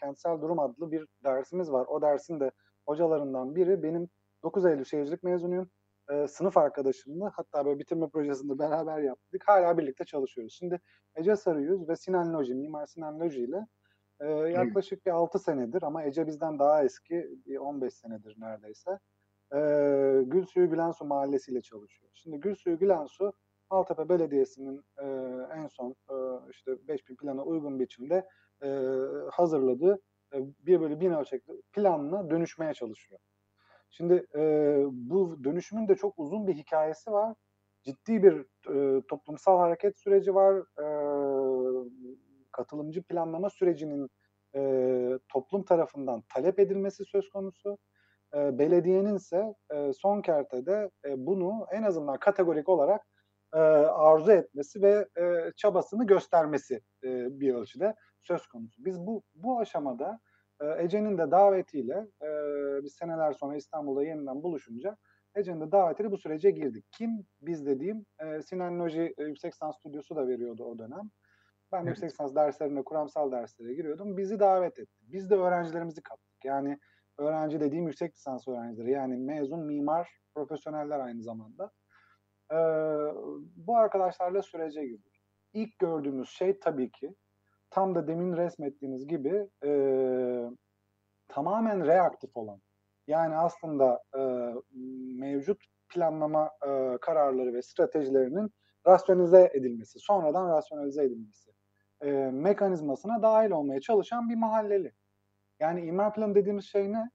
kentsel 0.00 0.40
durum 0.40 0.58
adlı 0.58 0.92
bir 0.92 1.06
dersimiz 1.24 1.72
var. 1.72 1.86
O 1.86 2.02
dersin 2.02 2.40
de 2.40 2.50
hocalarından 2.86 3.54
biri 3.54 3.82
benim 3.82 4.08
9 4.42 4.66
Eylül 4.66 4.84
şehircilik 4.84 5.22
mezunuyum. 5.22 5.70
E, 6.10 6.28
sınıf 6.28 6.56
arkadaşımla 6.56 7.30
hatta 7.34 7.66
böyle 7.66 7.78
bitirme 7.78 8.08
projesinde 8.08 8.58
beraber 8.58 8.98
yaptık. 8.98 9.42
Hala 9.46 9.78
birlikte 9.78 10.04
çalışıyoruz. 10.04 10.54
Şimdi 10.58 10.80
Ece 11.16 11.36
Sarıyüz 11.36 11.88
ve 11.88 11.96
Sinan 11.96 12.34
Loji, 12.34 12.54
Mimar 12.54 12.86
Sinan 12.86 13.20
Loji 13.20 13.40
ile 13.40 13.66
e, 14.20 14.28
yaklaşık 14.30 15.06
bir 15.06 15.10
6 15.10 15.38
senedir 15.38 15.82
ama 15.82 16.04
Ece 16.04 16.26
bizden 16.26 16.58
daha 16.58 16.84
eski, 16.84 17.28
bir 17.46 17.56
15 17.56 17.94
senedir 17.94 18.36
neredeyse. 18.38 18.98
Gülsuyu 20.30 20.70
Gülensu 20.70 21.04
Mahallesi 21.04 21.52
ile 21.52 21.60
çalışıyor. 21.60 22.10
Şimdi 22.14 22.40
Gülsuyu 22.40 22.78
Gülensu 22.78 23.32
Maltepe 23.70 24.08
Belediyesi'nin 24.08 24.84
e, 24.98 25.06
en 25.54 25.66
son 25.66 25.96
e, 26.10 26.14
işte 26.50 26.88
5000 26.88 27.16
plana 27.16 27.44
uygun 27.44 27.80
biçimde 27.80 28.28
e, 28.62 28.68
hazırladığı 29.32 30.02
e, 30.34 30.38
1 30.66 30.80
bölü 30.80 31.00
1000 31.00 31.10
ölçekli 31.10 31.62
planla 31.72 32.30
dönüşmeye 32.30 32.74
çalışıyor. 32.74 33.20
Şimdi 33.90 34.26
e, 34.34 34.40
bu 34.90 35.44
dönüşümün 35.44 35.88
de 35.88 35.94
çok 35.94 36.18
uzun 36.18 36.46
bir 36.46 36.54
hikayesi 36.54 37.12
var. 37.12 37.34
Ciddi 37.82 38.22
bir 38.22 38.46
e, 38.74 39.02
toplumsal 39.08 39.58
hareket 39.58 39.98
süreci 39.98 40.34
var. 40.34 40.56
E, 40.56 40.86
katılımcı 42.52 43.02
planlama 43.02 43.50
sürecinin 43.50 44.08
e, 44.56 45.18
toplum 45.28 45.64
tarafından 45.64 46.22
talep 46.34 46.58
edilmesi 46.58 47.04
söz 47.04 47.28
konusu. 47.28 47.78
E, 48.34 48.58
belediyenin 48.58 49.16
ise 49.16 49.54
e, 49.74 49.92
son 49.92 50.22
kertede 50.22 50.90
e, 51.04 51.26
bunu 51.26 51.66
en 51.72 51.82
azından 51.82 52.18
kategorik 52.18 52.68
olarak 52.68 53.06
e, 53.54 53.58
arzu 53.58 54.32
etmesi 54.32 54.82
ve 54.82 55.08
e, 55.18 55.52
çabasını 55.56 56.06
göstermesi 56.06 56.74
e, 57.04 57.40
bir 57.40 57.54
ölçüde 57.54 57.94
söz 58.22 58.46
konusu. 58.46 58.84
Biz 58.84 59.00
bu 59.00 59.22
bu 59.34 59.58
aşamada 59.60 60.20
e, 60.60 60.82
Ece'nin 60.82 61.18
de 61.18 61.30
davetiyle 61.30 62.06
e, 62.22 62.28
biz 62.84 62.94
seneler 62.94 63.32
sonra 63.32 63.56
İstanbul'da 63.56 64.04
yeniden 64.04 64.42
buluşunca 64.42 64.96
Ece'nin 65.34 65.60
de 65.60 65.72
davetiyle 65.72 66.10
bu 66.10 66.18
sürece 66.18 66.50
girdik. 66.50 66.86
Kim? 66.90 67.26
Biz 67.40 67.66
dediğim 67.66 68.06
e, 68.18 68.42
Sinan 68.42 68.80
Loji 68.80 69.14
e, 69.18 69.24
Yüksek 69.24 69.52
Lisans 69.52 69.76
Stüdyosu 69.76 70.16
da 70.16 70.28
veriyordu 70.28 70.64
o 70.64 70.78
dönem. 70.78 71.10
Ben 71.72 71.78
evet. 71.78 71.88
yüksek 71.88 72.10
lisans 72.10 72.34
derslerine, 72.34 72.84
kuramsal 72.84 73.32
derslere 73.32 73.74
giriyordum. 73.74 74.16
Bizi 74.16 74.40
davet 74.40 74.78
etti. 74.78 74.96
Biz 75.00 75.30
de 75.30 75.34
öğrencilerimizi 75.34 76.02
kattık. 76.02 76.44
Yani 76.44 76.78
öğrenci 77.18 77.60
dediğim 77.60 77.86
yüksek 77.86 78.14
lisans 78.14 78.48
öğrencileri. 78.48 78.90
Yani 78.90 79.16
mezun 79.16 79.60
mimar, 79.60 80.18
profesyoneller 80.34 81.00
aynı 81.00 81.22
zamanda. 81.22 81.70
Ee, 82.52 82.56
bu 83.56 83.76
arkadaşlarla 83.76 84.42
sürece 84.42 84.86
girdik. 84.86 85.20
İlk 85.52 85.78
gördüğümüz 85.78 86.28
şey 86.28 86.58
tabii 86.58 86.90
ki 86.90 87.14
tam 87.70 87.94
da 87.94 88.06
demin 88.06 88.36
resmettiğiniz 88.36 89.06
gibi 89.06 89.48
e, 89.64 89.70
tamamen 91.28 91.86
reaktif 91.86 92.36
olan. 92.36 92.60
Yani 93.06 93.36
aslında 93.36 94.02
e, 94.16 94.20
mevcut 95.18 95.64
planlama 95.88 96.50
e, 96.66 96.98
kararları 97.00 97.54
ve 97.54 97.62
stratejilerinin 97.62 98.50
rasyonize 98.86 99.50
edilmesi, 99.54 99.98
sonradan 99.98 100.48
rasyonize 100.48 101.04
edilmesi 101.04 101.50
e, 102.02 102.10
mekanizmasına 102.30 103.22
dahil 103.22 103.50
olmaya 103.50 103.80
çalışan 103.80 104.28
bir 104.28 104.36
mahalleli. 104.36 104.92
Yani 105.60 105.86
imar 105.86 106.14
planı 106.14 106.34
dediğimiz 106.34 106.64
şey 106.64 106.92
ne? 106.92 107.10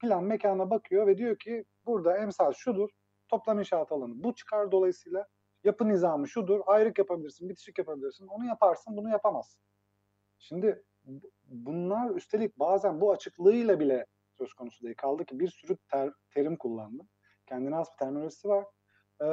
Plan 0.00 0.24
mekana 0.24 0.70
bakıyor 0.70 1.06
ve 1.06 1.18
diyor 1.18 1.38
ki 1.38 1.64
burada 1.86 2.18
emsal 2.18 2.52
şudur, 2.52 2.90
toplam 3.28 3.58
inşaat 3.58 3.92
alanı 3.92 4.24
bu 4.24 4.34
çıkar 4.34 4.72
dolayısıyla 4.72 5.26
yapı 5.64 5.88
nizamı 5.88 6.28
şudur, 6.28 6.60
ayrık 6.66 6.98
yapabilirsin, 6.98 7.48
bitişik 7.48 7.78
yapabilirsin, 7.78 8.26
onu 8.26 8.44
yaparsın, 8.44 8.96
bunu 8.96 9.10
yapamazsın. 9.10 9.62
Şimdi 10.38 10.84
bunlar 11.44 12.10
üstelik 12.10 12.58
bazen 12.58 13.00
bu 13.00 13.12
açıklığıyla 13.12 13.80
bile 13.80 14.06
söz 14.38 14.54
konusu 14.54 14.84
değil. 14.84 14.94
Kaldı 14.94 15.24
ki 15.24 15.40
bir 15.40 15.48
sürü 15.48 15.76
ter, 15.76 16.12
terim 16.30 16.56
kullandım. 16.56 17.08
Kendine 17.46 17.74
has 17.74 17.92
bir 17.92 17.96
terminolojisi 17.96 18.48
var. 18.48 18.64
Ee, 19.22 19.24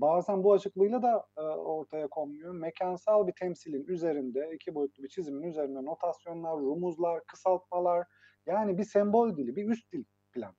bazen 0.00 0.44
bu 0.44 0.52
açıklığıyla 0.52 1.02
da 1.02 1.26
e, 1.36 1.40
ortaya 1.40 2.08
konmuyor. 2.08 2.54
Mekansal 2.54 3.26
bir 3.26 3.32
temsilin 3.32 3.84
üzerinde, 3.84 4.50
iki 4.54 4.74
boyutlu 4.74 5.02
bir 5.02 5.08
çizimin 5.08 5.42
üzerinde 5.42 5.84
notasyonlar, 5.84 6.56
rumuzlar, 6.56 7.24
kısaltmalar, 7.26 8.06
yani 8.46 8.78
bir 8.78 8.84
sembol 8.84 9.36
dili, 9.36 9.56
bir 9.56 9.68
üst 9.68 9.92
dil 9.92 10.04
plan. 10.32 10.54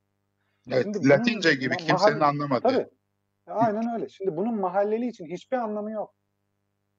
Evet, 0.70 0.84
Şimdi 0.84 1.10
Latince 1.10 1.50
bunun, 1.50 1.60
gibi 1.60 1.78
kimsenin 1.78 2.18
mahalle, 2.18 2.26
anlamadığı. 2.26 2.62
Tabii. 2.62 2.88
Aynen 3.48 3.94
öyle. 3.94 4.10
Şimdi 4.10 4.38
bunun 4.38 4.56
mahalleli 4.56 5.08
için 5.08 5.26
hiçbir 5.26 5.58
anlamı 5.58 5.92
yok. 5.92 6.16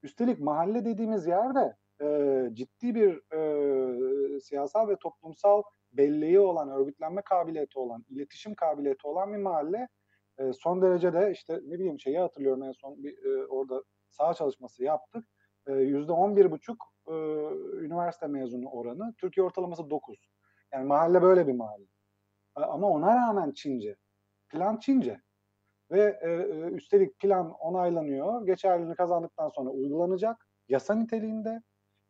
Üstelik 0.03 0.39
mahalle 0.39 0.85
dediğimiz 0.85 1.27
yerde 1.27 1.75
e, 2.01 2.07
ciddi 2.53 2.95
bir 2.95 3.35
e, 3.35 4.39
siyasal 4.39 4.87
ve 4.89 4.95
toplumsal 4.95 5.63
belleği 5.91 6.39
olan, 6.39 6.69
örgütlenme 6.69 7.21
kabiliyeti 7.21 7.79
olan, 7.79 8.05
iletişim 8.09 8.55
kabiliyeti 8.55 9.07
olan 9.07 9.33
bir 9.33 9.37
mahalle 9.37 9.87
e, 10.37 10.53
son 10.53 10.81
derece 10.81 11.13
de 11.13 11.31
işte 11.31 11.59
ne 11.63 11.73
bileyim 11.73 11.99
şeyi 11.99 12.19
hatırlıyorum 12.19 12.63
en 12.63 12.71
son 12.71 13.03
bir 13.03 13.25
e, 13.25 13.45
orada 13.47 13.83
saha 14.09 14.33
çalışması 14.33 14.83
yaptık. 14.83 15.25
Yüzde 15.67 16.11
on 16.11 16.35
bir 16.35 16.51
buçuk 16.51 16.93
üniversite 17.81 18.27
mezunu 18.27 18.69
oranı. 18.69 19.13
Türkiye 19.17 19.43
ortalaması 19.45 19.89
dokuz. 19.89 20.29
Yani 20.73 20.85
mahalle 20.85 21.21
böyle 21.21 21.47
bir 21.47 21.53
mahalle. 21.53 21.85
E, 22.57 22.61
ama 22.61 22.89
ona 22.89 23.15
rağmen 23.15 23.51
Çince. 23.51 23.95
Plan 24.49 24.77
Çince. 24.77 25.21
Ve 25.91 26.19
e, 26.21 26.29
üstelik 26.71 27.19
plan 27.19 27.51
onaylanıyor. 27.51 28.45
Geçerliliğini 28.45 28.95
kazandıktan 28.95 29.49
sonra 29.49 29.69
uygulanacak. 29.69 30.47
Yasa 30.69 30.95
niteliğinde. 30.95 31.61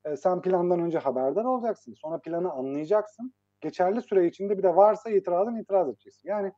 E, 0.06 0.18
sen 0.18 0.42
plandan 0.42 0.80
önce 0.80 1.00
haberdar 1.00 1.46
olacaksın. 1.46 1.94
Sonra 1.94 2.20
planı 2.20 2.52
anlayacaksın. 2.52 3.34
Geçerli 3.62 4.02
süre 4.02 4.28
içinde 4.28 4.58
bir 4.58 4.64
de 4.64 4.76
varsa 4.76 5.10
itirazın 5.10 5.56
itiraz 5.56 5.90
edeceksin. 5.90 6.30
Yani 6.30 6.52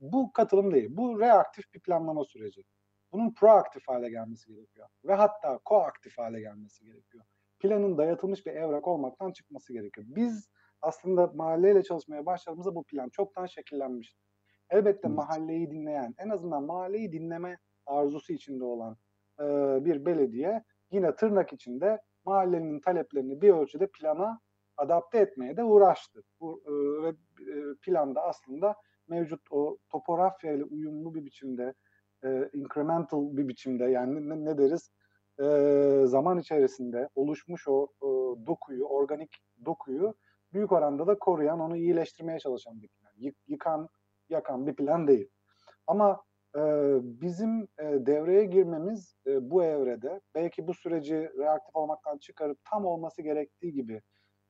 bu 0.00 0.32
katılım 0.32 0.74
değil. 0.74 0.88
Bu 0.90 1.20
reaktif 1.20 1.74
bir 1.74 1.80
planlama 1.80 2.24
süreci. 2.24 2.64
Bunun 3.12 3.34
proaktif 3.34 3.88
hale 3.88 4.10
gelmesi 4.10 4.54
gerekiyor. 4.54 4.88
Ve 5.04 5.14
hatta 5.14 5.58
koaktif 5.64 6.18
hale 6.18 6.40
gelmesi 6.40 6.84
gerekiyor. 6.84 7.24
Planın 7.58 7.98
dayatılmış 7.98 8.46
bir 8.46 8.52
evrak 8.52 8.88
olmaktan 8.88 9.32
çıkması 9.32 9.72
gerekiyor. 9.72 10.06
Biz 10.10 10.48
aslında 10.82 11.32
mahalleyle 11.34 11.82
çalışmaya 11.82 12.26
başladığımızda 12.26 12.74
bu 12.74 12.84
plan 12.84 13.08
çoktan 13.08 13.46
şekillenmişti. 13.46 14.20
Elbette 14.70 15.08
mahalleyi 15.08 15.70
dinleyen, 15.70 16.14
en 16.18 16.28
azından 16.28 16.62
mahalleyi 16.62 17.12
dinleme 17.12 17.58
arzusu 17.86 18.32
içinde 18.32 18.64
olan 18.64 18.96
e, 19.40 19.44
bir 19.84 20.06
belediye 20.06 20.62
yine 20.90 21.16
tırnak 21.16 21.52
içinde 21.52 22.00
mahallenin 22.24 22.80
taleplerini 22.80 23.40
bir 23.40 23.50
ölçüde 23.50 23.86
plana 23.86 24.40
adapte 24.76 25.18
etmeye 25.18 25.56
de 25.56 25.64
uğraştı. 25.64 26.22
Bu, 26.40 26.62
e, 26.66 26.72
ve 27.02 27.12
planda 27.82 28.22
aslında 28.22 28.74
mevcut 29.08 29.40
o 29.50 29.78
topografya 29.90 30.52
ile 30.52 30.64
uyumlu 30.64 31.14
bir 31.14 31.24
biçimde, 31.24 31.74
e, 32.24 32.50
incremental 32.52 33.36
bir 33.36 33.48
biçimde 33.48 33.84
yani 33.84 34.28
ne, 34.28 34.44
ne 34.44 34.58
deriz 34.58 34.90
e, 35.40 36.06
zaman 36.06 36.38
içerisinde 36.38 37.08
oluşmuş 37.14 37.68
o 37.68 37.88
e, 38.02 38.06
dokuyu, 38.46 38.84
organik 38.84 39.36
dokuyu 39.64 40.14
büyük 40.56 40.72
oranda 40.72 41.06
da 41.06 41.18
koruyan, 41.18 41.60
onu 41.60 41.76
iyileştirmeye 41.76 42.38
çalışan 42.38 42.82
bir 42.82 42.88
plan. 42.88 43.12
Y- 43.16 43.34
yıkan, 43.46 43.88
yakan 44.28 44.66
bir 44.66 44.74
plan 44.74 45.08
değil. 45.08 45.28
Ama 45.86 46.22
e, 46.56 46.60
bizim 47.02 47.62
e, 47.78 47.84
devreye 47.84 48.44
girmemiz 48.44 49.16
e, 49.26 49.50
bu 49.50 49.64
evrede 49.64 50.20
belki 50.34 50.66
bu 50.66 50.74
süreci 50.74 51.30
reaktif 51.38 51.76
olmaktan 51.76 52.18
çıkarıp 52.18 52.58
tam 52.64 52.84
olması 52.84 53.22
gerektiği 53.22 53.72
gibi 53.72 54.02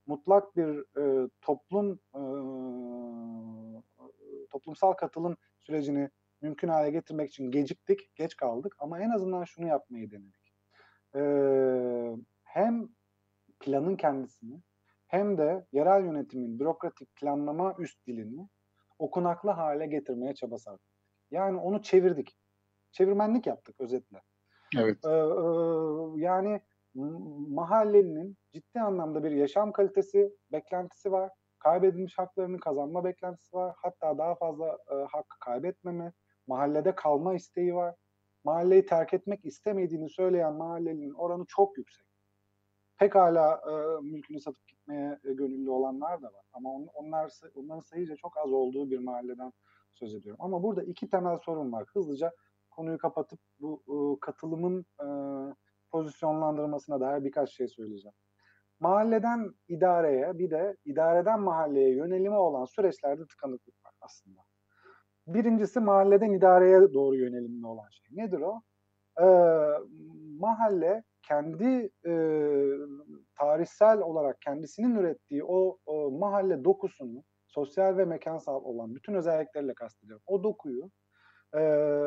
mutlak 0.06 0.56
bir 0.56 0.98
e, 1.00 1.28
toplum 1.40 2.00
e, 2.14 2.22
toplumsal 4.50 4.92
katılım 4.92 5.36
sürecini 5.58 6.10
mümkün 6.40 6.68
hale 6.68 6.90
getirmek 6.90 7.30
için 7.30 7.50
geciktik, 7.50 8.14
geç 8.14 8.36
kaldık 8.36 8.76
ama 8.78 9.00
en 9.00 9.10
azından 9.10 9.44
şunu 9.44 9.66
yapmayı 9.66 10.10
denedik. 10.10 10.54
E, 11.14 11.22
hem 12.42 12.88
planın 13.60 13.96
kendisini 13.96 14.62
hem 15.16 15.38
de 15.38 15.66
yerel 15.72 16.04
yönetimin 16.04 16.58
bürokratik 16.58 17.16
planlama 17.16 17.74
üst 17.78 18.06
dilini 18.06 18.48
okunaklı 18.98 19.50
hale 19.50 19.86
getirmeye 19.86 20.34
çaba 20.34 20.58
sarf 20.58 20.80
ettik. 20.80 20.96
Yani 21.30 21.60
onu 21.60 21.82
çevirdik. 21.82 22.36
Çevirmenlik 22.92 23.46
yaptık 23.46 23.80
özetle. 23.80 24.22
Evet. 24.78 24.98
Ee, 25.04 25.10
e, 25.10 25.16
yani 26.20 26.60
mahallenin 27.48 28.36
ciddi 28.52 28.80
anlamda 28.80 29.24
bir 29.24 29.30
yaşam 29.30 29.72
kalitesi 29.72 30.32
beklentisi 30.52 31.12
var. 31.12 31.30
Kaybedilmiş 31.58 32.18
haklarını 32.18 32.60
kazanma 32.60 33.04
beklentisi 33.04 33.56
var. 33.56 33.74
Hatta 33.76 34.18
daha 34.18 34.34
fazla 34.34 34.78
e, 34.90 34.94
hakkı 34.94 35.38
kaybetmeme, 35.40 36.12
mahallede 36.46 36.94
kalma 36.94 37.34
isteği 37.34 37.74
var. 37.74 37.94
Mahalleyi 38.44 38.86
terk 38.86 39.14
etmek 39.14 39.44
istemediğini 39.44 40.08
söyleyen 40.08 40.54
mahallenin 40.54 41.12
oranı 41.12 41.44
çok 41.48 41.78
yüksek 41.78 42.06
pekala 42.98 43.60
e, 43.70 44.02
mülkünü 44.02 44.40
satıp 44.40 44.66
gitmeye 44.68 45.18
e, 45.24 45.32
gönüllü 45.32 45.70
olanlar 45.70 46.22
da 46.22 46.26
var. 46.26 46.44
Ama 46.52 46.72
on, 46.72 46.88
onlar 46.94 47.32
onların 47.54 47.80
sayıca 47.80 48.16
çok 48.16 48.36
az 48.36 48.52
olduğu 48.52 48.90
bir 48.90 48.98
mahalleden 48.98 49.52
söz 49.92 50.14
ediyorum. 50.14 50.44
Ama 50.44 50.62
burada 50.62 50.82
iki 50.82 51.08
temel 51.10 51.36
sorun 51.36 51.72
var. 51.72 51.84
Hızlıca 51.92 52.32
konuyu 52.70 52.98
kapatıp 52.98 53.38
bu 53.60 53.82
e, 53.88 54.20
katılımın 54.20 54.86
e, 55.00 55.06
pozisyonlandırmasına 55.90 57.00
dair 57.00 57.24
birkaç 57.24 57.50
şey 57.50 57.68
söyleyeceğim. 57.68 58.14
Mahalleden 58.80 59.54
idareye 59.68 60.38
bir 60.38 60.50
de 60.50 60.76
idareden 60.84 61.40
mahalleye 61.40 61.94
yönelimi 61.94 62.36
olan 62.36 62.64
süreçlerde 62.64 63.26
tıkanıklık 63.26 63.74
var 63.86 63.92
aslında. 64.00 64.40
Birincisi 65.26 65.80
mahalleden 65.80 66.30
idareye 66.30 66.94
doğru 66.94 67.16
yönelimli 67.16 67.66
olan 67.66 67.88
şey. 67.88 68.16
Nedir 68.16 68.40
o? 68.40 68.62
Ee, 69.20 69.24
mahalle 70.38 71.02
kendi 71.28 71.90
e, 72.06 72.12
tarihsel 73.38 73.98
olarak 73.98 74.40
kendisinin 74.40 74.96
ürettiği 74.96 75.44
o, 75.44 75.78
o 75.86 76.10
mahalle 76.10 76.64
dokusunu 76.64 77.24
sosyal 77.46 77.96
ve 77.96 78.04
mekansal 78.04 78.64
olan 78.64 78.94
bütün 78.94 79.14
özellikleriyle 79.14 79.74
kastediyorum. 79.74 80.22
O 80.26 80.42
dokuyu, 80.42 80.90
e, 81.54 81.60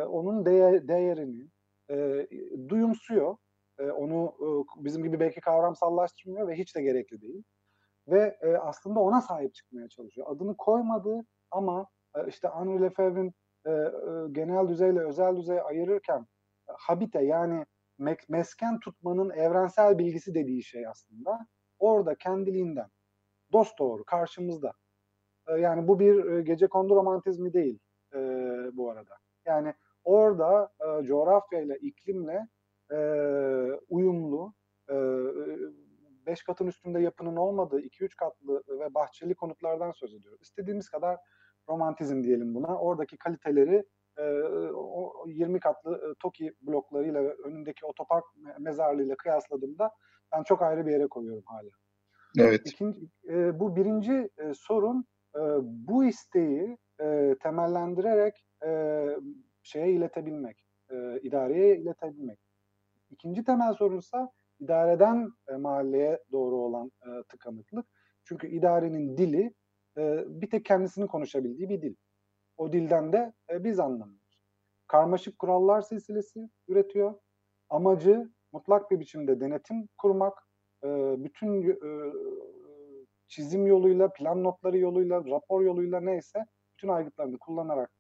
onun 0.04 0.46
değer, 0.46 0.88
değerini 0.88 1.48
e, 1.92 2.28
duyumsuyor. 2.70 3.38
E, 3.80 3.92
onu 3.92 4.34
e, 4.42 4.48
bizim 4.84 5.04
gibi 5.04 5.20
belki 5.20 5.42
kavramsallaştırmıyor 5.42 6.48
ve 6.48 6.56
hiç 6.56 6.76
de 6.76 6.82
gerekli 6.82 7.22
değil. 7.22 7.44
Ve 8.08 8.38
e, 8.42 8.58
aslında 8.58 9.00
ona 9.00 9.22
sahip 9.22 9.54
çıkmaya 9.56 9.90
çalışıyor. 9.90 10.28
Adını 10.30 10.58
koymadığı 10.58 11.26
ama 11.52 11.88
e, 12.16 12.28
işte 12.28 12.48
Henri 12.48 12.82
Lefebvre'in 12.82 13.34
e, 13.66 13.72
e, 13.72 13.86
genel 14.32 14.68
düzeyle 14.68 15.00
özel 15.00 15.36
düzey 15.36 15.62
ayırırken 15.62 16.28
e, 16.70 16.72
habite 16.78 17.22
yani 17.22 17.66
mesken 18.30 18.80
tutmanın 18.80 19.30
evrensel 19.30 19.98
bilgisi 19.98 20.34
dediği 20.34 20.64
şey 20.64 20.88
aslında 20.88 21.48
orada 21.80 22.16
kendiliğinden 22.16 22.90
dost 23.54 23.80
doğru 23.80 24.04
karşımızda. 24.04 24.74
E, 25.48 25.54
yani 25.54 25.88
bu 25.88 26.00
bir 26.00 26.26
e, 26.26 26.42
gece 26.42 26.68
kondu 26.68 26.96
romantizmi 26.96 27.54
değil 27.54 27.80
e, 28.14 28.20
bu 28.74 28.92
arada. 28.92 29.16
Yani 29.46 29.74
orada 30.04 30.70
e, 30.82 31.04
coğrafyayla, 31.04 31.76
iklimle 31.76 32.48
e, 32.92 32.98
uyumlu, 33.90 34.54
e, 34.90 34.96
beş 36.26 36.44
katın 36.44 36.68
üstünde 36.68 37.00
yapının 37.00 37.36
olmadığı 37.36 37.82
iki 37.82 38.04
üç 38.04 38.16
katlı 38.16 38.64
ve 38.70 38.94
bahçeli 38.94 39.36
konutlardan 39.36 39.92
söz 39.92 40.14
ediyoruz. 40.14 40.42
İstediğimiz 40.42 40.90
kadar 40.90 41.18
romantizm 41.70 42.24
diyelim 42.24 42.56
buna. 42.56 42.80
Oradaki 42.80 43.18
kaliteleri 43.18 43.76
e, 43.76 43.84
o 44.76 45.26
20 45.28 45.60
katlı 45.60 45.96
e, 45.96 46.14
TOKİ 46.20 46.54
bloklarıyla 46.62 47.24
ve 47.24 47.34
önündeki 47.34 47.86
otopark 47.86 48.26
mezarlığıyla 48.60 49.16
kıyasladığımda 49.16 49.92
ben 50.32 50.44
çok 50.44 50.62
ayrı 50.62 50.86
bir 50.86 50.92
yere 50.92 51.08
koyuyorum 51.08 51.44
hala. 51.46 51.70
Evet. 52.38 52.62
İkinci, 52.66 53.00
e, 53.30 53.60
bu 53.60 53.76
birinci 53.76 54.30
e, 54.38 54.54
sorun 54.54 55.06
bu 55.64 56.06
isteği 56.06 56.78
temellendirerek 57.44 58.46
şeye 59.64 59.92
iletebilmek, 59.92 60.66
idareye 61.22 61.78
iletebilmek. 61.78 62.40
İkinci 63.10 63.44
temel 63.44 63.74
sorunsa 63.74 64.32
idareden 64.60 65.32
mahalleye 65.58 66.20
doğru 66.32 66.56
olan 66.56 66.92
tıkanıklık. 67.30 67.86
Çünkü 68.24 68.48
idarenin 68.48 69.18
dili 69.18 69.54
bir 70.42 70.50
tek 70.50 70.66
kendisini 70.66 71.08
konuşabildiği 71.08 71.70
bir 71.70 71.82
dil. 71.82 71.96
O 72.60 72.74
dilden 72.74 73.14
de 73.14 73.34
e, 73.50 73.64
biz 73.64 73.80
anlamıyoruz. 73.80 74.40
Karmaşık 74.88 75.40
kurallar 75.40 75.82
silsilesi 75.82 76.50
üretiyor. 76.68 77.14
Amacı 77.70 78.30
mutlak 78.52 78.92
bir 78.92 79.00
biçimde 79.00 79.40
denetim 79.40 79.90
kurmak, 79.98 80.48
e, 80.84 80.88
bütün 81.24 81.70
e, 81.70 82.14
çizim 83.28 83.68
yoluyla, 83.68 84.14
plan 84.14 84.44
notları 84.44 84.78
yoluyla, 84.78 85.26
rapor 85.26 85.62
yoluyla 85.62 86.00
neyse 86.00 86.46
bütün 86.74 86.88
aygıtlarını 86.88 87.40
kullanarak 87.40 87.92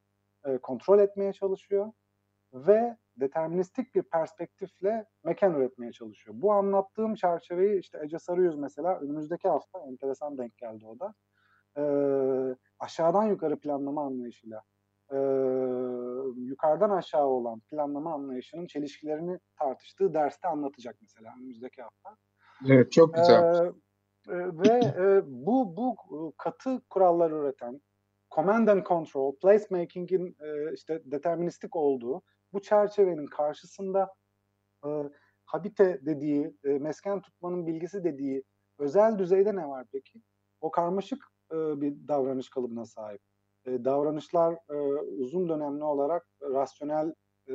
e, 0.45 0.57
kontrol 0.57 0.99
etmeye 0.99 1.34
çalışıyor 1.34 1.91
ve 2.53 2.97
deterministik 3.16 3.95
bir 3.95 4.03
perspektifle 4.03 5.05
mekan 5.24 5.55
üretmeye 5.55 5.91
çalışıyor. 5.91 6.36
Bu 6.39 6.51
anlattığım 6.51 7.16
çerçeveyi 7.16 7.80
işte 7.80 7.99
Ece 8.03 8.20
Sarıyüz 8.20 8.55
mesela 8.55 8.99
önümüzdeki 8.99 9.47
hafta 9.47 9.80
enteresan 9.80 10.38
denk 10.38 10.57
geldi 10.57 10.86
o 10.86 10.99
da. 10.99 11.14
E, 11.78 11.84
aşağıdan 12.80 13.24
yukarı 13.24 13.60
planlama 13.60 14.06
anlayışıyla 14.06 14.64
e, 15.12 15.18
yukarıdan 16.38 16.90
aşağı 16.90 17.26
olan 17.26 17.60
planlama 17.60 18.14
anlayışının 18.14 18.66
çelişkilerini 18.66 19.40
tartıştığı 19.60 20.14
derste 20.14 20.48
anlatacak 20.48 20.96
mesela 21.02 21.34
önümüzdeki 21.38 21.82
hafta. 21.82 22.18
Evet 22.68 22.92
çok 22.92 23.14
güzel. 23.14 23.66
E, 23.66 23.74
ve 24.30 24.80
e, 24.98 25.22
bu 25.26 25.78
bu 25.78 25.96
katı 26.38 26.82
kurallar 26.90 27.32
üreten 27.32 27.82
command 28.36 28.68
and 28.68 28.86
control, 28.86 29.36
placemaking'in 29.36 30.38
e, 30.40 30.74
işte 30.74 31.02
deterministik 31.06 31.76
olduğu 31.76 32.22
bu 32.54 32.62
çerçevenin 32.62 33.26
karşısında 33.26 34.14
e, 34.86 34.90
habite 35.46 36.06
dediği, 36.06 36.58
e, 36.64 36.70
mesken 36.70 37.22
tutmanın 37.22 37.68
bilgisi 37.68 38.04
dediği 38.04 38.44
özel 38.78 39.18
düzeyde 39.18 39.56
ne 39.56 39.68
var 39.68 39.86
peki? 39.92 40.22
O 40.62 40.72
karmaşık 40.72 41.24
e, 41.52 41.82
bir 41.82 42.08
davranış 42.08 42.50
kalıbına 42.50 42.86
sahip. 42.86 43.22
E, 43.66 43.86
davranışlar 43.86 44.54
e, 44.70 44.76
uzun 45.02 45.50
dönemli 45.50 45.84
olarak 45.84 46.28
rasyonel 46.41 47.14
e, 47.47 47.54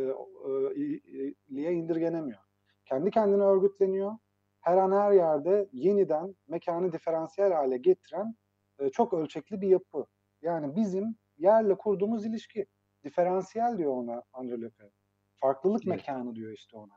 e, 1.56 1.72
indirgenemiyor. 1.72 2.40
Kendi 2.84 3.10
kendine 3.10 3.42
örgütleniyor. 3.42 4.12
Her 4.60 4.76
an 4.76 4.92
her 4.92 5.12
yerde 5.12 5.68
yeniden 5.72 6.34
mekanı 6.48 6.92
diferansiyel 6.92 7.52
hale 7.52 7.76
getiren 7.76 8.34
e, 8.78 8.88
çok 8.88 9.14
ölçekli 9.14 9.60
bir 9.60 9.68
yapı. 9.68 10.06
Yani 10.42 10.76
bizim 10.76 11.16
yerle 11.38 11.74
kurduğumuz 11.74 12.26
ilişki. 12.26 12.66
Diferansiyel 13.04 13.78
diyor 13.78 13.92
ona 13.92 14.22
Andre 14.32 14.62
Lefebvre. 14.62 14.90
Farklılık 15.34 15.86
evet. 15.86 15.96
mekanı 15.96 16.34
diyor 16.34 16.52
işte 16.52 16.76
ona. 16.76 16.94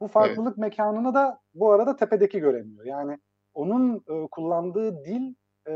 Bu 0.00 0.08
farklılık 0.08 0.48
evet. 0.48 0.58
mekanını 0.58 1.14
da 1.14 1.40
bu 1.54 1.72
arada 1.72 1.96
tepedeki 1.96 2.40
göremiyor. 2.40 2.84
Yani 2.84 3.18
onun 3.54 4.04
e, 4.08 4.28
kullandığı 4.30 5.04
dil 5.04 5.34
e, 5.68 5.72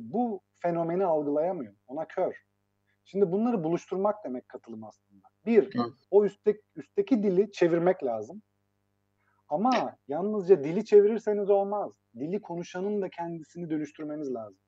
bu 0.00 0.40
fenomeni 0.58 1.04
algılayamıyor. 1.04 1.74
Ona 1.86 2.04
kör. 2.08 2.34
Şimdi 3.04 3.32
bunları 3.32 3.64
buluşturmak 3.64 4.24
demek 4.24 4.48
katılım 4.48 4.84
aslında. 4.84 5.28
Bir, 5.46 5.62
evet. 5.62 5.92
o 6.10 6.24
üstteki, 6.24 6.62
üstteki 6.76 7.22
dili 7.22 7.52
çevirmek 7.52 8.04
lazım. 8.04 8.42
Ama 9.48 9.96
yalnızca 10.08 10.64
dili 10.64 10.84
çevirirseniz 10.84 11.50
olmaz. 11.50 11.92
Dili 12.18 12.40
konuşanın 12.40 13.02
da 13.02 13.08
kendisini 13.08 13.70
dönüştürmeniz 13.70 14.34
lazım. 14.34 14.58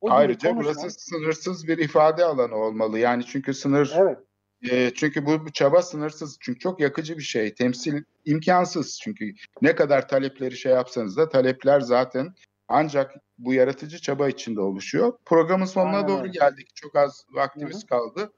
O 0.00 0.10
Ayrıca 0.10 0.50
konuşan... 0.50 0.74
burası 0.74 1.00
sınırsız 1.00 1.68
bir 1.68 1.78
ifade 1.78 2.24
alanı 2.24 2.54
olmalı. 2.54 2.98
Yani 2.98 3.24
çünkü 3.24 3.54
sınır 3.54 3.94
evet. 3.96 4.18
E, 4.70 4.90
çünkü 4.94 5.26
bu, 5.26 5.46
bu 5.46 5.52
çaba 5.52 5.82
sınırsız. 5.82 6.38
Çünkü 6.40 6.58
çok 6.58 6.80
yakıcı 6.80 7.18
bir 7.18 7.22
şey. 7.22 7.54
Temsil 7.54 8.02
imkansız 8.24 9.00
çünkü. 9.02 9.32
Ne 9.62 9.74
kadar 9.74 10.08
talepleri 10.08 10.56
şey 10.56 10.72
yapsanız 10.72 11.16
da 11.16 11.28
talepler 11.28 11.80
zaten 11.80 12.34
ancak 12.68 13.14
bu 13.38 13.54
yaratıcı 13.54 14.00
çaba 14.00 14.28
içinde 14.28 14.60
oluşuyor. 14.60 15.12
Programın 15.24 15.64
sonuna 15.64 15.96
Aynen. 15.96 16.08
doğru 16.08 16.26
geldik. 16.26 16.70
Çok 16.74 16.96
az 16.96 17.24
vaktimiz 17.30 17.76
Hı-hı. 17.76 17.86
kaldı. 17.86 18.32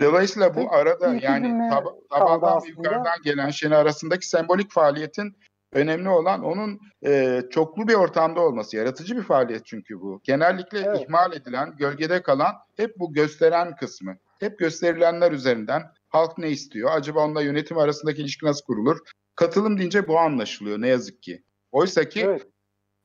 Dolayısıyla 0.00 0.54
bu 0.54 0.74
arada 0.74 1.14
yani 1.22 1.46
tab- 1.46 2.08
tabandan 2.10 2.62
ve 2.62 2.68
yukarıdan 2.68 3.22
gelen 3.24 3.50
şeyin 3.50 3.72
arasındaki 3.72 4.28
sembolik 4.28 4.72
faaliyetin 4.72 5.36
önemli 5.72 6.08
olan 6.08 6.44
onun 6.44 6.80
e, 7.06 7.42
çoklu 7.50 7.88
bir 7.88 7.94
ortamda 7.94 8.40
olması. 8.40 8.76
Yaratıcı 8.76 9.16
bir 9.16 9.22
faaliyet 9.22 9.66
çünkü 9.66 10.00
bu. 10.00 10.20
Genellikle 10.24 10.78
evet. 10.78 11.00
ihmal 11.00 11.32
edilen, 11.32 11.76
gölgede 11.76 12.22
kalan 12.22 12.54
hep 12.76 12.98
bu 12.98 13.12
gösteren 13.12 13.76
kısmı. 13.76 14.16
Hep 14.40 14.58
gösterilenler 14.58 15.32
üzerinden 15.32 15.82
halk 16.08 16.38
ne 16.38 16.50
istiyor? 16.50 16.90
Acaba 16.92 17.24
onunla 17.24 17.42
yönetim 17.42 17.78
arasındaki 17.78 18.22
ilişki 18.22 18.46
nasıl 18.46 18.64
kurulur? 18.64 18.98
Katılım 19.34 19.78
deyince 19.78 20.08
bu 20.08 20.18
anlaşılıyor 20.18 20.80
ne 20.80 20.88
yazık 20.88 21.22
ki. 21.22 21.42
Oysa 21.72 22.08
ki 22.08 22.20
evet. 22.20 22.46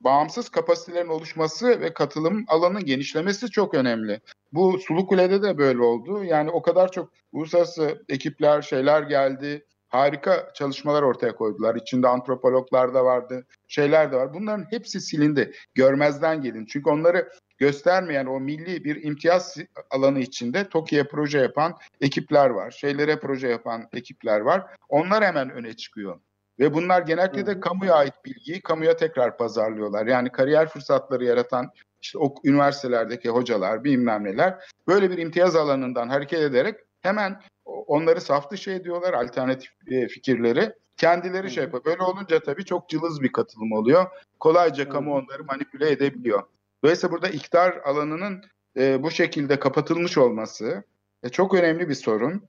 Bağımsız 0.02 0.50
kapasitelerin 0.50 1.10
oluşması 1.10 1.82
ve 1.82 1.93
katılım 1.93 2.46
alanının 2.48 2.86
genişlemesi 2.86 3.52
çok 3.52 3.74
önemli. 3.74 4.22
Bu 4.54 4.80
Sulu 4.80 5.08
Kule'de 5.08 5.41
de 5.41 5.58
böyle 5.58 5.82
oldu. 5.82 6.24
Yani 6.24 6.52
o 6.52 6.62
kadar 6.62 6.91
çok 6.91 7.12
uluslararası 7.32 8.06
ekipler, 8.10 8.62
şeyler 8.62 9.02
geldi 9.02 9.66
harika 9.96 10.52
çalışmalar 10.54 11.04
ortaya 11.04 11.36
koydular. 11.36 11.76
İçinde 11.76 12.08
antropologlar 12.08 12.93
da 12.93 13.06
vardı, 13.06 13.46
şeyler 13.68 14.12
de 14.12 14.16
var. 14.16 14.34
Bunların 14.34 14.66
hepsi 14.70 15.02
silindi. 15.02 15.54
Görmezden 15.76 16.41
gelin. 16.41 16.66
Çünkü 16.66 16.89
onları 16.89 17.30
göstermeyen 17.58 18.26
o 18.26 18.39
milli 18.39 18.84
bir 18.84 19.04
imtiyaz 19.04 19.58
alanı 19.89 20.20
içinde 20.20 20.70
TOKİ'ye 20.70 21.04
proje 21.04 21.39
yapan 21.39 21.78
ekipler 22.02 22.50
var. 22.50 22.72
Şeylere 22.72 23.20
proje 23.20 23.48
yapan 23.48 23.88
ekipler 23.93 24.39
var. 24.39 24.64
Onlar 24.89 25.24
hemen 25.24 25.50
öne 25.50 25.74
çıkıyor. 25.74 26.20
Ve 26.60 26.74
bunlar 26.74 27.01
genellikle 27.01 27.45
de 27.45 27.60
kamuya 27.60 27.93
ait 27.93 28.14
bilgiyi 28.26 28.62
kamuya 28.62 28.95
tekrar 28.97 29.38
pazarlıyorlar. 29.38 30.06
Yani 30.08 30.32
kariyer 30.32 30.68
fırsatları 30.68 31.26
yaratan 31.26 31.72
işte 32.01 32.18
o 32.20 32.36
üniversitelerdeki 32.43 33.30
hocalar, 33.30 33.84
bilmem 33.84 34.24
neler 34.24 34.56
böyle 34.88 35.12
bir 35.12 35.18
imtiyaz 35.18 35.56
alanından 35.56 36.10
hareket 36.10 36.39
ederek 36.39 36.76
hemen 37.01 37.41
onları 37.66 38.22
saf 38.22 38.51
dışı 38.51 38.72
ediyorlar 38.72 39.14
alternatif 39.14 39.72
e, 39.88 40.08
fikirleri. 40.08 40.74
Kendileri 40.97 41.51
şey 41.51 41.64
yapıyor. 41.64 41.86
Böyle 41.86 42.01
olunca 42.01 42.39
tabii 42.39 42.66
çok 42.66 42.89
cılız 42.89 43.22
bir 43.22 43.32
katılım 43.32 43.72
oluyor. 43.72 44.06
Kolayca 44.39 44.89
kamu 44.89 45.16
onları 45.16 45.43
manipüle 45.43 45.91
edebiliyor. 45.91 46.43
Dolayısıyla 46.84 47.14
burada 47.14 47.30
iktidar 47.30 47.78
alanının 47.86 48.41
e, 48.78 49.03
bu 49.03 49.12
şekilde 49.12 49.60
kapatılmış 49.60 50.18
olması 50.18 50.84
e, 51.24 51.30
çok 51.30 51.53
önemli 51.53 51.89
bir 51.89 51.93
sorun. 51.93 52.47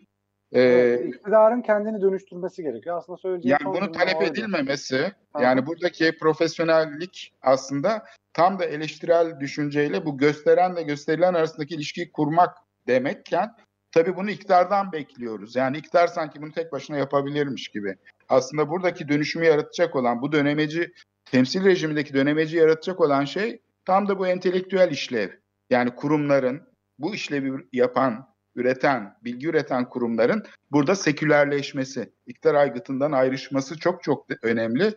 E, 0.52 0.60
Evet, 0.60 1.14
iktidarın 1.14 1.62
kendini 1.62 2.00
dönüştürmesi 2.02 2.62
gerekiyor. 2.62 2.96
Aslında 2.96 3.18
söyleyeceğim 3.18 3.58
Yani 3.60 3.76
bunu 3.76 3.92
talep 3.92 4.22
edilmemesi, 4.22 5.12
Aha. 5.34 5.42
yani 5.42 5.66
buradaki 5.66 6.18
profesyonellik 6.18 7.32
aslında 7.42 8.04
tam 8.32 8.58
da 8.58 8.64
eleştirel 8.64 9.40
düşünceyle 9.40 10.06
bu 10.06 10.18
gösteren 10.18 10.76
ve 10.76 10.82
gösterilen 10.82 11.34
arasındaki 11.34 11.74
ilişkiyi 11.74 12.12
kurmak 12.12 12.56
demekken 12.86 13.54
tabii 13.92 14.16
bunu 14.16 14.30
iktidardan 14.30 14.92
bekliyoruz. 14.92 15.56
Yani 15.56 15.78
iktidar 15.78 16.06
sanki 16.06 16.42
bunu 16.42 16.52
tek 16.52 16.72
başına 16.72 16.96
yapabilirmiş 16.96 17.68
gibi. 17.68 17.96
Aslında 18.28 18.70
buradaki 18.70 19.08
dönüşümü 19.08 19.46
yaratacak 19.46 19.96
olan 19.96 20.22
bu 20.22 20.32
dönemeci 20.32 20.92
temsil 21.24 21.64
rejimindeki 21.64 22.14
dönemeci 22.14 22.56
yaratacak 22.56 23.00
olan 23.00 23.24
şey 23.24 23.60
tam 23.84 24.08
da 24.08 24.18
bu 24.18 24.26
entelektüel 24.26 24.90
işlev. 24.90 25.30
Yani 25.70 25.94
kurumların 25.94 26.62
bu 26.98 27.14
işlevi 27.14 27.52
yapan, 27.72 28.28
üreten, 28.56 29.16
bilgi 29.24 29.48
üreten 29.48 29.88
kurumların 29.88 30.42
burada 30.70 30.94
sekülerleşmesi, 30.94 32.12
iktidar 32.26 32.54
aygıtından 32.54 33.12
ayrışması 33.12 33.78
çok 33.78 34.02
çok 34.02 34.26
önemli. 34.42 34.94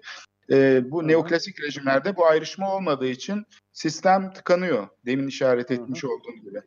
Ee, 0.51 0.91
bu 0.91 1.07
neoklasik 1.07 1.62
rejimlerde 1.62 2.16
bu 2.16 2.26
ayrışma 2.26 2.76
olmadığı 2.76 3.07
için 3.07 3.45
sistem 3.72 4.34
tıkanıyor. 4.34 4.88
Demin 5.05 5.28
işaret 5.28 5.72
etmiş 5.72 6.05
olduğum 6.05 6.36
gibi. 6.43 6.62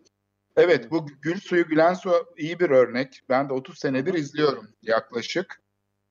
Evet 0.57 0.91
bu 0.91 1.07
Gül 1.23 1.41
Suyu 1.41 1.67
Gülen 1.69 1.95
Su 1.95 2.13
iyi 2.37 2.61
bir 2.61 2.71
örnek. 2.71 3.23
Ben 3.29 3.49
de 3.49 3.53
30 3.53 3.79
senedir 3.79 4.15
izliyorum 4.15 4.69
yaklaşık. 4.83 5.63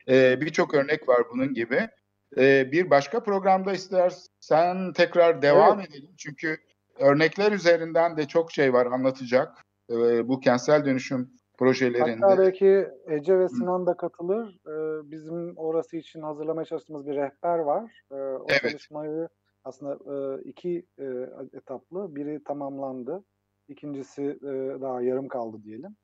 Ee, 0.07 0.41
Birçok 0.41 0.73
örnek 0.73 1.07
var 1.07 1.23
bunun 1.33 1.53
gibi. 1.53 1.89
Ee, 2.37 2.71
bir 2.71 2.89
başka 2.89 3.23
programda 3.23 3.73
istersen 3.73 4.93
tekrar 4.93 5.41
devam 5.41 5.79
edelim. 5.79 6.09
Çünkü 6.17 6.57
örnekler 6.99 7.51
üzerinden 7.51 8.17
de 8.17 8.27
çok 8.27 8.51
şey 8.51 8.73
var 8.73 8.85
anlatacak. 8.85 9.57
Ee, 9.91 10.27
bu 10.27 10.39
kentsel 10.39 10.85
dönüşüm 10.85 11.29
projelerinde. 11.57 12.25
Hatta 12.25 12.37
belki 12.41 12.87
Ece 13.07 13.39
ve 13.39 13.49
Sinan 13.49 13.87
da 13.87 13.97
katılır. 13.97 14.59
Ee, 14.67 15.11
bizim 15.11 15.57
orası 15.57 15.97
için 15.97 16.21
hazırlamaya 16.21 16.65
çalıştığımız 16.65 17.07
bir 17.07 17.15
rehber 17.15 17.57
var. 17.59 18.01
Ee, 18.11 18.15
o 18.15 18.45
Evet. 18.49 18.61
çalışmayı 18.61 19.29
aslında 19.63 19.93
e, 20.13 20.41
iki 20.43 20.85
e, 20.99 21.05
etaplı. 21.53 22.15
Biri 22.15 22.43
tamamlandı. 22.43 23.23
İkincisi 23.67 24.23
e, 24.23 24.81
daha 24.81 25.01
yarım 25.01 25.27
kaldı 25.27 25.57
diyelim. 25.63 25.95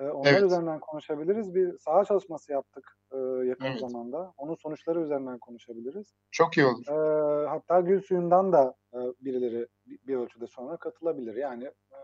E, 0.00 0.04
onlar 0.04 0.32
Evet. 0.32 0.42
üzerinden 0.42 0.80
konuşabiliriz. 0.80 1.54
Bir 1.54 1.78
saha 1.78 2.04
çalışması 2.04 2.52
yaptık 2.52 2.96
e, 3.12 3.16
yakın 3.46 3.66
Evet. 3.66 3.80
zamanda. 3.80 4.32
Onun 4.36 4.54
sonuçları 4.54 5.00
üzerinden 5.00 5.38
konuşabiliriz. 5.38 6.14
Çok 6.30 6.56
iyi 6.56 6.66
olur. 6.66 6.86
E, 6.88 7.46
hatta 7.46 7.80
Gül 7.80 8.00
Suyu'ndan 8.00 8.52
da 8.52 8.74
e, 8.94 8.98
birileri 9.20 9.66
bir, 9.86 9.98
bir 10.06 10.16
ölçüde 10.16 10.46
sonra 10.46 10.76
katılabilir. 10.76 11.34
Yani 11.34 11.64
e, 11.64 11.96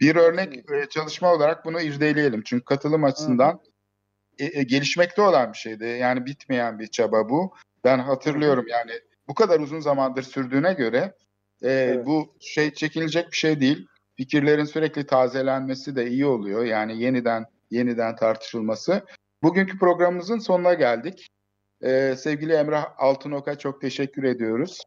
Bir 0.00 0.16
örnek 0.16 0.70
e, 0.70 0.88
çalışma 0.88 1.32
olarak 1.32 1.64
bunu 1.64 1.80
irdeleyelim. 1.80 2.42
Çünkü 2.42 2.64
katılım 2.64 3.04
açısından 3.04 3.60
e, 4.38 4.60
e, 4.60 4.62
gelişmekte 4.62 5.22
olan 5.22 5.52
bir 5.52 5.58
şeydi. 5.58 5.84
Yani 5.84 6.26
bitmeyen 6.26 6.78
bir 6.78 6.86
çaba 6.86 7.28
bu. 7.28 7.54
Ben 7.84 7.98
hatırlıyorum 7.98 8.64
yani 8.68 8.92
bu 9.28 9.34
kadar 9.34 9.60
uzun 9.60 9.80
zamandır 9.80 10.22
sürdüğüne 10.22 10.72
göre 10.72 11.14
e, 11.62 11.70
Evet. 11.70 12.06
bu 12.06 12.34
şey 12.40 12.74
çekilecek 12.74 13.32
bir 13.32 13.36
şey 13.36 13.60
değil. 13.60 13.86
Fikirlerin 14.16 14.64
sürekli 14.64 15.06
tazelenmesi 15.06 15.96
de 15.96 16.06
iyi 16.06 16.26
oluyor. 16.26 16.64
Yani 16.64 17.02
yeniden 17.02 17.46
yeniden 17.70 18.16
tartışılması. 18.16 19.04
Bugünkü 19.42 19.78
programımızın 19.78 20.38
sonuna 20.38 20.74
geldik. 20.74 21.26
E, 21.82 22.14
sevgili 22.16 22.52
Emrah 22.52 22.86
Altınok'a 22.98 23.58
çok 23.58 23.80
teşekkür 23.80 24.24
ediyoruz. 24.24 24.82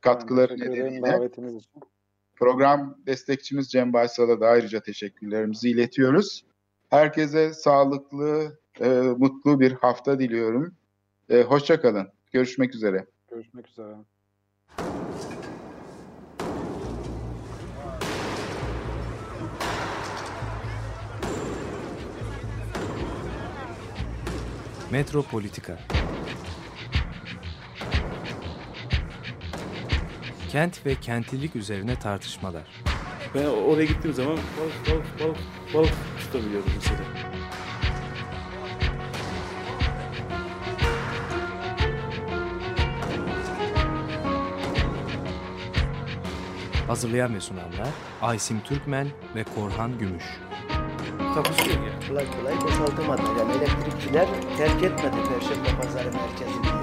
Katkıları 0.00 0.54
ederim 0.54 0.72
nedeniyle. 0.72 1.06
davetiniz 1.06 1.56
için. 1.56 1.80
Program 2.40 2.98
destekçimiz 3.06 3.68
Cem 3.68 3.92
Baysal'a 3.92 4.40
da 4.40 4.46
ayrıca 4.46 4.80
teşekkürlerimizi 4.80 5.70
iletiyoruz. 5.70 6.44
Herkese 6.90 7.54
sağlıklı, 7.54 8.58
e, 8.80 8.88
mutlu 9.18 9.60
bir 9.60 9.72
hafta 9.72 10.18
diliyorum. 10.18 10.74
E, 11.28 11.42
hoşça 11.42 11.80
kalın. 11.80 12.08
Görüşmek 12.32 12.74
üzere. 12.74 13.06
Görüşmek 13.30 13.68
üzere. 13.68 13.94
Metropolitika 24.90 25.78
Kent 30.52 30.86
ve 30.86 30.94
kentlilik 30.94 31.56
üzerine 31.56 31.98
tartışmalar. 31.98 32.62
Ben 33.34 33.44
oraya 33.44 33.84
gittiğim 33.84 34.16
zaman 34.16 34.36
balık 34.36 34.90
balık 34.90 35.20
balık 35.20 35.38
balık 35.74 35.92
tutabiliyordum 36.20 36.72
mesela. 36.74 37.00
Hazırlayan 46.86 47.34
ve 47.34 47.40
sunanlar 47.40 47.88
Aysim 48.22 48.60
Türkmen 48.60 49.08
ve 49.34 49.44
Korhan 49.44 49.98
Gümüş. 49.98 50.24
Takusuyor 51.34 51.76
yani. 51.76 52.08
Kolay 52.08 52.26
kolay 52.38 52.60
boşaltamadı. 52.60 53.22
Yani 53.38 53.52
elektrikçiler 53.52 54.26
terk 54.56 54.82
etmedi 54.82 55.16
Perşembe 55.28 55.82
Pazarı 55.82 56.12
merkezini. 56.12 56.79